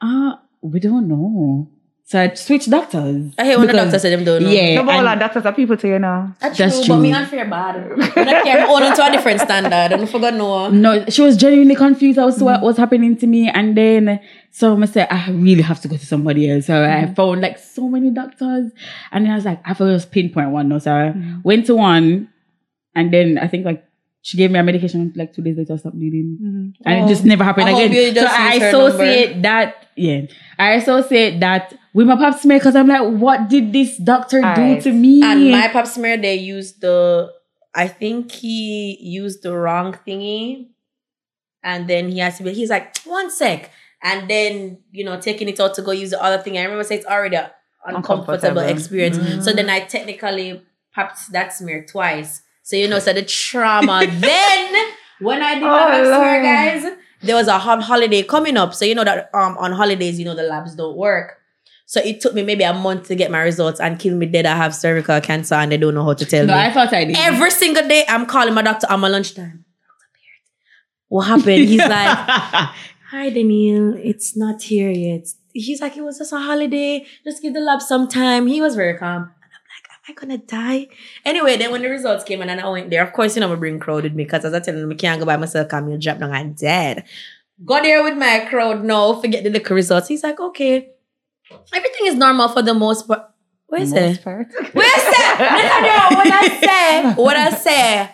uh, 0.00 0.32
we 0.62 0.78
don't 0.80 1.08
know. 1.08 1.68
So 2.08 2.18
I 2.18 2.32
switched 2.32 2.70
doctors. 2.70 3.34
I 3.36 3.44
hate 3.44 3.58
when 3.58 3.66
the 3.66 3.74
Because- 3.74 3.88
doctor 3.88 3.98
said 3.98 4.12
them 4.14 4.24
don't 4.24 4.42
know. 4.42 4.48
Yeah. 4.48 4.76
no, 4.76 4.84
but 4.84 4.94
all 4.94 5.06
our 5.06 5.16
doctors 5.16 5.44
are 5.44 5.52
people 5.52 5.76
to 5.76 5.88
you 5.88 5.98
know. 5.98 6.32
That's, 6.40 6.56
That's 6.56 6.86
true, 6.86 6.94
but 6.94 7.00
me 7.02 7.10
true. 7.10 7.18
unfair 7.18 7.44
bad. 7.44 7.98
When 7.98 8.28
I 8.30 8.42
care, 8.44 8.66
hold 8.66 8.80
oh, 8.80 8.86
on 8.86 8.96
to 8.96 9.06
a 9.08 9.12
different 9.12 9.42
standard. 9.42 9.74
I 9.74 9.88
don't 9.88 10.06
forget 10.08 10.32
no. 10.32 10.70
No, 10.70 11.04
she 11.10 11.20
was 11.20 11.36
genuinely 11.36 11.74
confused 11.74 12.18
as 12.18 12.38
to 12.38 12.44
what 12.46 12.62
was 12.62 12.78
happening 12.78 13.14
to 13.18 13.26
me. 13.26 13.50
And 13.50 13.76
then, 13.76 14.20
so 14.50 14.80
I 14.80 14.86
said, 14.86 15.08
I 15.10 15.30
really 15.32 15.60
have 15.60 15.82
to 15.82 15.88
go 15.88 15.98
to 15.98 16.06
somebody 16.06 16.50
else. 16.50 16.64
So 16.64 16.82
I 16.82 17.04
mm. 17.04 17.14
found 17.14 17.42
like 17.42 17.58
so 17.58 17.86
many 17.90 18.08
doctors. 18.08 18.72
And 19.12 19.26
then 19.26 19.32
I 19.32 19.34
was 19.34 19.44
like, 19.44 19.60
I 19.66 19.68
have 19.68 19.78
to 19.78 19.92
just 19.92 20.10
pinpoint 20.10 20.48
one. 20.48 20.70
No, 20.70 20.78
so 20.78 20.90
I 20.90 21.10
mm. 21.10 21.44
went 21.44 21.66
to 21.66 21.76
one. 21.76 22.32
And 22.94 23.12
then 23.12 23.36
I 23.36 23.48
think 23.48 23.66
like 23.66 23.84
she 24.22 24.36
gave 24.36 24.50
me 24.50 24.58
a 24.58 24.62
medication 24.62 25.12
like 25.16 25.32
two 25.32 25.42
days 25.42 25.56
later, 25.56 25.78
stopped 25.78 25.96
bleeding. 25.96 26.38
Mm-hmm. 26.42 26.88
And 26.88 27.04
it 27.04 27.08
just 27.08 27.24
oh. 27.24 27.28
never 27.28 27.44
happened 27.44 27.68
I 27.68 27.80
again. 27.80 28.14
So 28.14 28.26
I 28.28 28.54
associate 28.54 29.42
that, 29.42 29.86
yeah, 29.96 30.22
I 30.58 30.72
associate 30.72 31.40
that 31.40 31.78
with 31.94 32.06
my 32.06 32.16
pap 32.16 32.38
smear 32.38 32.58
because 32.58 32.76
I'm 32.76 32.88
like, 32.88 33.02
what 33.02 33.48
did 33.48 33.72
this 33.72 33.96
doctor 33.96 34.40
do 34.54 34.80
to 34.80 34.92
me? 34.92 35.22
And 35.22 35.50
my 35.50 35.68
pap 35.68 35.86
smear, 35.86 36.16
they 36.16 36.34
used 36.34 36.80
the, 36.80 37.32
I 37.74 37.88
think 37.88 38.32
he 38.32 38.98
used 39.00 39.42
the 39.42 39.56
wrong 39.56 39.96
thingy. 40.06 40.68
And 41.62 41.88
then 41.88 42.08
he 42.08 42.18
has 42.18 42.38
to 42.38 42.44
be, 42.44 42.52
he's 42.54 42.70
like, 42.70 42.96
one 43.04 43.30
sec. 43.30 43.70
And 44.02 44.30
then, 44.30 44.78
you 44.92 45.04
know, 45.04 45.20
taking 45.20 45.48
it 45.48 45.58
out 45.58 45.74
to 45.74 45.82
go 45.82 45.90
use 45.90 46.10
the 46.10 46.22
other 46.22 46.42
thing. 46.42 46.56
I 46.56 46.62
remember 46.62 46.84
saying 46.84 47.00
it's 47.00 47.08
already 47.08 47.36
an 47.36 47.50
uncomfortable 47.84 48.34
Uncomfortable. 48.34 48.62
experience. 48.62 49.18
Mm-hmm. 49.18 49.40
So 49.40 49.52
then 49.52 49.68
I 49.68 49.80
technically 49.80 50.62
papped 50.94 51.32
that 51.32 51.52
smear 51.52 51.84
twice. 51.84 52.42
So, 52.68 52.76
you 52.76 52.86
know, 52.86 52.98
so 52.98 53.14
the 53.14 53.22
trauma. 53.22 54.06
then, 54.10 54.88
when 55.20 55.42
I 55.42 55.54
did 55.54 55.62
my 55.62 55.84
Oh, 55.84 56.04
smear, 56.04 56.10
Lord. 56.10 56.42
guys, 56.42 56.96
there 57.22 57.34
was 57.34 57.48
a 57.48 57.58
holiday 57.58 58.22
coming 58.22 58.58
up. 58.58 58.74
So, 58.74 58.84
you 58.84 58.94
know 58.94 59.04
that 59.04 59.30
um 59.32 59.56
on 59.56 59.72
holidays, 59.72 60.18
you 60.18 60.26
know, 60.26 60.34
the 60.34 60.42
labs 60.42 60.74
don't 60.74 60.94
work. 60.94 61.38
So 61.86 61.98
it 62.02 62.20
took 62.20 62.34
me 62.34 62.42
maybe 62.42 62.64
a 62.64 62.74
month 62.74 63.08
to 63.08 63.14
get 63.14 63.30
my 63.30 63.40
results 63.40 63.80
and 63.80 63.98
kill 63.98 64.14
me 64.14 64.26
dead. 64.26 64.44
I 64.44 64.54
have 64.54 64.74
cervical 64.74 65.18
cancer 65.22 65.54
and 65.54 65.72
they 65.72 65.78
don't 65.78 65.94
know 65.94 66.04
how 66.04 66.12
to 66.12 66.26
tell 66.26 66.44
no, 66.44 66.52
me. 66.54 66.60
I 66.60 66.70
thought 66.70 66.92
I 66.92 67.06
did. 67.06 67.16
Every 67.16 67.50
single 67.50 67.88
day, 67.88 68.04
I'm 68.06 68.26
calling 68.26 68.52
my 68.52 68.60
doctor 68.60 68.86
on 68.90 69.00
my 69.00 69.08
lunchtime. 69.08 69.64
What 71.08 71.22
happened? 71.22 71.64
He's 71.72 71.78
like, 71.96 72.18
Hi, 73.12 73.30
Daniel. 73.30 73.94
It's 73.96 74.36
not 74.36 74.60
here 74.60 74.90
yet. 74.90 75.26
He's 75.54 75.80
like, 75.80 75.96
It 75.96 76.02
was 76.02 76.18
just 76.18 76.34
a 76.34 76.38
holiday. 76.38 77.06
Just 77.24 77.40
give 77.40 77.54
the 77.54 77.60
lab 77.60 77.80
some 77.80 78.08
time. 78.08 78.46
He 78.46 78.60
was 78.60 78.76
very 78.76 78.98
calm. 78.98 79.22
And 79.22 79.52
I'm 79.56 79.64
like, 79.72 79.86
Am 79.90 79.97
I 80.08 80.12
gonna 80.12 80.38
die? 80.38 80.88
Anyway, 81.24 81.56
then 81.56 81.70
when 81.70 81.82
the 81.82 81.88
results 81.88 82.24
came 82.24 82.40
and 82.40 82.50
I 82.50 82.68
went 82.68 82.90
there, 82.90 83.02
of 83.04 83.12
course, 83.12 83.36
you 83.36 83.40
know, 83.40 83.52
I 83.52 83.56
bring 83.56 83.78
crowd 83.78 84.04
with 84.04 84.14
me 84.14 84.24
because 84.24 84.44
as 84.44 84.54
I 84.54 84.60
tell 84.60 84.74
them, 84.74 84.90
I 84.90 84.94
can't 84.94 85.20
go 85.20 85.26
by 85.26 85.36
myself, 85.36 85.68
come 85.68 85.88
here, 85.88 85.98
drop 85.98 86.18
down, 86.18 86.32
I'm 86.32 86.52
dead. 86.54 87.04
Go 87.64 87.80
there 87.82 88.02
with 88.02 88.16
my 88.16 88.46
crowd 88.48 88.84
now, 88.84 89.20
forget 89.20 89.44
the 89.44 89.50
little 89.50 89.74
results. 89.76 90.08
He's 90.08 90.22
like, 90.22 90.40
Okay. 90.40 90.90
Everything 91.74 92.06
is 92.06 92.14
normal 92.14 92.48
for 92.50 92.60
the 92.62 92.74
most 92.74 93.06
part. 93.08 93.22
Where 93.68 93.80
is 93.82 93.92
it? 93.92 94.22
Part. 94.22 94.48
Where's 94.52 94.74
that? 94.74 96.08
what 96.12 96.30
I 96.32 96.48
say? 96.60 97.22
What 97.22 97.36
I 97.36 97.50
say? 97.50 98.10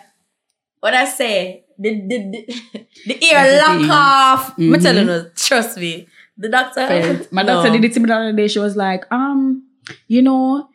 What 0.79 0.93
I 0.93 1.05
say? 1.05 1.65
The 1.77 1.89
the 2.07 2.17
the, 2.31 2.85
the 3.07 3.25
ear 3.25 3.51
the 3.51 3.57
lock 3.57 3.77
thing. 3.81 3.91
off. 3.91 4.57
I'm 4.57 4.63
Mhm. 4.73 4.81
telling 4.81 5.07
you, 5.07 5.31
trust 5.35 5.77
me. 5.77 6.07
The 6.37 6.49
doctor. 6.49 7.27
My 7.31 7.41
No. 7.43 7.55
doctor 7.63 7.71
did 7.71 7.83
it 7.85 7.93
to 7.93 7.99
me 7.99 8.07
the 8.07 8.15
other 8.15 8.33
day. 8.33 8.47
She 8.47 8.59
was 8.59 8.75
like, 8.77 9.03
um, 9.11 9.63
you 10.07 10.21
know, 10.21 10.69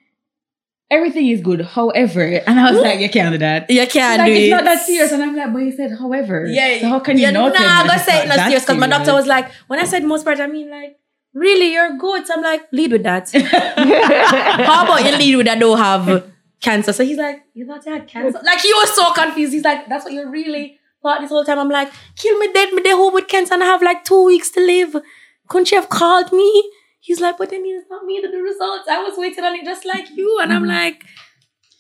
everything 0.91 1.29
is 1.29 1.41
good. 1.41 1.63
However, 1.63 2.23
and 2.23 2.59
I 2.59 2.73
was 2.73 2.81
like, 2.81 3.01
you 3.01 3.09
can't 3.09 3.33
do 3.33 3.39
that. 3.39 3.71
You 3.71 3.87
can't 3.87 4.19
like, 4.19 4.27
do 4.27 4.33
it's 4.33 4.47
it. 4.47 4.51
not 4.51 4.65
that 4.65 4.81
serious. 4.85 5.13
And 5.13 5.23
I'm 5.23 5.37
like, 5.37 5.53
but 5.53 5.61
you 5.61 5.73
said 5.73 5.93
however. 5.99 6.47
Yeah. 6.47 6.81
So 6.81 6.89
how 6.89 7.01
can 7.01 7.17
you 7.17 7.31
not 7.31 7.53
Nah, 7.53 7.59
I'm 7.61 7.87
gonna 7.87 7.99
say 7.99 8.23
it 8.23 8.29
not 8.29 8.39
serious 8.39 8.65
because 8.65 8.79
my 8.79 8.89
doctor 8.89 9.13
was 9.13 9.27
like, 9.27 9.51
when 9.69 9.79
I 9.79 9.85
said 9.85 10.05
most 10.05 10.25
part, 10.25 10.41
I 10.41 10.47
mean 10.47 10.71
like, 10.71 10.99
really, 11.33 11.73
you're 11.73 11.97
good. 11.97 12.27
So 12.27 12.35
I'm 12.35 12.43
like, 12.43 12.63
lead 12.73 12.93
with 12.93 13.05
that. 13.05 13.31
How 14.67 14.85
about 14.85 15.05
you 15.05 15.17
lead 15.17 15.37
with 15.37 15.47
that? 15.47 15.61
Don't 15.61 15.79
have 15.79 16.31
cancer. 16.61 16.93
So 16.93 17.05
he's 17.05 17.19
like, 17.19 17.45
you 17.55 17.67
thought 17.67 17.87
you 17.87 17.93
had 17.93 18.09
cancer? 18.09 18.41
Like 18.43 18.61
he 18.61 18.73
was 18.75 18.95
so 18.95 19.13
confused. 19.13 19.53
He's 19.53 19.65
like, 19.65 19.89
that's 19.89 20.05
what 20.05 20.13
you 20.13 20.29
really 20.29 20.79
thought 21.03 21.21
this 21.21 21.31
whole 21.31 21.45
time. 21.45 21.59
I'm 21.59 21.69
like, 21.69 21.93
kill 22.17 22.37
me 22.39 22.53
dead, 22.53 22.73
me 22.73 22.83
dead 22.83 22.97
home 22.97 23.15
with 23.15 23.29
cancer, 23.29 23.55
and 23.55 23.63
I 23.63 23.67
have 23.67 23.83
like 23.83 24.05
two 24.05 24.25
weeks 24.25 24.51
to 24.51 24.61
live. 24.61 24.97
Couldn't 25.49 25.71
you 25.71 25.81
have 25.81 25.89
called 25.89 26.33
me? 26.33 26.71
He's 27.11 27.21
like, 27.21 27.39
but 27.39 27.51
then 27.51 27.63
it's 27.65 27.91
not 27.91 28.05
me 28.05 28.21
that 28.23 28.31
the 28.31 28.41
results. 28.41 28.89
I 28.89 29.03
was 29.03 29.19
waiting 29.19 29.43
on 29.43 29.53
it 29.57 29.65
just 29.65 29.85
like 29.85 30.09
you, 30.15 30.39
and 30.41 30.53
I'm 30.53 30.63
mm-hmm. 30.63 30.71
like, 30.71 31.05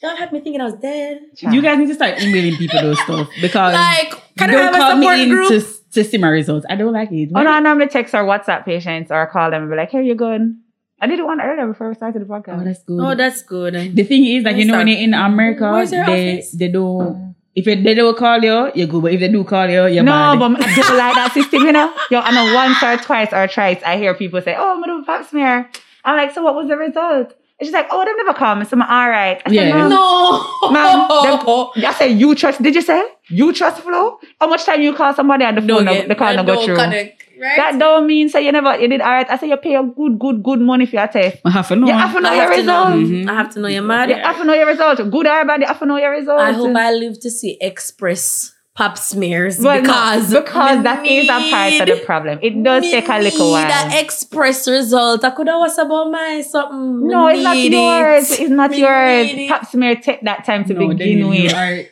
God 0.03 0.19
had 0.19 0.33
me 0.33 0.41
thinking 0.41 0.61
I 0.61 0.65
was 0.65 0.75
dead. 0.75 1.21
You 1.41 1.63
guys 1.63 1.79
need 1.79 1.87
to 1.87 1.95
start 1.95 2.21
emailing 2.21 2.57
people 2.57 2.83
those 2.83 2.99
stuff 3.03 3.29
because 3.41 3.73
Like, 3.73 4.11
can 4.37 4.51
I 4.51 4.53
don't 4.53 4.63
have 4.65 4.75
a 4.75 4.79
call 4.79 4.97
support 4.97 5.17
me 5.19 5.23
in 5.23 5.29
group? 5.29 5.49
to, 5.51 5.61
to 5.93 6.03
see 6.03 6.19
my 6.19 6.31
results. 6.31 6.67
I 6.69 6.75
don't 6.75 6.93
like 6.93 7.13
it. 7.13 7.31
Oh 7.33 7.43
no, 7.45 7.53
I 7.53 7.61
normally 7.61 7.87
text 7.87 8.13
or 8.13 8.25
WhatsApp 8.25 8.65
patients 8.65 9.13
or 9.13 9.25
call 9.29 9.53
them 9.53 9.63
and 9.63 9.71
be 9.71 9.77
like, 9.77 9.91
"Here 9.91 10.03
you 10.03 10.17
going?" 10.17 10.63
I 11.01 11.07
did 11.07 11.23
one 11.23 11.41
earlier 11.41 11.69
before 11.69 11.91
we 11.91 11.95
started 11.95 12.23
the 12.23 12.27
podcast. 12.27 12.61
Oh, 12.61 12.65
that's 12.65 12.83
good. 12.83 13.01
Oh, 13.01 13.15
that's 13.15 13.43
good. 13.43 13.75
the 13.95 14.03
thing 14.03 14.27
is 14.27 14.43
that 14.43 14.57
you 14.57 14.65
know 14.65 14.79
when 14.79 14.89
you're 14.89 14.99
in 14.99 15.15
America, 15.15 15.71
Where's 15.71 15.91
they 15.91 16.43
they 16.55 16.73
don't. 16.73 17.15
Mm. 17.15 17.35
If 17.57 17.67
it, 17.67 17.83
they 17.83 17.95
don't 17.95 18.17
call 18.17 18.39
you, 18.43 18.71
you're 18.75 18.87
good. 18.87 19.03
But 19.03 19.13
if 19.13 19.21
they 19.21 19.29
do 19.29 19.43
call 19.45 19.69
you, 19.69 19.87
you're 19.87 20.05
no, 20.05 20.13
bad. 20.13 20.39
but 20.39 20.63
I 20.65 20.75
don't 20.81 20.97
like 20.97 21.15
that 21.17 21.33
system, 21.35 21.63
you 21.63 21.73
know. 21.73 21.93
Yo, 22.11 22.21
I 22.21 22.31
know 22.33 22.55
once 22.55 22.81
or 22.83 22.97
twice 23.05 23.33
or 23.33 23.49
thrice 23.49 23.83
I 23.85 23.97
hear 23.97 24.15
people 24.15 24.41
say, 24.41 24.55
"Oh, 24.57 24.73
I'm 24.75 24.81
gonna 24.81 24.93
do 24.99 25.03
a 25.03 25.05
pap 25.05 25.29
smear." 25.29 25.69
I'm 26.05 26.17
like, 26.17 26.33
"So 26.33 26.43
what 26.43 26.55
was 26.55 26.69
the 26.69 26.77
result?" 26.77 27.35
And 27.59 27.67
she's 27.67 27.73
like, 27.73 27.89
"Oh, 27.91 28.05
they 28.05 28.13
never 28.15 28.33
call 28.39 28.55
me, 28.55 28.65
so 28.65 28.75
I'm 28.75 28.79
like, 28.81 28.91
all 28.91 29.09
right." 29.11 29.43
I 29.45 29.51
Yeah. 29.51 29.75
"Ma'am, 29.75 29.91
no, 29.91 30.71
Ma'am, 30.71 31.09
them- 31.25 31.67
I 31.91 31.95
said, 31.99 32.13
"You 32.21 32.35
trust?" 32.37 32.63
Did 32.63 32.75
you 32.77 32.83
say 32.83 33.05
you 33.29 33.53
trust 33.53 33.83
Flo? 33.83 34.21
How 34.41 34.47
much 34.47 34.65
time 34.65 34.81
you 34.81 34.95
call 34.95 35.13
somebody 35.13 35.45
on 35.45 35.57
the 35.57 35.61
phone? 35.61 35.85
no, 35.85 35.93
No, 35.93 36.07
the 36.07 36.15
call 36.15 36.35
no 36.37 36.45
go 36.45 36.65
through. 36.65 36.77
Connect, 36.77 37.20
right? 37.41 37.57
That 37.57 37.79
don't 37.79 38.07
mean 38.07 38.29
say 38.29 38.45
you 38.45 38.53
never 38.53 38.79
you 38.79 38.89
did 38.89 39.01
all 39.01 39.11
right. 39.11 39.29
I 39.31 39.37
say 39.39 39.49
you 39.49 39.57
pay 39.57 39.75
a 39.75 39.83
good, 39.83 40.19
good, 40.19 40.43
good 40.43 40.61
money 40.61 40.87
for 40.87 40.97
your 40.97 41.09
test. 41.09 41.39
I 41.45 41.51
have 41.51 41.69
to 41.69 41.77
know. 41.77 41.87
You 41.87 41.93
have 41.95 42.15
to 42.15 42.21
know 42.21 42.29
I 42.31 42.35
your 42.35 42.45
have 42.45 42.55
to 42.57 42.63
know. 42.63 42.85
result. 42.87 43.07
Mhm. 43.11 43.29
I 43.31 43.35
have 43.35 43.51
to 43.55 43.61
know 43.61 43.69
you're 43.69 43.83
mad. 43.83 44.11
You 44.11 44.17
have 44.17 44.37
to 44.39 44.45
know 44.45 44.55
your 44.55 44.67
result. 44.67 44.97
Good 44.99 45.27
or 45.27 45.45
bad, 45.45 45.61
you 45.61 45.67
have 45.67 45.79
to 45.79 45.87
know 45.87 45.97
your 45.97 46.11
result. 46.13 46.41
I 46.41 46.53
hope 46.53 46.77
I 46.77 46.93
live 46.93 47.19
to 47.21 47.31
see 47.31 47.57
express 47.61 48.55
pap 48.77 48.97
smears 48.97 49.59
Well, 49.59 49.75
no, 49.77 49.83
because 49.83 50.33
because 50.33 50.77
me 50.79 50.83
that 50.85 51.05
is 51.05 51.25
a 51.29 51.51
part 51.51 51.89
of 51.91 51.99
the 51.99 52.05
problem. 52.07 52.39
It 52.41 52.63
does 52.63 52.85
take 52.85 53.09
a 53.09 53.19
little 53.19 53.47
need 53.47 53.53
while. 53.53 53.69
That 53.69 54.01
express 54.03 54.69
result. 54.69 55.25
I 55.25 55.31
could 55.31 55.49
have 55.49 55.59
was 55.59 55.77
about 55.77 56.11
my 56.11 56.41
something. 56.41 57.09
no, 57.09 57.27
it's 57.29 57.43
not 57.43 57.57
need 57.57 57.73
yours. 57.73 58.31
It's 58.39 58.49
not 58.51 58.71
Me 58.71 58.79
yours. 58.81 59.27
need 59.27 59.45
it. 59.47 59.49
Pap 59.51 59.67
smear 59.67 59.97
take 59.97 60.21
that 60.23 60.45
time 60.45 60.65
to 60.67 60.75
No, 60.75 60.89
begin 60.89 61.29
with. 61.29 61.53
are- 61.53 61.85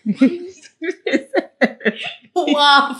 Wow, 2.34 2.96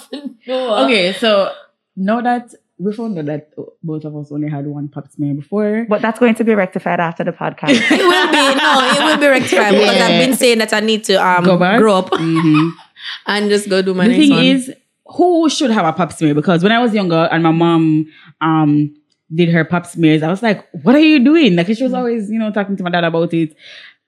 no. 0.46 0.84
okay, 0.84 1.12
so 1.12 1.52
know 1.98 2.22
that 2.22 2.54
we 2.78 2.92
found 2.92 3.18
out 3.18 3.24
that 3.26 3.50
both 3.82 4.04
of 4.04 4.16
us 4.16 4.30
only 4.30 4.48
had 4.48 4.64
one 4.66 4.88
pap 4.88 5.08
smear 5.10 5.34
before. 5.34 5.84
But 5.88 6.00
that's 6.00 6.18
going 6.20 6.36
to 6.36 6.44
be 6.44 6.54
rectified 6.54 7.00
after 7.00 7.24
the 7.24 7.32
podcast. 7.32 7.70
It 7.90 8.02
will 8.10 8.30
be 8.30 8.54
no, 8.54 8.70
it 8.94 9.04
will 9.04 9.18
be 9.18 9.26
rectified 9.26 9.72
because 9.72 10.00
I've 10.00 10.20
been 10.24 10.34
saying 10.36 10.58
that 10.58 10.72
I 10.72 10.80
need 10.80 11.02
to 11.04 11.14
um 11.16 11.44
Go 11.44 11.58
back? 11.58 11.78
grow 11.80 11.96
up 11.98 12.10
Mhm. 12.10 12.70
and 13.26 13.50
just 13.50 13.68
go 13.68 13.82
do 13.82 13.94
my 13.94 14.04
the 14.04 14.10
next 14.10 14.20
thing 14.22 14.30
one. 14.30 14.44
is, 14.44 14.72
who 15.16 15.48
should 15.50 15.70
have 15.70 15.86
a 15.86 15.92
pap 15.92 16.12
smear? 16.12 16.34
Because 16.34 16.62
when 16.62 16.70
I 16.72 16.78
was 16.80 16.94
younger 16.94 17.28
and 17.32 17.42
my 17.42 17.50
mom 17.50 18.06
um 18.40 18.94
did 19.34 19.48
her 19.50 19.64
pap 19.64 19.84
smears, 19.86 20.22
I 20.22 20.28
was 20.28 20.42
like, 20.42 20.66
"What 20.84 20.94
are 20.94 21.00
you 21.00 21.18
doing?" 21.24 21.56
Like 21.56 21.66
she 21.74 21.82
was 21.82 21.92
always, 21.94 22.30
you 22.30 22.38
know, 22.38 22.50
talking 22.52 22.76
to 22.76 22.82
my 22.82 22.90
dad 22.90 23.04
about 23.04 23.34
it, 23.34 23.54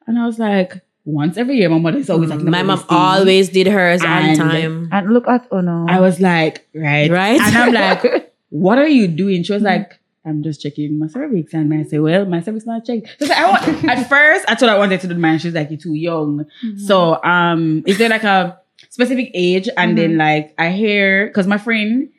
and 0.07 0.18
I 0.18 0.24
was 0.26 0.38
like, 0.38 0.81
once 1.05 1.37
every 1.39 1.57
year, 1.57 1.69
my 1.69 1.79
mother 1.79 1.99
is 1.99 2.11
always 2.11 2.31
like, 2.31 2.41
my 2.41 2.63
mom 2.63 2.85
always 2.89 3.49
did 3.49 3.67
hers 3.67 4.03
on 4.03 4.37
time. 4.37 4.89
and 4.93 5.13
look 5.13 5.27
at 5.29 5.47
oh 5.51 5.61
no. 5.61 5.87
I 5.89 6.01
was 6.01 6.21
like, 6.21 6.67
right, 6.75 7.11
Right? 7.11 7.41
and 7.41 7.57
I'm 7.57 7.73
like, 7.73 8.33
what 8.51 8.79
are 8.79 8.87
you 8.89 9.09
doing? 9.09 9.43
She 9.43 9.53
was 9.53 9.63
like, 9.63 9.99
I'm 10.25 10.43
just 10.43 10.61
checking 10.61 10.99
my 10.99 11.07
cervix. 11.07 11.55
And 11.55 11.73
I 11.73 11.83
say, 11.85 11.99
well, 11.99 12.27
my 12.27 12.43
cervix 12.43 12.67
not 12.67 12.85
checked. 12.85 13.17
So 13.19 13.33
I 13.33 13.49
want, 13.51 13.85
at 13.89 14.09
first, 14.09 14.45
I 14.49 14.55
thought 14.55 14.69
I 14.69 14.77
wanted 14.79 15.01
to 15.01 15.09
do 15.09 15.15
mine. 15.15 15.39
She's 15.39 15.55
like, 15.55 15.71
you're 15.71 15.79
too 15.81 15.95
young. 15.95 16.45
So, 16.77 17.23
um, 17.25 17.83
is 17.87 17.97
there 17.97 18.11
like 18.11 18.25
a 18.25 18.61
specific 18.91 19.31
age? 19.35 19.69
And 19.77 19.97
then 19.97 20.19
like, 20.19 20.55
I 20.59 20.71
hear, 20.73 21.31
cause 21.31 21.47
my 21.47 21.57
friend, 21.59 22.11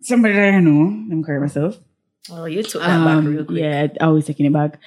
somebody 0.00 0.34
that 0.34 0.54
I 0.54 0.58
know, 0.60 0.84
let 1.08 1.16
me 1.16 1.22
correct 1.22 1.40
myself. 1.42 1.78
Oh, 2.30 2.44
you 2.44 2.62
took 2.62 2.82
that 2.82 2.88
back 3.04 3.16
Um, 3.18 3.26
real 3.26 3.44
quick. 3.44 3.58
Yeah, 3.58 3.86
always 4.00 4.26
taking 4.26 4.46
it 4.46 4.52
back. 4.52 4.78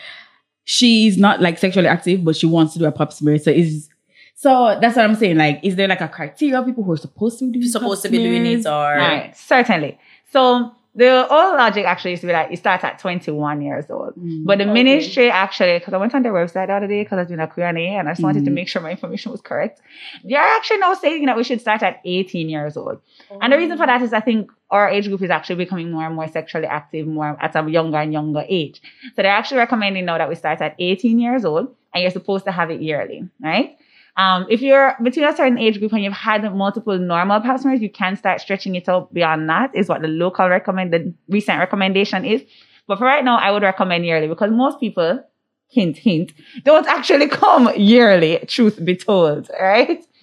She's 0.72 1.18
not 1.18 1.42
like 1.42 1.58
sexually 1.58 1.90
active, 1.90 2.24
but 2.24 2.38
she 2.38 2.46
wants 2.46 2.72
to 2.74 2.80
do 2.80 2.86
a 2.86 2.94
pap 2.94 3.12
smear. 3.12 3.38
So 3.38 3.52
is 3.52 3.90
so 4.36 4.78
that's 4.82 4.96
what 4.96 5.04
I'm 5.04 5.16
saying. 5.16 5.36
Like, 5.36 5.60
is 5.64 5.76
there 5.76 5.90
like 5.90 6.00
a 6.00 6.08
criteria 6.08 6.58
of 6.58 6.66
people 6.66 6.86
who 6.86 6.94
are 6.94 6.98
supposed 6.98 7.40
to 7.40 7.52
do 7.52 7.62
supposed 7.64 8.04
to 8.04 8.10
be 8.10 8.20
doing 8.20 8.46
it 8.46 8.66
or 8.66 8.96
Right, 8.96 9.36
certainly. 9.36 10.00
So 10.32 10.72
the 10.94 11.22
old 11.22 11.56
logic 11.56 11.86
actually 11.86 12.12
used 12.12 12.22
to 12.22 12.28
be 12.28 12.34
like 12.34 12.52
you 12.52 12.58
start 12.58 12.84
at 12.84 13.00
21 13.00 13.62
years 13.62 13.86
old. 13.90 14.14
Mm. 14.16 14.46
But 14.46 14.58
the 14.58 14.66
Okay. 14.66 14.74
ministry 14.74 15.30
actually, 15.32 15.80
because 15.80 15.94
I 15.94 15.98
went 15.98 16.14
on 16.14 16.22
their 16.24 16.34
website 16.34 16.68
the 16.68 16.74
other 16.74 16.88
day 16.88 17.02
because 17.04 17.18
I 17.18 17.22
was 17.22 17.28
doing 17.30 17.40
a 17.40 17.48
Q&A 17.48 17.96
and 17.96 18.10
I 18.10 18.12
just 18.12 18.22
wanted 18.24 18.44
to 18.44 18.52
Mhm. 18.52 18.56
make 18.56 18.68
sure 18.68 18.82
my 18.82 18.92
information 18.92 19.32
was 19.32 19.40
correct. 19.42 19.80
They're 20.26 20.38
actually 20.58 20.80
now 20.80 20.94
saying 20.94 21.26
that 21.28 21.38
we 21.38 21.46
should 21.46 21.62
start 21.62 21.82
at 21.82 22.02
18 22.04 22.50
years 22.50 22.76
old. 22.76 23.00
And 23.42 23.54
the 23.54 23.58
reason 23.58 23.78
for 23.78 23.86
that 23.86 24.02
is 24.02 24.12
I 24.12 24.20
think 24.20 24.52
our 24.70 24.90
age 24.90 25.08
group 25.08 25.22
is 25.22 25.30
actually 25.30 25.56
becoming 25.64 25.92
more 25.92 26.04
and 26.06 26.16
more 26.16 26.28
sexually 26.28 26.66
active 26.68 27.08
more 27.08 27.38
at 27.42 27.56
a 27.56 27.70
younger 27.70 27.98
and 27.98 28.12
younger 28.12 28.44
age. 28.50 28.82
So 29.16 29.22
they're 29.22 29.32
actually 29.32 29.60
recommending 29.60 30.04
now 30.06 30.18
that 30.18 30.28
we 30.28 30.36
start 30.36 30.62
at 30.62 30.76
18 30.78 31.20
years 31.20 31.46
old 31.46 31.74
and 31.94 32.02
you're 32.02 32.12
supposed 32.12 32.46
to 32.46 32.52
have 32.52 32.70
it 32.70 32.82
yearly, 32.82 33.30
right? 33.42 33.78
Um, 34.22 34.46
if 34.50 34.62
you're 34.62 34.96
between 35.02 35.26
a 35.26 35.36
certain 35.36 35.58
age 35.58 35.80
group 35.80 35.94
and 35.94 36.04
you've 36.04 36.14
had 36.14 36.44
multiple 36.54 36.98
normal 36.98 37.40
pap 37.42 37.60
smears, 37.60 37.82
you 37.82 37.90
can 37.90 38.16
start 38.16 38.40
stretching 38.42 38.76
it 38.76 38.88
out 38.88 39.14
beyond 39.14 39.50
that, 39.50 39.76
is 39.76 39.88
what 39.90 40.02
the 40.02 40.08
local 40.08 40.48
recommend, 40.48 40.94
the 40.94 41.14
recent 41.28 41.58
recommendation 41.60 42.24
is. 42.26 42.44
But 42.88 42.98
for 43.00 43.06
right 43.06 43.24
now, 43.24 43.38
I 43.38 43.52
would 43.52 43.64
recommend 43.64 44.06
yearly 44.06 44.28
because 44.28 44.52
most 44.52 44.80
people, 44.80 45.24
hint, 45.70 45.98
hint, 45.98 46.34
don't 46.64 46.88
actually 46.88 47.30
come 47.30 47.70
yearly, 47.76 48.40
truth 48.48 48.84
be 48.84 48.96
told, 48.96 49.50
right? 49.60 50.06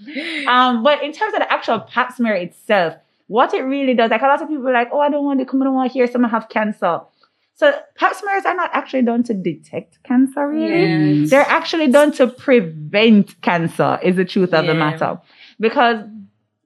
Um, 0.46 0.84
but 0.84 1.02
in 1.02 1.10
terms 1.10 1.34
of 1.34 1.40
the 1.40 1.52
actual 1.52 1.80
pap 1.80 2.14
smear 2.14 2.34
itself, 2.34 2.94
what 3.26 3.52
it 3.52 3.62
really 3.62 3.94
does, 3.94 4.12
like 4.12 4.22
a 4.22 4.26
lot 4.26 4.40
of 4.40 4.48
people 4.48 4.68
are 4.68 4.72
like, 4.72 4.90
oh, 4.92 5.00
I 5.00 5.10
don't 5.10 5.24
want 5.24 5.40
to 5.40 5.44
come, 5.44 5.60
I 5.60 5.64
don't 5.64 5.74
want 5.74 5.90
to 5.90 5.92
hear 5.92 6.06
someone 6.06 6.30
have 6.30 6.48
cancer. 6.48 7.00
So 7.58 7.76
pap 7.96 8.14
smears 8.14 8.44
are 8.44 8.54
not 8.54 8.70
actually 8.72 9.02
done 9.02 9.24
to 9.24 9.34
detect 9.34 9.98
cancer, 10.04 10.48
really. 10.48 11.22
Yes. 11.22 11.30
They're 11.30 11.40
actually 11.40 11.88
done 11.88 12.12
to 12.12 12.28
prevent 12.28 13.40
cancer, 13.42 13.98
is 14.00 14.14
the 14.14 14.24
truth 14.24 14.54
of 14.54 14.64
the 14.66 14.74
matter. 14.74 15.20
Because 15.58 16.04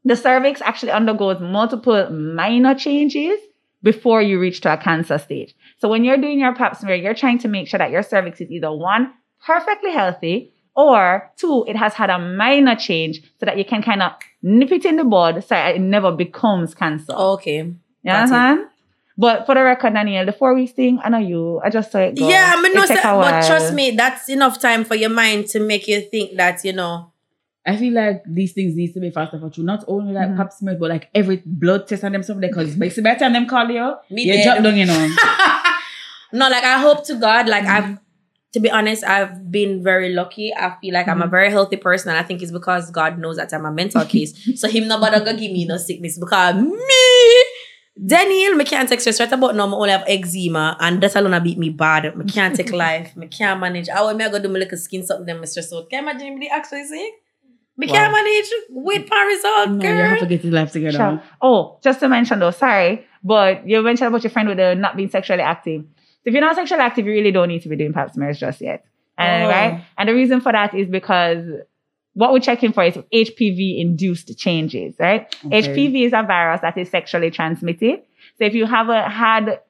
the 0.05 0.17
cervix 0.17 0.61
actually 0.61 0.93
undergoes 0.93 1.41
multiple 1.41 2.11
minor 2.11 2.75
changes 2.75 3.39
before 3.83 4.21
you 4.21 4.39
reach 4.39 4.61
to 4.61 4.73
a 4.75 4.77
cancer 4.77 5.17
stage. 5.17 5.55
So 5.79 5.89
when 5.89 6.05
you're 6.05 6.19
doing 6.19 6.39
your 6.39 6.55
pap 6.55 6.77
smear, 6.77 6.97
you're 6.97 7.15
trying 7.15 7.39
to 7.39 7.49
make 7.49 7.69
sure 7.69 7.79
that 7.79 7.91
your 7.91 8.03
cervix 8.03 8.43
is 8.43 8.51
either 8.51 8.71
one, 8.71 9.15
perfectly 9.47 9.93
healthy, 9.93 10.53
or 10.77 11.33
two, 11.37 11.65
it 11.69 11.77
has 11.77 11.95
had 11.95 12.11
a 12.11 12.19
minor 12.19 12.77
change 12.77 13.23
so 13.41 13.47
that 13.47 13.57
you 13.57 13.65
can 13.65 13.83
kind 13.83 14.03
of 14.03 14.13
nip 14.43 14.71
it 14.73 14.85
in 14.85 14.97
the 14.97 15.05
bud 15.05 15.43
so 15.43 15.57
it 15.57 15.81
never 15.81 16.13
becomes 16.13 16.75
cancer. 16.75 17.15
Okay. 17.15 17.75
you 18.27 18.29
got 18.29 18.59
it. 18.59 18.69
Understand? 19.17 19.41
But 19.41 19.47
for 19.47 19.55
the 19.55 19.63
record, 19.63 19.95
Daniel, 19.95 20.25
the 20.27 20.33
four 20.33 20.55
weeks 20.55 20.73
thing, 20.73 20.99
I 21.03 21.09
know 21.11 21.19
you. 21.19 21.61
I 21.65 21.71
just 21.71 21.91
saw 21.93 21.99
it 21.99 22.17
go. 22.19 22.29
Yeah, 22.29 22.55
I 22.57 22.61
mean, 22.63 22.75
no, 22.75 22.83
It 22.83 22.89
take 22.89 22.99
sir, 22.99 23.09
a 23.11 23.17
but 23.19 23.33
while. 23.33 23.47
trust 23.47 23.75
me, 23.75 23.91
that's 23.93 24.29
enough 24.29 24.59
time 24.61 24.85
for 24.85 24.95
your 24.95 25.11
mind 25.11 25.47
to 25.49 25.61
make 25.61 25.87
you 25.89 26.01
think 26.01 26.37
that, 26.37 26.65
you 26.65 26.73
know, 26.73 27.13
I 27.65 27.77
feel 27.77 27.93
like 27.93 28.25
these 28.27 28.53
things 28.55 28.75
needs 28.75 28.93
to 28.95 29.01
be 29.01 29.11
faster 29.13 29.39
for 29.39 29.49
you. 29.55 29.63
Not 29.63 29.85
only 29.87 30.13
like 30.13 30.31
Mhm. 30.31 30.37
pap 30.37 30.53
smear, 30.53 30.75
but 30.81 30.91
like 30.91 31.09
every 31.15 31.41
blood 31.47 31.87
test 31.87 32.03
and 32.03 32.13
them 32.13 32.25
stuff. 32.25 32.41
Because 32.41 32.75
basically, 32.75 33.05
by 33.05 33.15
the 33.15 33.21
time 33.21 33.33
them 33.35 33.47
call 33.47 33.71
you, 33.71 33.95
Me 34.11 34.25
you 34.25 34.33
dead. 34.33 34.45
drop 34.45 34.65
down, 34.65 34.77
you 34.77 34.85
know. 34.85 35.17
no, 36.33 36.49
like 36.49 36.65
I 36.65 36.79
hope 36.81 37.05
to 37.07 37.15
God, 37.15 37.49
like 37.49 37.63
Mm-hmm. 37.65 37.93
I've 37.93 37.99
to 38.55 38.61
be 38.61 38.71
honest, 38.71 39.03
I've 39.05 39.51
been 39.51 39.83
very 39.83 40.13
lucky. 40.13 40.53
I 40.55 40.75
feel 40.81 40.93
like 40.93 41.07
Mm-hmm. 41.07 41.23
I'm 41.23 41.29
a 41.29 41.31
very 41.31 41.51
healthy 41.51 41.77
person, 41.77 42.09
and 42.11 42.19
I 42.19 42.23
think 42.25 42.43
it's 42.43 42.51
because 42.53 42.91
God 42.91 43.19
knows 43.19 43.37
that 43.37 43.53
I'm 43.55 43.65
a 43.65 43.71
mental 43.71 44.05
case. 44.15 44.35
so 44.61 44.69
him 44.69 44.89
nobody 44.89 45.19
gonna 45.21 45.39
give 45.39 45.53
me 45.53 45.65
no 45.65 45.77
sickness 45.77 46.19
because 46.19 46.57
me, 46.57 47.45
Daniel, 47.95 48.55
me 48.55 48.65
can't 48.65 48.89
take 48.89 49.01
stress 49.01 49.21
right 49.21 49.31
about 49.31 49.55
now. 49.55 49.69
I 49.69 49.73
only 49.73 49.91
have 49.91 50.05
eczema, 50.07 50.77
and 50.81 51.01
that 51.03 51.15
alone 51.15 51.35
a 51.35 51.41
beat 51.41 51.59
me 51.59 51.69
bad. 51.69 52.17
Me 52.17 52.25
can't 52.25 52.57
take 52.57 52.73
life. 52.73 53.15
Me 53.17 53.27
can't 53.27 53.61
manage. 53.61 53.89
How 53.89 54.13
me 54.15 54.25
I 54.25 54.31
go 54.31 54.39
do 54.39 54.49
my 54.49 54.61
little 54.61 54.79
skin 54.79 55.05
something 55.05 55.27
then 55.27 55.41
me 55.41 55.47
stress 55.47 55.73
out? 55.73 55.91
Can 55.91 56.05
you 56.05 56.11
imagine 56.11 56.39
me 56.39 56.49
actually 56.49 56.85
sick? 56.85 57.13
Me 57.77 57.87
Wow. 57.87 57.93
can't 57.95 58.13
manage. 58.13 58.51
Wait 58.71 59.07
for 59.09 59.27
result, 59.27 59.71
no, 59.71 59.79
girl. 59.83 59.97
you 59.97 60.03
have 60.05 60.19
to 60.21 60.27
get 60.27 60.43
your 60.45 60.53
life 60.55 60.73
together. 60.73 60.97
Sure. 60.97 61.23
Oh, 61.43 61.79
just 61.83 62.01
to 62.01 62.09
mention 62.09 62.39
though, 62.39 62.51
sorry, 62.51 63.05
but 63.23 63.67
you 63.69 63.83
mentioned 63.83 64.09
about 64.09 64.25
your 64.25 64.31
friend 64.31 64.49
with 64.49 64.57
the 64.59 64.75
not 64.75 64.97
being 64.97 65.11
sexually 65.11 65.43
active. 65.43 65.83
So 65.83 66.29
if 66.29 66.33
you're 66.33 66.41
not 66.43 66.57
sexually 66.57 66.83
active, 66.83 67.05
you 67.07 67.13
really 67.13 67.31
don't 67.33 67.49
need 67.49 67.63
to 67.63 67.69
be 67.69 67.77
doing 67.77 67.93
pap 67.93 68.11
smears 68.13 68.39
just 68.41 68.61
yet. 68.63 68.85
And 69.19 69.45
Oh. 69.45 69.49
right? 69.49 69.85
And 69.99 70.09
the 70.09 70.15
reason 70.15 70.41
for 70.41 70.53
that 70.53 70.75
is 70.75 70.89
because 70.89 71.45
what 72.15 72.33
we're 72.33 72.41
checking 72.41 72.73
for 72.73 72.85
is 72.85 72.95
HPV 73.13 73.81
induced 73.81 74.37
changes, 74.39 74.95
right? 74.99 75.35
Okay. 75.47 75.63
HPV 75.63 76.07
is 76.07 76.13
a 76.13 76.23
virus 76.23 76.61
that 76.61 76.77
is 76.77 76.91
sexually 76.91 77.31
transmitted. 77.31 78.03
So 78.39 78.45
if 78.45 78.55
you 78.55 78.67
haven't 78.67 79.11
had 79.11 79.61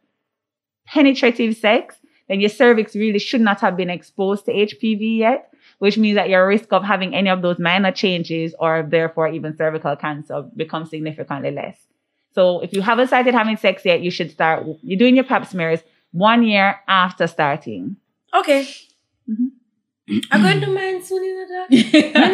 penetrative 0.86 1.56
sex, 1.56 1.96
then 2.28 2.40
your 2.40 2.48
cervix 2.48 2.94
really 2.96 3.18
should 3.18 3.40
not 3.40 3.60
have 3.60 3.76
been 3.76 3.90
exposed 3.90 4.46
to 4.46 4.52
HPV 4.52 5.18
yet, 5.18 5.52
which 5.78 5.98
means 5.98 6.16
that 6.16 6.28
your 6.28 6.46
risk 6.46 6.72
of 6.72 6.82
having 6.82 7.14
any 7.14 7.30
of 7.30 7.42
those 7.42 7.58
minor 7.58 7.92
changes 7.92 8.54
or 8.58 8.86
therefore 8.88 9.28
even 9.28 9.56
cervical 9.56 9.94
cancer 9.96 10.42
becomes 10.56 10.90
significantly 10.90 11.50
less. 11.50 11.76
So 12.34 12.60
if 12.60 12.72
you 12.72 12.80
haven't 12.80 13.08
started 13.08 13.34
having 13.34 13.56
sex 13.56 13.84
yet, 13.84 14.00
you 14.00 14.10
should 14.10 14.30
start, 14.30 14.64
you're 14.82 14.98
doing 14.98 15.14
your 15.14 15.24
pap 15.24 15.46
smears 15.46 15.80
one 16.12 16.42
year 16.42 16.80
after 16.88 17.26
starting. 17.26 17.96
Okay. 18.34 18.66
Mhm. 19.28 19.50
I'm 20.08 20.42
going 20.42 20.60
to 20.60 20.66
mine 20.66 21.02
soon, 21.02 21.22
you 21.24 21.34
know 21.34 21.46
that. 21.48 22.12
Uh, 22.12 22.28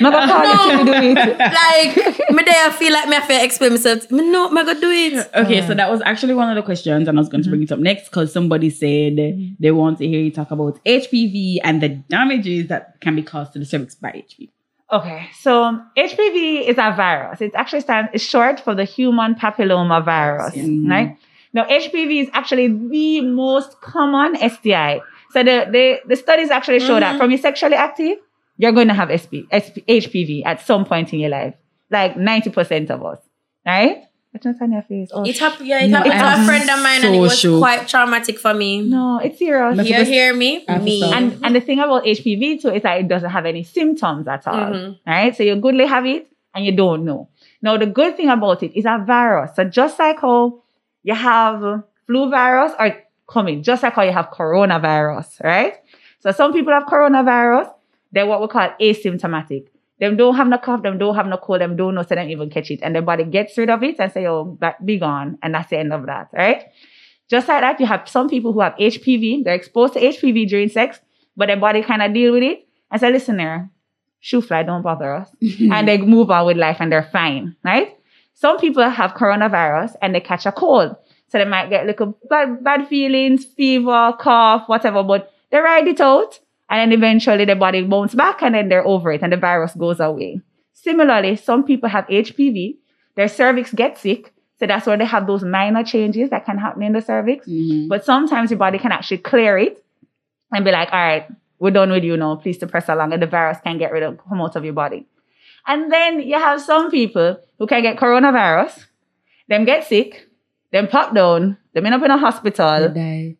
no, 0.00 0.08
I'm 0.08 0.12
gonna 0.12 0.26
call 0.26 0.84
do 0.86 0.92
it. 0.92 1.38
like 1.38 1.96
me 2.30 2.42
there 2.44 2.66
I 2.66 2.70
feel 2.70 2.92
like 2.92 3.08
me 3.08 3.14
have 3.14 3.28
to 3.28 3.44
explain 3.44 3.72
myself. 3.72 4.10
Me 4.10 4.28
no, 4.30 4.50
me 4.50 4.64
go 4.64 4.72
do 4.80 4.90
it. 4.90 5.30
Okay, 5.34 5.60
so 5.66 5.72
uh. 5.72 5.74
that 5.74 5.90
was 5.90 6.00
actually 6.02 6.34
one 6.34 6.48
of 6.48 6.56
the 6.56 6.62
questions, 6.62 7.06
and 7.08 7.18
I 7.18 7.20
was 7.20 7.28
going 7.28 7.42
to 7.42 7.48
mm-hmm. 7.48 7.58
bring 7.58 7.62
it 7.64 7.72
up 7.72 7.78
next 7.78 8.08
because 8.08 8.32
somebody 8.32 8.70
said 8.70 9.16
mm-hmm. 9.16 9.54
they 9.60 9.70
want 9.70 9.98
to 9.98 10.08
hear 10.08 10.20
you 10.20 10.30
talk 10.30 10.50
about 10.50 10.82
HPV 10.84 11.58
and 11.62 11.82
the 11.82 11.90
damages 11.90 12.68
that 12.68 13.00
can 13.00 13.14
be 13.16 13.22
caused 13.22 13.52
to 13.52 13.58
the 13.58 13.66
cervix 13.66 13.94
by 13.94 14.10
HPV. 14.10 14.48
Okay, 14.92 15.28
so 15.40 15.62
um, 15.64 15.90
HPV 15.96 16.68
is 16.68 16.76
a 16.78 16.94
virus. 16.96 17.40
It 17.40 17.52
actually 17.54 17.80
stands 17.80 18.10
it's 18.14 18.24
short 18.24 18.60
for 18.60 18.74
the 18.74 18.84
human 18.84 19.34
papilloma 19.34 20.04
virus, 20.04 20.54
Mhm. 20.54 20.90
right? 20.90 21.16
Now, 21.54 21.64
HPV 21.64 22.22
is 22.22 22.30
actually 22.32 22.68
the 22.68 23.20
most 23.20 23.80
common 23.82 24.36
STI. 24.36 25.00
So 25.32 25.42
the 25.42 25.66
the, 25.70 26.00
the 26.08 26.16
studies 26.16 26.50
actually 26.50 26.80
show 26.80 26.98
that 27.00 27.14
Mhm. 27.14 27.18
from 27.18 27.30
you 27.30 27.38
sexually 27.38 27.74
active, 27.76 28.18
you're 28.58 28.72
going 28.72 28.88
to 28.88 28.94
have 28.94 29.10
SP, 29.10 29.46
SP, 29.50 29.82
HPV 29.88 30.42
at 30.44 30.60
some 30.60 30.84
point 30.84 31.12
in 31.12 31.20
your 31.20 31.30
life, 31.30 31.54
like 31.90 32.16
ninety 32.16 32.50
percent 32.50 32.90
of 32.90 33.04
us, 33.04 33.18
right? 33.66 34.04
What's 34.32 34.46
not 34.46 34.54
on 34.62 34.72
your 34.72 34.80
face? 34.82 35.10
Oh, 35.12 35.24
It 35.26 35.38
happened, 35.38 35.68
yeah, 35.68 35.80
it 35.84 35.88
No, 35.88 35.98
happened 35.98 36.12
to 36.38 36.42
a 36.42 36.46
friend 36.46 36.70
of 36.70 36.82
mine 36.82 37.04
and 37.04 37.14
it 37.14 37.18
was 37.20 37.38
shook. 37.38 37.60
quite 37.60 37.86
traumatic 37.86 38.38
for 38.38 38.54
me. 38.54 38.80
no, 38.80 39.18
it's 39.18 39.38
serious. 39.38 39.76
You 39.76 39.84
supposed- 39.84 40.08
hear 40.10 40.32
me? 40.32 40.64
I 40.66 40.72
have 40.72 40.80
to 40.80 40.84
Me. 40.86 41.02
And 41.12 41.38
and 41.44 41.54
the 41.54 41.60
thing 41.60 41.80
about 41.80 42.06
HPV 42.06 42.60
too 42.62 42.70
is 42.70 42.82
that 42.82 42.98
it 43.00 43.08
doesn't 43.08 43.28
have 43.30 43.44
any 43.44 43.62
symptoms 43.62 44.26
at 44.28 44.46
all. 44.48 44.54
Mhm. 44.72 44.98
Right? 45.06 45.36
So 45.36 45.42
you 45.42 45.56
goodly 45.56 45.84
have 45.86 46.06
it 46.06 46.28
and 46.54 46.64
you 46.64 46.72
don't 46.72 47.04
know. 47.04 47.28
Now 47.60 47.76
the 47.76 47.86
good 47.86 48.16
thing 48.16 48.30
about 48.30 48.62
it 48.62 48.72
is 48.74 48.86
a 48.86 48.96
virus. 49.06 49.50
So 49.56 49.64
just 49.64 49.98
like 49.98 50.20
how 50.20 50.60
you 51.02 51.14
have 51.14 51.82
flu 52.06 52.30
virus 52.30 52.72
or 52.78 52.96
coming, 53.28 53.62
just 53.62 53.82
like 53.82 53.94
how 53.94 54.02
you 54.02 54.12
have 54.12 54.30
coronavirus, 54.30 55.42
right? 55.42 55.76
So 56.20 56.32
some 56.32 56.52
people 56.52 56.72
have 56.72 56.84
coronavirus, 56.84 57.72
they're 58.12 58.26
what 58.26 58.40
we 58.40 58.48
call 58.48 58.68
asymptomatic. 58.80 59.66
Them 59.98 60.16
don't 60.16 60.34
have 60.34 60.48
no 60.48 60.58
cough, 60.58 60.82
them 60.82 60.98
don't 60.98 61.14
have 61.14 61.26
no 61.26 61.36
cold, 61.36 61.60
them 61.60 61.76
don't 61.76 61.94
know 61.94 62.02
so 62.02 62.14
them 62.14 62.28
even 62.28 62.50
catch 62.50 62.70
it. 62.70 62.80
And 62.82 62.94
their 62.94 63.02
body 63.02 63.24
gets 63.24 63.56
rid 63.56 63.70
of 63.70 63.82
it 63.82 64.00
and 64.00 64.10
say, 64.10 64.26
oh, 64.26 64.58
that 64.60 64.84
be 64.84 64.98
gone. 64.98 65.38
And 65.42 65.54
that's 65.54 65.70
the 65.70 65.78
end 65.78 65.92
of 65.92 66.06
that, 66.06 66.28
right? 66.32 66.64
Just 67.30 67.48
like 67.48 67.60
that, 67.60 67.80
you 67.80 67.86
have 67.86 68.08
some 68.08 68.28
people 68.28 68.52
who 68.52 68.60
have 68.60 68.74
HPV, 68.74 69.44
they're 69.44 69.54
exposed 69.54 69.94
to 69.94 70.00
HPV 70.00 70.48
during 70.48 70.68
sex, 70.68 71.00
but 71.36 71.46
their 71.46 71.56
body 71.56 71.82
kind 71.82 72.02
of 72.02 72.12
deal 72.12 72.32
with 72.32 72.42
it 72.42 72.66
and 72.90 73.00
say, 73.00 73.10
listen 73.10 73.36
there, 73.36 73.70
shoo 74.20 74.40
fly, 74.40 74.62
don't 74.62 74.82
bother 74.82 75.14
us. 75.14 75.30
and 75.40 75.88
they 75.88 75.98
move 75.98 76.30
on 76.30 76.46
with 76.46 76.56
life 76.56 76.78
and 76.80 76.90
they're 76.90 77.08
fine, 77.12 77.56
right? 77.64 77.96
Some 78.34 78.58
people 78.58 78.82
have 78.88 79.12
coronavirus 79.12 79.94
and 80.02 80.14
they 80.14 80.20
catch 80.20 80.46
a 80.46 80.52
cold. 80.52 80.96
So 81.32 81.38
they 81.38 81.46
might 81.46 81.70
get 81.70 81.86
little 81.86 82.18
bad, 82.28 82.62
bad 82.62 82.88
feelings, 82.88 83.46
fever, 83.46 84.12
cough, 84.20 84.64
whatever, 84.68 85.02
but 85.02 85.32
they 85.50 85.60
ride 85.60 85.88
it 85.88 85.98
out 85.98 86.38
and 86.68 86.78
then 86.78 86.92
eventually 86.92 87.46
the 87.46 87.56
body 87.56 87.82
bounce 87.82 88.14
back 88.14 88.42
and 88.42 88.54
then 88.54 88.68
they're 88.68 88.86
over 88.86 89.10
it 89.12 89.22
and 89.22 89.32
the 89.32 89.38
virus 89.38 89.72
goes 89.72 89.98
away. 89.98 90.42
Similarly, 90.74 91.36
some 91.36 91.64
people 91.64 91.88
have 91.88 92.06
HPV, 92.08 92.76
their 93.16 93.28
cervix 93.28 93.72
gets 93.72 94.02
sick. 94.02 94.34
So 94.58 94.66
that's 94.66 94.86
where 94.86 94.98
they 94.98 95.06
have 95.06 95.26
those 95.26 95.42
minor 95.42 95.82
changes 95.82 96.28
that 96.28 96.44
can 96.44 96.58
happen 96.58 96.82
in 96.82 96.92
the 96.92 97.00
cervix. 97.00 97.48
Mhm. 97.48 97.88
But 97.88 98.04
sometimes 98.04 98.50
your 98.50 98.58
body 98.58 98.78
can 98.78 98.92
actually 98.92 99.18
clear 99.18 99.56
it 99.56 99.82
and 100.52 100.66
be 100.66 100.70
like, 100.70 100.92
all 100.92 100.98
right, 100.98 101.26
we're 101.58 101.70
done 101.70 101.90
with 101.92 102.04
you 102.04 102.18
now. 102.18 102.36
Please 102.36 102.58
to 102.58 102.66
press 102.66 102.90
along 102.90 103.14
and 103.14 103.22
the 103.22 103.26
virus 103.26 103.56
can 103.64 103.78
get 103.78 103.90
rid 103.90 104.02
of, 104.02 104.18
come 104.18 104.42
out 104.42 104.54
of 104.54 104.64
your 104.66 104.74
body. 104.74 105.06
And 105.66 105.90
then 105.90 106.20
you 106.20 106.34
have 106.34 106.60
some 106.60 106.90
people 106.90 107.38
who 107.58 107.66
can 107.66 107.80
get 107.80 107.96
coronavirus, 107.96 108.84
them 109.48 109.64
get 109.64 109.86
sick, 109.86 110.28
then 110.72 110.88
pop 110.88 111.14
down, 111.14 111.58
them 111.74 111.86
end 111.86 111.94
up 111.94 112.02
in 112.02 112.10
a 112.10 112.18
hospital. 112.18 112.88
Die. 112.88 113.36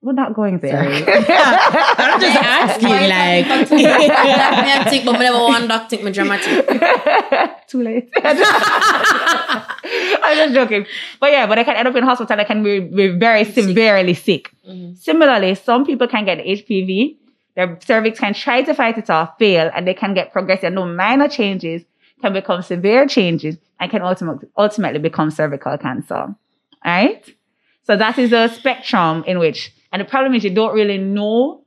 We're 0.00 0.12
not 0.12 0.32
going 0.32 0.60
there. 0.60 0.84
Sorry. 0.84 1.02
I'm 1.08 2.20
just 2.20 2.36
asking, 2.36 2.88
like. 2.88 3.46
I 3.50 3.64
think, 4.88 5.04
but 5.04 5.16
I 5.16 5.18
never 5.18 5.38
want 5.38 5.68
dog 5.68 5.88
think 5.90 6.04
me 6.04 6.12
dramatic. 6.12 6.68
Too 7.68 7.82
late. 7.82 8.08
I'm 8.14 8.36
just 10.36 10.54
joking. 10.54 10.86
But 11.18 11.32
yeah, 11.32 11.48
but 11.48 11.58
I 11.58 11.64
can 11.64 11.74
end 11.74 11.88
up 11.88 11.96
in 11.96 12.04
hospital. 12.04 12.38
I 12.38 12.44
can 12.44 12.62
be, 12.62 12.78
be 12.78 13.08
very 13.08 13.42
severely 13.42 14.14
sick. 14.14 14.52
Similarly, 14.94 15.56
some 15.56 15.84
people 15.84 16.06
can 16.06 16.24
get 16.24 16.38
HPV. 16.38 17.16
Their 17.56 17.76
cervix 17.84 18.20
can 18.20 18.34
try 18.34 18.62
to 18.62 18.74
fight 18.74 18.98
it 18.98 19.10
off, 19.10 19.36
fail, 19.36 19.68
and 19.74 19.84
they 19.84 19.94
can 19.94 20.14
get 20.14 20.32
progressive. 20.32 20.72
No 20.72 20.86
minor 20.86 21.26
changes 21.28 21.82
can 22.20 22.32
become 22.32 22.62
severe 22.62 23.04
changes 23.08 23.56
and 23.80 23.90
can 23.90 24.02
ultimately, 24.02 24.48
ultimately 24.56 25.00
become 25.00 25.32
cervical 25.32 25.76
cancer. 25.76 26.36
Right? 26.84 27.24
So 27.84 27.96
that 27.96 28.18
is 28.18 28.30
the 28.30 28.48
spectrum 28.48 29.24
in 29.26 29.38
which, 29.38 29.72
and 29.92 30.00
the 30.00 30.04
problem 30.04 30.34
is 30.34 30.44
you 30.44 30.54
don't 30.54 30.74
really 30.74 30.98
know 30.98 31.64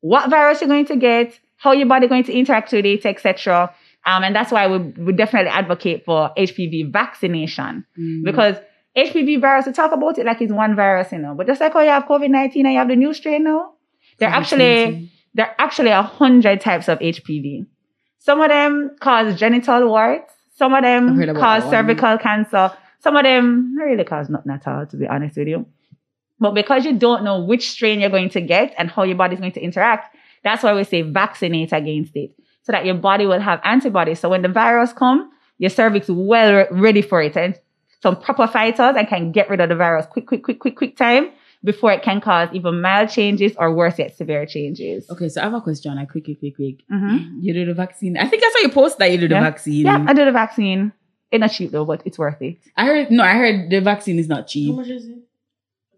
what 0.00 0.30
virus 0.30 0.60
you're 0.60 0.68
going 0.68 0.86
to 0.86 0.96
get, 0.96 1.38
how 1.56 1.72
your 1.72 1.86
body 1.86 2.06
going 2.08 2.24
to 2.24 2.32
interact 2.32 2.72
with 2.72 2.86
it, 2.86 3.04
etc. 3.04 3.74
Um, 4.06 4.24
and 4.24 4.34
that's 4.34 4.50
why 4.50 4.66
we, 4.66 4.78
we 4.78 5.12
definitely 5.12 5.50
advocate 5.50 6.04
for 6.04 6.30
HPV 6.38 6.92
vaccination 6.92 7.84
because 8.24 8.56
HPV 8.96 9.40
virus, 9.40 9.66
we 9.66 9.72
talk 9.72 9.92
about 9.92 10.18
it 10.18 10.26
like 10.26 10.40
it's 10.40 10.52
one 10.52 10.74
virus, 10.74 11.12
you 11.12 11.18
know, 11.18 11.34
but 11.34 11.46
just 11.46 11.60
like 11.60 11.72
how 11.72 11.80
you 11.80 11.90
have 11.90 12.04
COVID 12.04 12.30
19 12.30 12.66
and 12.66 12.72
you 12.72 12.78
have 12.78 12.88
the 12.88 12.96
new 12.96 13.12
strain 13.12 13.44
now, 13.44 13.74
there 14.18 14.28
are 14.28 14.34
actually, 14.34 15.10
there 15.34 15.46
are 15.46 15.54
actually 15.58 15.90
a 15.90 16.02
hundred 16.02 16.60
types 16.60 16.88
of 16.88 16.98
HPV. 16.98 17.66
Some 18.18 18.40
of 18.40 18.48
them 18.48 18.96
cause 19.00 19.38
genital 19.38 19.88
warts, 19.88 20.32
some 20.56 20.74
of 20.74 20.82
them 20.82 21.16
cause 21.34 21.62
that 21.62 21.64
one. 21.64 21.70
cervical 21.70 22.18
cancer, 22.18 22.72
some 23.00 23.16
of 23.16 23.24
them 23.24 23.76
really 23.76 24.04
cause 24.04 24.28
nothing 24.28 24.52
at 24.52 24.66
all, 24.66 24.86
to 24.86 24.96
be 24.96 25.06
honest 25.06 25.36
with 25.36 25.48
you. 25.48 25.66
But 26.38 26.52
because 26.54 26.84
you 26.84 26.96
don't 26.96 27.22
know 27.24 27.38
which 27.40 27.70
strain 27.70 28.00
you're 28.00 28.10
going 28.10 28.30
to 28.30 28.40
get 28.40 28.74
and 28.78 28.90
how 28.90 29.02
your 29.02 29.16
body's 29.16 29.40
going 29.40 29.52
to 29.52 29.60
interact, 29.60 30.14
that's 30.42 30.62
why 30.62 30.72
we 30.74 30.84
say 30.84 31.02
vaccinate 31.02 31.72
against 31.72 32.16
it 32.16 32.30
so 32.62 32.72
that 32.72 32.86
your 32.86 32.94
body 32.94 33.26
will 33.26 33.40
have 33.40 33.60
antibodies. 33.64 34.20
So 34.20 34.28
when 34.30 34.42
the 34.42 34.48
virus 34.48 34.92
come, 34.92 35.30
your 35.58 35.70
cervix 35.70 36.08
well 36.08 36.54
re- 36.54 36.66
ready 36.70 37.02
for 37.02 37.20
it 37.20 37.36
and 37.36 37.58
some 38.02 38.16
proper 38.18 38.46
fighters 38.46 38.96
and 38.96 39.06
can 39.06 39.32
get 39.32 39.50
rid 39.50 39.60
of 39.60 39.68
the 39.68 39.76
virus 39.76 40.06
quick, 40.06 40.26
quick, 40.26 40.42
quick, 40.42 40.58
quick, 40.60 40.76
quick 40.76 40.96
time 40.96 41.30
before 41.62 41.92
it 41.92 42.02
can 42.02 42.22
cause 42.22 42.48
even 42.54 42.80
mild 42.80 43.10
changes 43.10 43.52
or 43.58 43.74
worse 43.74 43.98
yet, 43.98 44.16
severe 44.16 44.46
changes. 44.46 45.10
Okay, 45.10 45.28
so 45.28 45.42
I 45.42 45.44
have 45.44 45.52
a 45.54 45.60
question. 45.60 45.98
I 45.98 46.06
quick, 46.06 46.24
quick, 46.24 46.38
quick, 46.40 46.56
quick. 46.56 46.76
Mhm. 46.90 47.42
You 47.42 47.52
do 47.52 47.66
the 47.66 47.74
vaccine. 47.74 48.16
I 48.16 48.26
think 48.26 48.42
I 48.42 48.50
saw 48.50 48.58
you 48.62 48.70
post 48.70 48.96
that 48.98 49.10
you 49.12 49.18
do 49.18 49.28
the 49.28 49.34
vaccine. 49.34 49.84
Yeah, 49.84 50.02
I 50.08 50.14
did 50.14 50.26
a 50.26 50.32
vaccine. 50.32 50.92
It's 51.32 51.40
not 51.40 51.52
cheap 51.52 51.70
though, 51.70 51.84
but 51.84 52.02
it's 52.04 52.18
worth 52.18 52.40
it. 52.42 52.56
I 52.76 52.84
heard 52.86 53.10
no, 53.10 53.22
I 53.22 53.34
heard 53.34 53.70
the 53.70 53.80
vaccine 53.80 54.18
is 54.18 54.28
not 54.28 54.46
cheap. 54.48 54.74
How 54.74 54.82
cheap. 54.82 54.88
much 54.88 54.96
is 54.96 55.06
it? 55.06 55.18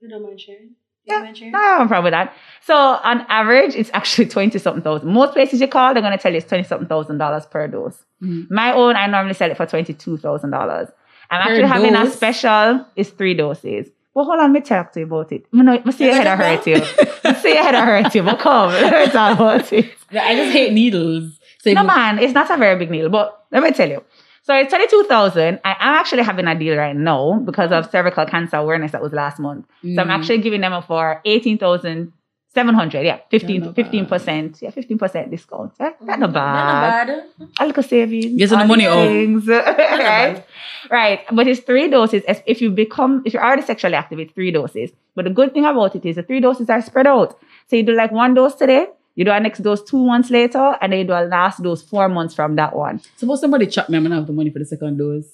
You 0.01 0.09
don't 0.09 0.23
mind 0.23 0.41
sharing? 0.41 0.71
Yeah. 1.05 1.19
You 1.19 1.25
mind 1.25 1.37
sharing? 1.39 1.53
No, 1.53 1.59
I 1.59 1.63
have 1.63 1.87
a 1.87 1.89
problem 1.89 2.05
with 2.05 2.13
that. 2.13 2.35
So 2.65 2.75
on 2.77 3.21
average, 3.29 3.75
it's 3.75 3.91
actually 3.95 4.27
20 4.37 4.59
something 4.59 4.83
thousand. 4.83 5.13
Most 5.13 5.33
places 5.33 5.61
you 5.61 5.69
call, 5.69 5.95
they're 5.95 6.03
going 6.03 6.17
to 6.17 6.23
tell 6.23 6.33
you 6.33 6.39
it's 6.39 6.47
20 6.49 6.65
something 6.65 6.89
thousand 6.89 7.19
dollars 7.19 7.47
per 7.47 7.67
dose. 7.69 8.05
Mhm. 8.23 8.51
My 8.51 8.73
own, 8.73 8.95
I 8.97 9.07
normally 9.07 9.35
sell 9.35 9.51
it 9.51 9.57
for 9.57 9.67
$22,000. 9.67 10.93
I'm 11.31 11.43
Per 11.43 11.49
actually 11.49 11.67
having 11.69 11.95
a 11.97 12.11
special, 12.11 12.85
it's 12.95 13.11
three 13.11 13.35
doses. 13.35 13.89
Well, 14.15 14.27
hold 14.27 14.41
on, 14.41 14.53
let 14.53 14.61
me 14.61 14.61
talk 14.61 14.93
to 14.93 15.01
you 15.01 15.07
about 15.07 15.33
it. 15.33 15.47
I, 15.55 15.63
know, 15.63 15.83
I 15.85 15.91
see 15.93 16.05
your 16.05 16.15
head 16.15 16.27
I 16.27 16.37
hurt 16.37 16.67
you. 16.67 16.77
I 17.25 17.33
see 17.35 17.55
your 17.55 17.63
head 17.63 17.75
I 17.75 17.85
hurt 17.87 18.15
you, 18.15 18.23
but 18.23 18.39
come, 18.39 18.69
let's 18.73 19.13
talk 19.13 19.37
about 19.37 19.73
it. 19.73 19.91
I 20.13 20.35
just 20.37 20.53
hate 20.53 20.73
needles. 20.75 21.39
So 21.63 21.73
No, 21.73 21.81
you- 21.81 21.87
man, 21.87 22.19
it's 22.19 22.35
not 22.35 22.51
a 22.51 22.57
very 22.59 22.77
big 22.79 22.91
needle. 22.91 23.09
but 23.09 23.47
let 23.51 23.63
me 23.63 23.71
tell 23.71 23.89
you. 23.89 24.05
So 24.45 24.55
it's 24.57 24.71
22,000. 24.71 25.61
I 25.65 25.71
am 25.71 25.77
actually 25.95 26.23
having 26.25 26.47
a 26.49 26.59
deal 26.59 26.77
right 26.77 26.97
now 26.97 27.39
because 27.45 27.71
of 27.71 27.91
cervical 27.91 28.27
cancer 28.27 28.57
awareness 28.57 28.91
that 28.93 29.01
was 29.01 29.13
last 29.13 29.39
month. 29.39 29.67
So 29.83 30.01
I'm 30.03 30.09
Mm. 30.09 30.11
actually 30.19 30.39
giving 30.39 30.61
them 30.63 30.83
for 30.83 31.21
18,700. 31.25 33.05
Yeah, 33.07 33.19
15, 33.31 33.73
15%. 33.73 34.61
Yeah, 34.61 34.71
15% 34.71 35.31
discount. 35.31 35.73
Eh? 35.81 35.91
That's 36.01 36.19
not 36.21 36.33
bad. 36.33 36.55
Not 36.55 36.83
bad. 36.83 37.07
bad. 37.07 37.25
A 37.61 37.67
little 37.67 37.83
savings. 37.83 38.37
Get 38.39 38.49
some 38.51 38.61
all 38.63 38.67
money 38.67 38.85
these 38.85 38.93
up. 38.93 39.09
things. 39.09 39.49
right? 39.49 40.45
Right. 40.91 41.21
But 41.33 41.47
it's 41.47 41.61
three 41.61 41.89
doses. 41.89 42.23
If 42.47 42.61
you 42.61 42.71
become, 42.71 43.23
if 43.25 43.33
you're 43.35 43.45
already 43.45 43.63
sexually 43.63 43.95
active, 43.95 44.19
it's 44.19 44.33
three 44.33 44.51
doses. 44.51 44.91
But 45.15 45.25
the 45.27 45.31
good 45.31 45.55
thing 45.55 45.65
about 45.65 45.95
it 45.95 46.05
is 46.05 46.17
the 46.17 46.23
three 46.25 46.41
doses 46.41 46.69
are 46.69 46.83
spread 46.83 47.07
out. 47.07 47.39
So 47.69 47.77
you 47.77 47.85
do 47.85 47.93
like 47.95 48.11
one 48.11 48.35
dose 48.35 48.55
today, 48.57 48.87
you 49.15 49.25
do 49.25 49.31
a 49.31 49.41
next 49.41 49.61
dose 49.63 49.83
two 49.83 50.05
months 50.05 50.31
later, 50.31 50.77
and 50.81 50.93
then 50.93 51.01
you 51.01 51.07
do 51.07 51.13
a 51.13 51.25
last 51.27 51.63
dose 51.63 51.83
four 51.83 52.09
months 52.09 52.35
from 52.35 52.57
that 52.57 52.75
one. 52.75 53.01
Suppose 53.17 53.41
somebody 53.41 53.67
chop 53.67 53.89
me, 53.89 53.97
I'm 53.99 54.03
gonna 54.05 54.17
have 54.17 54.27
the 54.27 54.33
money 54.33 54.51
for 54.51 54.59
the 54.59 54.65
second 54.65 54.97
dose. 54.99 55.27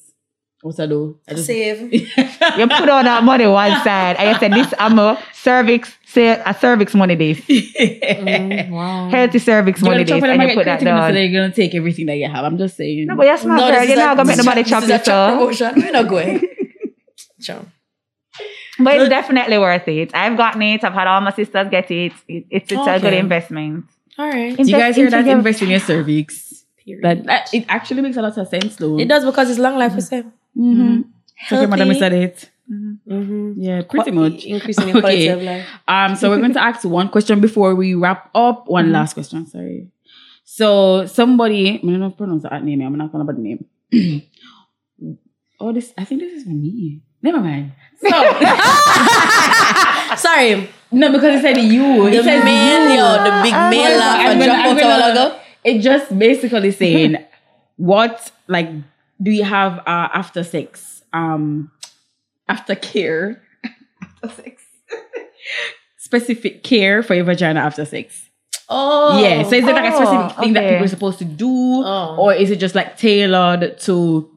What's 0.61 0.81
I 0.81 0.87
do? 0.87 1.17
I 1.29 1.35
just 1.35 1.47
Save. 1.47 1.93
You 1.93 2.67
put 2.67 2.89
all 2.89 3.05
that 3.05 3.23
money 3.23 3.47
one 3.47 3.71
side, 3.85 4.17
and 4.19 4.29
you 4.31 4.35
say 4.41 4.49
this 4.49 4.75
I'm 4.79 4.99
a 4.99 5.23
cervix, 5.33 5.97
say 6.05 6.31
a 6.31 6.53
cervix 6.53 6.95
money 6.97 7.15
this, 7.15 7.39
Mm, 7.49 8.71
wow. 8.71 9.09
healthy 9.09 9.39
cervix 9.39 9.81
You're 9.81 9.91
money 9.93 10.03
gonna 10.05 10.21
this, 10.21 10.31
and 10.31 10.41
and 10.43 10.51
you 10.51 10.57
put 10.57 10.65
that 10.65 10.81
so 10.81 10.85
down. 10.87 11.15
they're 11.15 11.31
gonna 11.33 11.53
take 11.53 11.75
everything 11.77 12.07
that 12.07 12.17
you 12.17 12.29
have. 12.29 12.45
I'm 12.45 12.59
just 12.59 12.77
saying. 12.77 13.07
No, 13.07 13.15
but 13.15 13.27
you're 13.27 13.37
smart 13.37 13.61
girl. 13.61 13.71
this 13.71 13.89
You're 13.91 13.99
is 13.99 14.05
not 14.05 14.17
gonna 14.17 14.27
make 14.27 14.37
this 14.37 14.45
nobody 14.47 14.61
is 14.63 14.67
a- 14.67 14.71
chop 14.71 14.83
this 14.83 14.91
is 14.91 14.91
a 14.91 14.99
you, 14.99 15.05
so. 15.05 15.37
promotion. 15.37 15.73
We're 15.77 15.93
not 15.93 16.09
going. 16.09 16.49
Sure. 17.41 17.65
But 18.79 18.97
it's 19.01 19.09
definitely 19.09 19.59
worth 19.59 19.89
it. 19.89 20.15
I've 20.15 20.37
gotten 20.37 20.63
it. 20.63 20.85
I've 20.85 20.93
had 20.95 21.07
all 21.07 21.21
my 21.21 21.33
sisters 21.33 21.69
get 21.71 21.91
it. 21.91 22.13
It- 22.29 22.47
It's, 22.51 22.71
it's 22.73 22.87
a 22.87 23.01
good 23.01 23.13
investment. 23.15 23.85
All 24.19 24.29
right. 24.29 24.57
Do 24.57 24.63
you 24.63 24.73
guys 24.77 24.97
hear 24.97 25.11
that? 25.11 25.19
into 25.21 25.31
your- 25.31 25.39
Invest 25.39 25.63
in 25.63 25.69
your 25.71 25.81
cervix. 25.81 26.65
Period. 26.85 27.03
That, 27.05 27.25
that 27.25 27.55
it 27.55 27.65
actually 27.69 28.03
makes 28.03 28.17
a 28.17 28.23
lot 28.23 28.37
of 28.39 28.49
sense 28.49 28.77
though. 28.77 28.99
It 28.99 29.09
does 29.09 29.25
because 29.25 29.51
it's 29.51 29.59
long 29.59 29.77
life 29.79 29.95
for 29.95 30.01
Sam. 30.01 30.33
Mm-hmm. 30.57 31.03
So 31.49 31.57
okay, 31.57 31.67
madam, 31.67 31.87
Healthy. 31.89 32.01
said 32.01 32.13
it. 32.13 32.51
Mm-hmm. 32.71 33.61
Yeah, 33.61 33.83
pretty 33.89 34.11
much. 34.11 34.45
Increasing 34.45 34.87
the 34.87 35.01
quality 35.01 35.29
Okay. 35.31 35.35
of 35.39 35.43
life. 35.43 35.67
Um, 35.87 36.17
so 36.17 36.31
we're 36.31 36.39
going 36.39 36.53
to 36.55 36.63
ask 36.69 36.85
one 36.85 37.09
question 37.11 37.41
before 37.41 37.75
we 37.75 37.95
wrap 37.95 38.31
up. 38.35 38.69
One 38.69 38.87
Mhm. 38.89 38.93
last 38.93 39.15
question, 39.15 39.47
sorry. 39.47 39.89
So 40.45 41.07
somebody, 41.07 41.79
I'm 41.83 41.89
not 41.93 41.99
gonna 41.99 42.11
pronounce 42.11 42.43
that 42.45 42.65
name. 42.65 42.81
I'm 42.83 42.97
not 42.97 43.13
gonna 43.13 43.25
put 43.25 43.37
the 43.37 43.43
name. 43.43 43.65
oh, 45.61 45.73
this. 45.73 45.93
I 45.99 46.05
think 46.05 46.21
this 46.23 46.33
is 46.33 46.43
for 46.45 46.51
me. 46.51 47.03
Never 47.23 47.41
mind. 47.41 47.73
So 48.01 48.09
Sorry. 50.17 50.69
no, 50.93 51.13
because 51.13 51.39
it 51.39 51.43
said 51.43 51.59
you. 51.59 52.07
It 52.07 52.11
The 52.17 52.23
says 52.23 52.45
mail, 52.45 52.89
you. 52.91 52.97
yo, 52.97 53.25
the 53.25 53.43
big 53.43 53.53
I'm 53.53 53.99
laugh 53.99 54.21
and 54.21 54.41
gonna- 54.41 54.53
jump 54.53 54.67
I'm 54.67 54.69
out 54.79 54.83
a 54.83 54.87
while 54.87 55.15
gonna- 55.15 55.35
ago. 55.35 55.41
It 55.65 55.79
just 55.81 56.19
basically 56.19 56.71
saying 56.71 57.17
what 57.77 58.31
like 58.47 58.69
do 59.21 59.31
you 59.31 59.45
have 59.45 59.79
uh, 59.81 60.09
after 60.15 60.43
sex? 60.45 61.03
Um, 61.13 61.71
after 62.49 62.75
care, 62.75 63.43
after 64.03 64.43
sex. 64.43 64.63
Specific 65.99 66.63
care 66.63 67.03
for 67.03 67.15
your 67.15 67.25
vagina 67.25 67.61
after 67.61 67.85
sex. 67.85 68.25
Oh. 68.69 69.21
yeah. 69.23 69.43
So 69.43 69.57
is 69.57 69.67
it 69.67 69.73
like 69.73 69.93
a 69.93 69.97
specific 69.97 70.39
Oh, 70.39 70.43
thing 70.43 70.53
that 70.55 70.69
people 70.71 70.85
are 70.85 70.89
supposed 70.89 71.19
to 71.19 71.25
do, 71.25 71.49
Oh. 71.49 72.17
or 72.19 72.33
is 72.35 72.51
it 72.51 72.57
just 72.61 72.75
like 72.75 72.97
tailored 72.97 73.79
to 73.81 74.31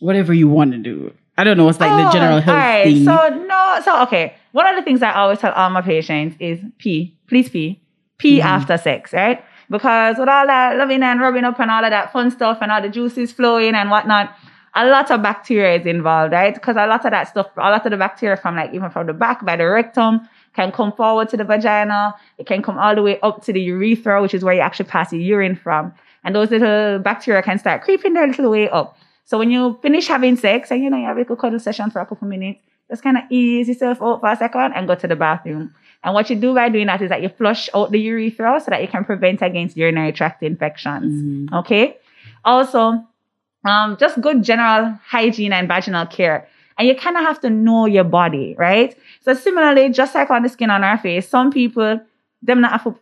whatever 0.00 0.34
you 0.34 0.48
want 0.48 0.72
to 0.72 0.78
do? 0.78 1.12
I 1.38 1.44
don't 1.44 1.56
know. 1.56 1.68
It's 1.68 1.80
like 1.80 1.90
the 1.90 2.08
Oh, 2.08 2.12
general 2.12 2.40
health 2.40 2.56
alright. 2.56 2.84
thing. 2.84 3.04
So 3.04 3.44
no, 3.46 3.80
so 3.84 4.02
okay. 4.04 4.34
One 4.52 4.66
of 4.66 4.76
the 4.76 4.82
things 4.82 5.02
I 5.02 5.12
always 5.12 5.38
tell 5.38 5.52
all 5.52 5.68
my 5.70 5.82
patients 5.82 6.36
is 6.40 6.60
pee. 6.78 7.14
Please 7.28 7.48
pee. 7.50 7.80
Pee 8.18 8.40
Mhm. 8.40 8.44
after 8.44 8.78
sex, 8.78 9.12
right? 9.12 9.44
Because 9.68 10.16
with 10.18 10.28
all 10.28 10.46
that 10.46 10.76
loving 10.76 11.02
and 11.02 11.20
rubbing 11.20 11.44
up 11.44 11.58
and 11.60 11.70
all 11.70 11.84
of 11.84 11.90
that 11.90 12.12
fun 12.12 12.30
stuff 12.30 12.58
and 12.62 12.72
all 12.72 12.80
the 12.80 12.88
juices 12.88 13.32
flowing 13.32 13.74
and 13.74 13.90
whatnot, 13.90 14.30
a 14.74 14.86
lot 14.86 15.10
of 15.10 15.22
bacteria 15.22 15.74
is 15.78 15.86
involved, 15.86 16.32
right? 16.32 16.54
Because 16.54 16.76
a 16.76 16.86
lot 16.86 17.04
of 17.04 17.10
that 17.10 17.28
stuff, 17.28 17.48
a 17.56 17.60
lot 17.70 17.84
of 17.84 17.90
the 17.90 17.96
bacteria 17.98 18.36
from 18.36 18.56
like 18.56 18.72
even 18.72 18.88
from 18.90 19.06
the 19.06 19.12
back 19.12 19.44
by 19.44 19.56
the 19.56 19.66
rectum 19.66 20.26
can 20.54 20.72
come 20.72 20.92
forward 20.92 21.28
to 21.30 21.36
the 21.36 21.44
vagina. 21.44 22.14
It 22.38 22.46
can 22.46 22.62
come 22.62 22.78
all 22.78 22.94
the 22.94 23.02
way 23.02 23.18
up 23.20 23.42
to 23.44 23.52
the 23.52 23.60
urethra, 23.60 24.22
which 24.22 24.32
is 24.32 24.42
where 24.44 24.54
you 24.54 24.60
actually 24.60 24.86
pass 24.88 25.12
your 25.12 25.20
urine 25.20 25.56
from. 25.56 25.92
And 26.24 26.34
those 26.34 26.50
little 26.50 26.98
bacteria 26.98 27.42
can 27.42 27.58
start 27.58 27.82
creeping 27.82 28.14
their 28.14 28.26
little 28.26 28.50
way 28.50 28.68
up. 28.70 28.96
So 29.26 29.38
when 29.38 29.50
you 29.50 29.78
finish 29.82 30.06
having 30.06 30.36
sex 30.36 30.70
and 30.70 30.82
you 30.82 30.88
know 30.88 30.96
you 30.96 31.04
have 31.06 31.16
a 31.16 31.20
little 31.20 31.36
cuddle 31.36 31.58
session 31.58 31.90
for 31.90 32.00
a 32.00 32.06
couple 32.06 32.28
minutes, 32.28 32.60
just 32.88 33.02
kind 33.02 33.16
of 33.16 33.24
ease 33.28 33.66
yourself 33.68 34.00
out 34.00 34.20
for 34.20 34.30
a 34.30 34.36
second 34.36 34.72
and 34.74 34.86
go 34.86 34.94
to 34.94 35.06
the 35.08 35.16
bathroom. 35.16 35.74
And 36.04 36.14
what 36.14 36.30
you 36.30 36.36
do 36.36 36.54
by 36.54 36.68
doing 36.68 36.86
that 36.86 37.02
is 37.02 37.08
that 37.08 37.20
you 37.22 37.28
flush 37.28 37.68
out 37.74 37.90
the 37.90 37.98
urethra 37.98 38.60
so 38.64 38.70
that 38.70 38.80
you 38.80 38.86
can 38.88 39.04
prevent 39.04 39.42
against 39.42 39.76
urinary 39.76 40.12
tract 40.12 40.42
infections. 40.44 41.50
Mhm. 41.50 41.58
Okay. 41.58 41.96
Also, 42.44 43.04
um, 43.64 43.96
just 43.98 44.20
good 44.20 44.44
general 44.44 44.96
hygiene 45.04 45.52
and 45.52 45.66
vaginal 45.66 46.06
care. 46.06 46.46
And 46.78 46.86
you 46.86 46.94
kind 46.94 47.16
of 47.16 47.24
have 47.24 47.40
to 47.40 47.50
know 47.50 47.86
your 47.86 48.04
body, 48.04 48.54
right? 48.56 48.96
So 49.22 49.34
similarly, 49.34 49.88
just 49.88 50.14
like 50.14 50.30
on 50.30 50.44
the 50.44 50.48
skin 50.48 50.70
on 50.70 50.84
our 50.84 50.98
face, 50.98 51.28
some 51.28 51.50
people, 51.50 51.98
them 52.42 52.60
not 52.60 52.70
have 52.70 52.84
to 52.84 52.94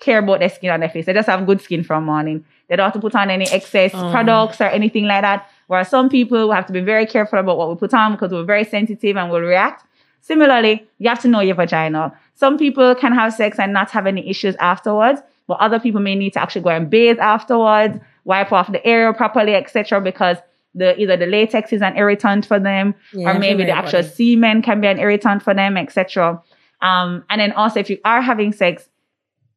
care 0.00 0.18
about 0.18 0.40
their 0.40 0.48
skin 0.50 0.70
on 0.70 0.80
their 0.80 0.88
face. 0.90 1.06
They 1.06 1.14
just 1.14 1.28
have 1.28 1.46
good 1.46 1.60
skin 1.62 1.82
from 1.84 2.04
morning. 2.04 2.44
They 2.68 2.76
don't 2.76 2.84
have 2.84 2.92
to 2.94 3.00
put 3.00 3.14
on 3.14 3.30
any 3.30 3.46
excess 3.50 3.92
Oh. 3.94 4.10
products 4.10 4.60
or 4.60 4.64
anything 4.64 5.04
like 5.04 5.22
that. 5.22 5.48
Whereas 5.70 5.88
some 5.88 6.08
people 6.08 6.48
we 6.48 6.54
have 6.56 6.66
to 6.66 6.72
be 6.72 6.80
very 6.80 7.06
careful 7.06 7.38
about 7.38 7.56
what 7.56 7.68
we 7.68 7.76
put 7.76 7.94
on 7.94 8.10
because 8.10 8.32
we're 8.32 8.42
very 8.42 8.64
sensitive 8.64 9.16
and 9.16 9.30
we'll 9.30 9.40
react. 9.40 9.86
Similarly, 10.20 10.84
you 10.98 11.08
have 11.08 11.20
to 11.20 11.28
know 11.28 11.38
your 11.38 11.54
vagina. 11.54 12.12
Some 12.34 12.58
people 12.58 12.92
can 12.96 13.12
have 13.12 13.32
sex 13.32 13.56
and 13.56 13.72
not 13.72 13.88
have 13.92 14.08
any 14.08 14.28
issues 14.28 14.56
afterwards, 14.56 15.20
but 15.46 15.60
other 15.60 15.78
people 15.78 16.00
may 16.00 16.16
need 16.16 16.32
to 16.32 16.42
actually 16.42 16.62
go 16.62 16.70
and 16.70 16.90
bathe 16.90 17.20
afterwards, 17.20 18.00
wipe 18.24 18.50
off 18.50 18.72
the 18.72 18.84
area 18.84 19.12
properly, 19.12 19.54
etc. 19.54 20.00
Because 20.00 20.38
the 20.74 21.00
either 21.00 21.16
the 21.16 21.26
latex 21.26 21.72
is 21.72 21.82
an 21.82 21.96
irritant 21.96 22.46
for 22.46 22.58
them, 22.58 22.92
Yeah, 23.12 23.30
or 23.30 23.38
maybe 23.38 23.62
the 23.62 23.70
actual 23.70 24.02
body. 24.02 24.12
semen 24.12 24.62
can 24.62 24.80
be 24.80 24.88
an 24.88 24.98
irritant 24.98 25.40
for 25.40 25.54
them, 25.54 25.76
etc. 25.76 26.42
Um, 26.82 27.24
and 27.30 27.40
then 27.40 27.52
also 27.52 27.78
if 27.78 27.88
you 27.88 28.00
are 28.04 28.20
having 28.20 28.52
sex 28.52 28.88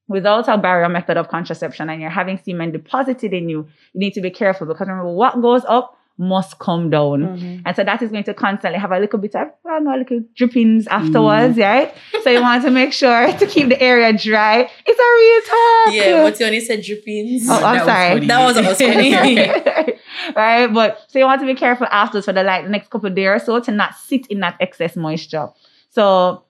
without 0.07 0.47
a 0.47 0.59
barrier 0.59 0.89
method 0.89 1.17
of 1.17 1.29
contraception 1.29 1.89
and 1.89 1.99
you're 1.99 2.11
having 2.11 2.37
semen 2.37 2.71
deposited 2.71 3.33
in 3.33 3.49
you, 3.49 3.67
you 3.93 3.99
need 3.99 4.13
to 4.13 4.21
be 4.21 4.29
careful 4.29 4.67
because 4.67 4.87
remember 4.87 5.11
what 5.11 5.41
goes 5.41 5.65
up 5.67 5.97
must 6.17 6.59
come 6.59 6.89
down. 6.89 7.21
Mm-hmm. 7.21 7.61
And 7.65 7.75
so 7.75 7.83
that 7.83 8.01
is 8.01 8.11
going 8.11 8.23
to 8.25 8.33
constantly 8.33 8.79
have 8.79 8.91
a 8.91 8.99
little 8.99 9.17
bit 9.19 9.35
of, 9.35 9.47
I 9.65 9.69
don't 9.69 9.85
know, 9.85 9.95
little 9.97 10.21
drippings 10.35 10.85
afterwards, 10.87 11.57
right? 11.57 11.93
So 12.23 12.29
you 12.29 12.39
want 12.41 12.63
to 12.63 12.71
make 12.71 12.93
sure 12.93 13.31
to 13.33 13.47
keep 13.47 13.69
the 13.69 13.81
area 13.81 14.13
dry. 14.13 14.69
It's 14.85 14.99
a 14.99 15.09
real 15.17 15.41
talk. 15.41 15.93
Yeah, 15.93 16.23
but 16.23 16.39
you 16.39 16.45
only 16.45 16.59
said 16.59 16.83
drippings. 16.83 17.47
Oh, 17.49 17.55
I'm 17.55 17.77
That 17.77 17.85
sorry. 17.85 18.09
funny. 18.15 18.27
That 18.27 18.45
was 18.45 18.57
us 18.57 18.77
funny. 18.77 19.95
right? 20.35 20.67
But 20.67 20.99
so 21.07 21.19
you 21.19 21.25
want 21.25 21.41
to 21.41 21.47
be 21.47 21.55
careful 21.55 21.87
afterwards 21.89 22.25
for 22.25 22.33
the 22.33 22.43
like 22.43 22.65
the 22.65 22.69
next 22.69 22.89
couple 22.89 23.07
of 23.09 23.15
days 23.15 23.27
or 23.27 23.39
so 23.39 23.59
to 23.61 23.71
not 23.71 23.95
sit 23.95 24.27
in 24.27 24.39
that 24.41 24.55
excess 24.59 24.95
moisture. 24.95 25.49
So 25.89 26.43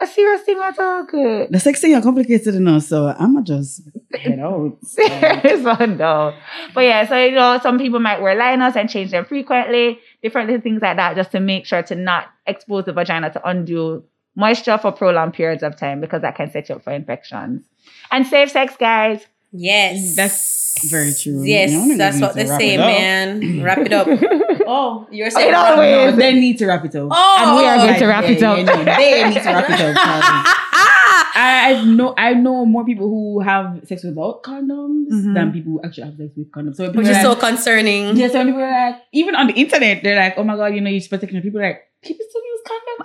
a 0.00 0.06
serious 0.06 0.42
thing 0.42 0.58
I 0.60 0.72
talk. 0.72 1.12
The 1.12 1.60
sex 1.60 1.80
thing 1.80 1.94
are 1.94 2.02
complicated 2.02 2.54
enough, 2.54 2.82
so 2.82 3.14
I'ma 3.18 3.42
just 3.42 3.82
head 4.14 4.38
out. 4.40 4.76
Serious 4.82 5.64
one 5.64 5.96
though. 5.96 6.34
But 6.74 6.80
yeah, 6.82 7.06
so 7.06 7.22
you 7.22 7.32
know, 7.32 7.58
some 7.62 7.78
people 7.78 8.00
might 8.00 8.20
wear 8.20 8.34
liners 8.34 8.76
and 8.76 8.90
change 8.90 9.10
them 9.10 9.24
frequently, 9.24 10.00
different 10.22 10.48
little 10.48 10.62
things 10.62 10.82
like 10.82 10.96
that, 10.96 11.16
just 11.16 11.32
to 11.32 11.40
make 11.40 11.66
sure 11.66 11.82
to 11.82 11.94
not 11.94 12.26
expose 12.46 12.84
the 12.84 12.92
vagina 12.92 13.30
to 13.30 13.48
undue 13.48 14.04
moisture 14.36 14.78
for 14.78 14.92
prolonged 14.92 15.34
periods 15.34 15.62
of 15.62 15.76
time 15.76 16.00
because 16.00 16.22
that 16.22 16.34
can 16.34 16.50
set 16.50 16.68
you 16.68 16.74
up 16.74 16.82
for 16.82 16.92
infections. 16.92 17.64
And 18.10 18.26
safe 18.26 18.50
sex, 18.50 18.76
guys. 18.78 19.24
Yes. 19.56 20.16
That's 20.16 20.74
very 20.90 21.14
true. 21.14 21.42
Yes, 21.44 21.70
that's 21.96 22.20
what 22.20 22.34
they 22.34 22.46
say, 22.46 22.76
man. 22.76 23.62
Wrap 23.62 23.78
it 23.78 23.92
up. 23.92 24.08
oh, 24.66 25.06
you're 25.10 25.30
saying 25.30 25.48
It 25.48 25.52
wrap 25.52 25.72
always- 25.78 25.88
it 25.88 26.08
up. 26.08 26.14
No, 26.14 26.16
they 26.20 26.32
need 26.34 26.58
to 26.58 26.66
wrap 26.66 26.84
it 26.84 26.94
up. 26.96 27.08
Oh, 27.10 27.36
And 27.40 27.56
we 27.56 27.64
are 27.64 27.76
going 27.86 27.98
to 27.98 28.06
wrap 28.06 28.24
it 28.24 28.42
up. 28.42 28.58
yeah, 28.58 28.64
no, 28.64 28.84
they 28.84 29.28
need 29.28 29.42
to 29.42 29.48
wrap 29.50 29.70
it 29.70 29.80
up. 29.80 29.96
I, 31.36 31.74
I 31.80 31.84
know 31.84 32.14
I 32.16 32.34
know 32.34 32.64
more 32.64 32.84
people 32.84 33.08
who 33.08 33.40
have 33.40 33.80
sex 33.86 34.04
without 34.04 34.42
condoms 34.44 35.10
Mhm. 35.10 35.34
than 35.34 35.52
people 35.52 35.72
who 35.72 35.80
actually 35.84 36.04
have 36.04 36.16
sex 36.16 36.30
with 36.36 36.50
condoms. 36.52 36.76
So 36.76 36.90
Which 36.92 37.06
is 37.08 37.16
are 37.16 37.22
so 37.22 37.34
concerning. 37.36 38.16
yeah, 38.16 38.28
so 38.28 38.44
people 38.44 38.60
are 38.62 38.90
like, 38.90 39.02
even 39.12 39.34
on 39.34 39.48
the 39.48 39.54
internet, 39.54 40.02
they're 40.02 40.16
like, 40.16 40.34
oh 40.36 40.44
my 40.44 40.56
god, 40.56 40.74
you 40.74 40.80
know, 40.80 40.90
you're 40.90 41.02
protecting 41.08 41.42
people 41.42 41.60
are 41.60 41.66
like, 41.68 41.82
people 42.02 42.24
still 42.28 42.42
use 42.43 42.43
condom, 42.43 42.43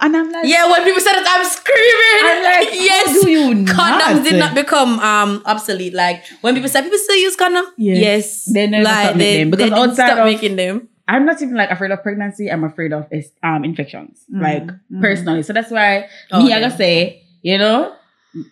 and 0.01 0.15
I'm 0.17 0.31
like, 0.31 0.45
Yeah, 0.45 0.69
when 0.71 0.83
people 0.83 1.01
said 1.01 1.15
it, 1.19 1.25
I'm 1.27 1.45
screaming. 1.45 2.21
I'm 2.23 2.43
like, 2.43 2.73
yes. 2.73 3.21
do 3.23 3.29
you 3.29 3.65
Condoms 3.65 4.15
not? 4.15 4.23
did 4.23 4.39
not 4.39 4.55
become 4.55 4.99
um 4.99 5.41
obsolete. 5.45 5.93
Like 5.93 6.23
when 6.41 6.53
people 6.55 6.69
said 6.69 6.83
people 6.83 6.97
still 6.99 7.15
use 7.17 7.35
condom, 7.35 7.65
Yes. 7.77 7.99
yes, 8.01 8.45
They 8.53 8.67
never 8.67 8.83
like 8.83 9.05
stop 9.05 9.15
making 9.17 9.39
them, 9.39 9.49
because 9.51 9.69
they 9.71 9.93
stop 9.93 10.17
of- 10.19 10.25
making 10.25 10.55
them. 10.55 10.89
I'm 11.07 11.25
not 11.25 11.41
even 11.41 11.55
like 11.55 11.71
afraid 11.71 11.89
of 11.91 12.03
pregnancy. 12.03 12.51
I'm 12.51 12.63
afraid 12.63 12.93
of 12.93 13.07
um 13.43 13.65
infections, 13.65 14.25
Mhm. 14.31 14.41
like 14.41 14.63
Mhm. 14.67 15.01
personally. 15.01 15.43
So 15.43 15.53
that's 15.53 15.71
why 15.71 16.07
Oh, 16.31 16.43
me, 16.43 16.49
yeah. 16.49 16.57
I 16.57 16.59
gotta 16.61 16.77
say, 16.77 17.23
you 17.41 17.57
know, 17.57 17.93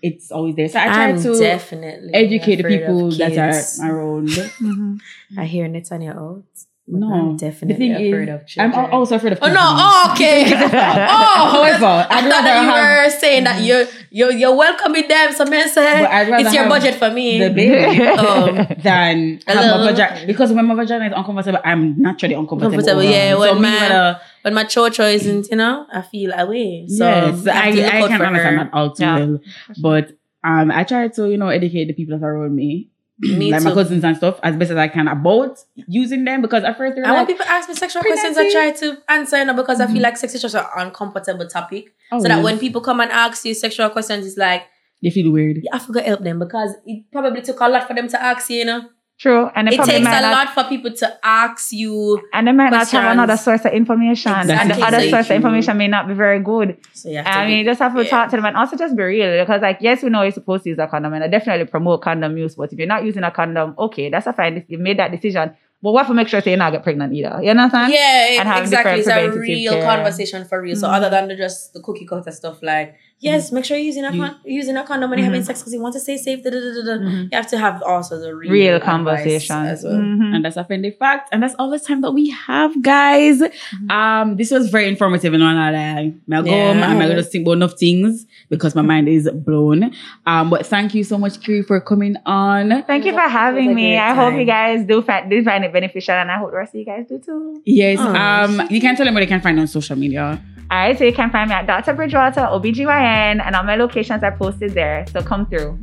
it's 0.02 0.32
always 0.32 0.56
there. 0.56 0.68
So 0.68 0.80
I 0.80 0.86
try 0.86 1.10
I'm 1.10 1.22
to 1.22 1.38
definitely 1.38 2.12
educate 2.16 2.56
the 2.56 2.64
people 2.64 3.12
that 3.12 3.38
are 3.38 3.92
around. 3.92 4.30
I 5.38 5.46
hear 5.46 5.68
Netanya 5.70 6.16
out. 6.18 6.44
But 6.90 7.00
No, 7.00 7.14
I'm 7.14 7.38
the 7.38 7.46
definitely 7.46 7.76
thing 7.78 7.92
afraid 7.96 8.30
is, 8.30 8.58
of 8.58 8.64
I'm 8.64 8.74
also 8.94 9.16
afraid 9.18 9.34
of. 9.34 9.40
Oh 9.42 9.48
no! 9.48 9.54
children. 9.54 9.78
Oh, 9.78 10.10
okay. 10.14 10.44
oh, 11.12 11.50
However, 11.52 11.86
I 11.86 12.08
I'd 12.10 12.24
thought 12.24 12.30
rather 12.32 12.48
that 12.48 12.62
you 12.64 12.70
have 12.70 13.06
were 13.06 13.20
saying 13.20 13.44
that 13.44 13.62
you're 13.62 13.86
you're 14.10 14.32
you're 14.32 14.56
welcoming 14.56 15.08
them. 15.08 15.34
So 15.34 15.46
man 15.46 15.68
say 15.70 16.06
I'd 16.06 16.30
it's 16.46 16.54
your 16.54 16.70
budget 16.70 16.96
for 16.96 17.12
me. 17.12 17.40
the 17.40 17.50
baby 17.50 18.00
Oh. 18.18 18.52
than 18.84 19.40
A 19.48 19.54
have 19.54 19.66
my 19.66 19.78
little- 19.78 19.88
vagina 19.94 20.26
because 20.26 20.54
when 20.54 20.66
my 20.66 20.76
vagina 20.76 21.08
is 21.08 21.14
uncomfortable, 21.16 21.60
I'm 21.66 22.02
naturally 22.02 22.36
uncomfortable. 22.36 22.72
Comfortable, 22.78 23.04
yeah, 23.04 23.34
So 23.34 23.40
when 23.42 23.56
me, 23.56 23.62
my- 23.62 23.80
whether- 23.82 24.20
When 24.44 24.54
my 24.54 24.64
chocho 24.64 25.14
isn't, 25.14 25.48
you 25.52 25.58
know, 25.58 25.86
I 25.92 26.02
feel 26.04 26.32
away. 26.32 26.86
So 26.88 27.04
yes, 27.06 27.48
I, 27.48 27.68
I, 27.68 27.72
to 27.72 27.82
look 27.82 27.94
I 27.94 28.02
out 28.04 28.08
can 28.08 28.18
for 28.20 28.26
understand 28.28 28.60
that 28.60 28.70
all 28.74 28.92
too 28.92 29.04
Yeah. 29.04 29.18
well, 29.26 29.40
but 29.82 30.12
um, 30.44 30.72
I 30.72 30.86
try 30.86 31.10
to 31.10 31.30
you 31.30 31.36
know 31.38 31.50
educate 31.50 31.86
the 31.92 31.94
people 31.94 32.18
that 32.18 32.26
are 32.26 32.34
around 32.38 32.56
me. 32.56 32.88
Me 33.38 33.52
like 33.52 33.64
my 33.64 33.74
cousins 33.74 34.04
and 34.04 34.16
stuff 34.16 34.40
as 34.44 34.56
best 34.56 34.70
as 34.70 34.78
I 34.78 34.88
can 34.90 35.08
about 35.08 35.58
using 35.88 36.24
them 36.24 36.42
because 36.42 36.64
at 36.64 36.78
first 36.78 36.98
And 36.98 37.12
when 37.12 37.26
people 37.26 37.48
ask 37.48 37.68
me 37.68 37.74
sexual 37.74 38.04
questions, 38.04 38.38
I 38.38 38.52
try 38.52 38.72
to 38.72 38.98
answer, 39.10 39.40
you 39.40 39.46
know, 39.46 39.56
because 39.56 39.82
I 39.82 39.88
feel 39.88 39.96
mm-hmm. 39.96 40.04
like 40.04 40.18
sex 40.18 40.36
is 40.36 40.42
just 40.44 40.54
an 40.54 40.66
uncomfortable 40.78 41.48
topic. 41.48 41.96
oh, 42.12 42.20
so 42.22 42.28
that 42.28 42.44
when 42.44 42.60
people 42.60 42.80
come 42.80 43.00
and 43.00 43.12
ask 43.12 43.44
you 43.44 43.56
sexual 43.56 43.90
questions, 43.90 44.28
it's 44.28 44.38
like, 44.38 44.64
they 45.02 45.10
feel 45.10 45.32
weird. 45.32 45.58
Yeah, 45.62 45.76
I 45.76 45.80
forgot 45.80 46.02
to 46.02 46.08
help 46.08 46.24
them 46.24 46.40
because 46.40 46.76
it 46.86 47.06
probably 47.12 47.42
took 47.42 47.60
a 47.60 47.68
lot 47.68 47.88
for 47.88 47.94
them 47.94 48.08
to 48.08 48.22
ask 48.22 48.50
you, 48.50 48.58
you 48.58 48.66
know. 48.66 48.90
True. 49.20 49.50
And 49.56 49.68
It 49.68 49.78
takes 49.78 49.90
a 49.90 50.00
not, 50.02 50.22
lot 50.22 50.50
for 50.54 50.64
people 50.70 50.92
to 50.94 51.20
ask 51.26 51.72
you. 51.72 52.22
and 52.34 52.48
they 52.48 52.52
might 52.52 52.70
not 52.70 52.82
have 52.82 52.90
questions. 52.90 53.12
another 53.14 53.36
source 53.38 53.66
of 53.66 53.74
information. 53.74 54.32
And 54.32 54.70
the 54.70 54.80
other 54.86 55.00
So 55.02 55.10
source 55.10 55.26
of 55.32 55.36
information 55.38 55.76
may 55.78 55.88
not 55.88 56.08
be 56.08 56.14
very 56.14 56.40
good. 56.40 56.78
So 56.94 57.10
you 57.10 57.18
I 57.20 57.48
mean, 57.48 57.58
you 57.60 57.66
just 57.66 57.80
have 57.80 57.96
to 57.96 58.04
yeah. 58.04 58.10
talk 58.12 58.30
to 58.30 58.36
them 58.36 58.46
and 58.46 58.56
also 58.56 58.78
just 58.78 58.96
be 58.96 59.02
real 59.02 59.44
because, 59.44 59.64
like, 59.64 59.80
yes, 59.82 60.04
we 60.04 60.10
know 60.10 60.22
you're 60.22 60.32
supposed 60.32 60.66
to 60.66 60.70
use 60.70 60.78
a 60.78 60.86
condom, 60.86 61.14
and 61.14 61.24
I 61.24 61.28
definitely 61.30 61.66
promote 61.66 62.04
condom 62.04 62.38
use. 62.38 62.54
But 62.56 62.72
if 62.72 62.78
you're 62.78 62.88
not 62.88 63.06
using 63.06 63.24
a 63.24 63.32
condom, 63.32 63.74
okay, 63.80 64.10
that's 64.10 64.28
a 64.28 64.34
fine. 64.34 64.64
You 64.68 64.78
made 64.78 65.00
that 65.00 65.10
decision, 65.12 65.56
but 65.82 65.92
what 65.92 66.00
have 66.02 66.08
to 66.08 66.14
make 66.16 66.28
sure 66.28 66.42
that 66.42 66.50
you're 66.50 66.58
not 66.58 66.72
get 66.72 66.84
pregnant 66.84 67.14
either. 67.14 67.40
You 67.42 67.52
understand? 67.52 67.94
Yeah, 67.94 68.40
and 68.40 68.48
have 68.48 68.64
exactly. 68.64 69.00
It's 69.00 69.08
a 69.08 69.30
real 69.32 69.74
care. 69.74 69.84
conversation 69.84 70.44
for 70.46 70.62
real. 70.62 70.76
So 70.76 70.88
Mhm. 70.88 70.94
other 70.96 71.10
than 71.10 71.28
the, 71.28 71.36
just 71.36 71.74
the 71.74 71.82
cookie 71.82 72.06
cutter 72.06 72.32
stuff, 72.32 72.64
like 72.64 72.96
yes, 73.20 73.52
make 73.52 73.66
sure 73.66 73.78
you're 73.78 73.86
using 73.86 74.06
a 74.06 74.12
You- 74.12 74.22
con- 74.22 74.36
using 74.46 74.76
a 74.78 74.84
condom 74.84 75.10
when 75.10 75.18
you're 75.20 75.26
having 75.26 75.42
Mhm. 75.42 75.46
sex 75.46 75.60
because 75.62 75.74
you 75.74 75.82
want 75.82 75.94
to 75.94 76.00
stay 76.00 76.18
safe. 76.18 76.44
Da, 76.44 76.50
da, 76.52 76.60
da, 76.60 76.72
da, 76.74 76.84
da. 76.98 77.04
Mhm. 77.04 77.24
You 77.32 77.38
have 77.42 77.48
to 77.50 77.58
have 77.58 77.82
also 77.84 78.20
the 78.20 78.36
real, 78.36 78.52
Real 78.52 78.80
conversation 78.80 79.56
as 79.66 79.84
well. 79.84 79.94
Mhm. 79.94 80.36
And 80.36 80.46
that's 80.46 80.58
a 80.58 80.64
friendly 80.66 80.92
fact. 80.92 81.30
And 81.32 81.42
that's 81.44 81.56
all 81.60 81.70
the 81.70 81.80
time 81.80 82.02
that 82.02 82.12
we 82.12 82.30
have, 82.32 82.80
guys. 82.82 83.42
Um, 83.90 84.36
this 84.38 84.52
was 84.52 84.70
very 84.70 84.88
informative 84.88 85.34
and 85.34 85.44
all 85.44 85.54
that. 85.54 85.74
I 85.76 86.14
go 86.30 86.44
Yeah. 86.44 86.74
home, 86.74 86.84
I'm 86.84 87.00
gonna 87.00 87.24
think 87.24 87.44
about 87.46 87.54
enough 87.54 87.74
things 87.80 88.26
because 88.50 88.76
my 88.76 88.82
mind 88.82 89.08
is 89.10 89.30
blown. 89.32 89.92
Um, 90.26 90.50
but 90.50 90.66
thank 90.66 90.94
you 90.94 91.04
so 91.04 91.18
much, 91.18 91.42
Kiri, 91.42 91.64
for 91.64 91.80
coming 91.82 92.16
on. 92.26 92.84
Thank 92.84 93.06
you 93.06 93.14
for 93.14 93.20
having 93.22 93.74
me. 93.76 93.90
great 93.92 93.98
I 94.00 94.14
hope 94.14 94.34
you 94.36 94.46
guys 94.46 94.86
do 94.86 95.02
find, 95.02 95.30
do 95.30 95.44
find 95.44 95.66
it 95.66 95.74
beneficial, 95.74 96.16
and 96.16 96.32
I 96.32 96.38
hope 96.38 96.52
the 96.52 96.58
rest 96.58 96.74
of 96.74 96.80
you 96.80 96.86
guys 96.86 97.06
do 97.08 97.20
too. 97.20 97.62
Yes. 97.66 97.98
Oh, 98.02 98.16
um, 98.16 98.68
you 98.70 98.80
can 98.82 98.96
tell 98.96 99.06
them 99.06 99.14
where 99.16 99.24
they 99.24 99.30
can 99.30 99.42
find 99.42 99.60
on 99.60 99.68
social 99.68 99.96
media. 99.96 100.42
All 100.70 100.78
right, 100.78 100.98
so 100.98 101.06
you 101.06 101.14
can 101.14 101.30
find 101.32 101.50
me 101.50 101.56
at 101.56 101.66
Dr. 101.66 101.94
Bridgewater, 101.94 102.42
OBGYN, 102.42 103.42
and 103.42 103.56
all 103.56 103.64
my 103.64 103.76
locations 103.78 104.22
are 104.24 104.36
posted 104.36 104.72
there. 104.74 105.06
So 105.14 105.22
come 105.22 105.46
through. 105.46 105.80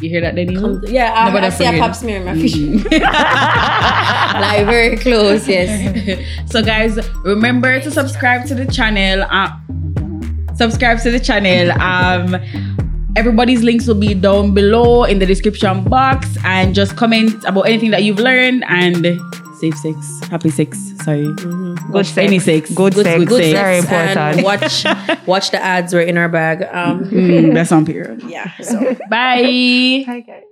You 0.00 0.08
hear 0.08 0.20
that, 0.22 0.34
Denny? 0.36 0.54
Come- 0.54 0.80
Yeah, 0.86 1.12
um, 1.12 1.34
I 1.36 1.50
see 1.50 1.64
a 1.64 1.68
afraid. 1.68 1.80
pap 1.80 1.94
smear 1.96 2.16
in 2.18 2.24
my 2.24 2.34
fish. 2.34 2.54
Mhm. 2.54 3.00
like 4.40 4.64
very 4.66 4.96
close, 4.96 5.46
yes. 5.48 5.70
so 6.50 6.62
guys 6.62 6.98
remember 7.24 7.80
to 7.80 7.90
subscribe 7.90 8.46
to 8.46 8.54
the 8.54 8.64
channel 8.66 9.26
uh, 9.28 9.50
subscribe 10.62 10.98
to 11.04 11.10
the 11.16 11.20
channel 11.28 11.66
um 11.92 12.26
everybody's 13.20 13.62
links 13.68 13.86
will 13.88 14.00
be 14.08 14.12
down 14.14 14.52
below 14.60 15.04
in 15.04 15.18
the 15.18 15.26
description 15.26 15.82
box 15.94 16.20
and 16.44 16.74
just 16.80 16.96
comment 17.02 17.32
about 17.50 17.62
anything 17.70 17.90
that 17.90 18.02
you've 18.04 18.18
learned 18.28 18.62
and 18.68 19.02
safe 19.60 19.76
sex 19.84 19.96
happy 20.30 20.50
sex 20.50 20.78
sorry 21.04 21.26
Good 21.92 22.06
sex. 22.06 22.18
any 22.18 22.38
sex 22.38 22.70
Good 22.82 22.94
sex. 22.94 23.04
good, 23.18 23.28
Good 23.28 23.42
sex 23.42 23.52
Very 23.60 23.80
sex 23.82 23.92
and 24.16 24.38
important. 24.38 24.44
watch 24.44 25.26
watch 25.32 25.46
the 25.50 25.60
ads. 25.62 25.92
We're 25.92 26.02
in 26.12 26.16
our 26.22 26.28
bag. 26.28 26.62
Um, 26.80 27.04
Mm, 27.10 27.52
that's 27.54 27.72
on 27.72 27.84
period 27.84 28.22
yeah. 28.22 28.48
So. 28.62 28.76
bye 29.10 30.04
Hi, 30.06 30.20
guys. 30.20 30.44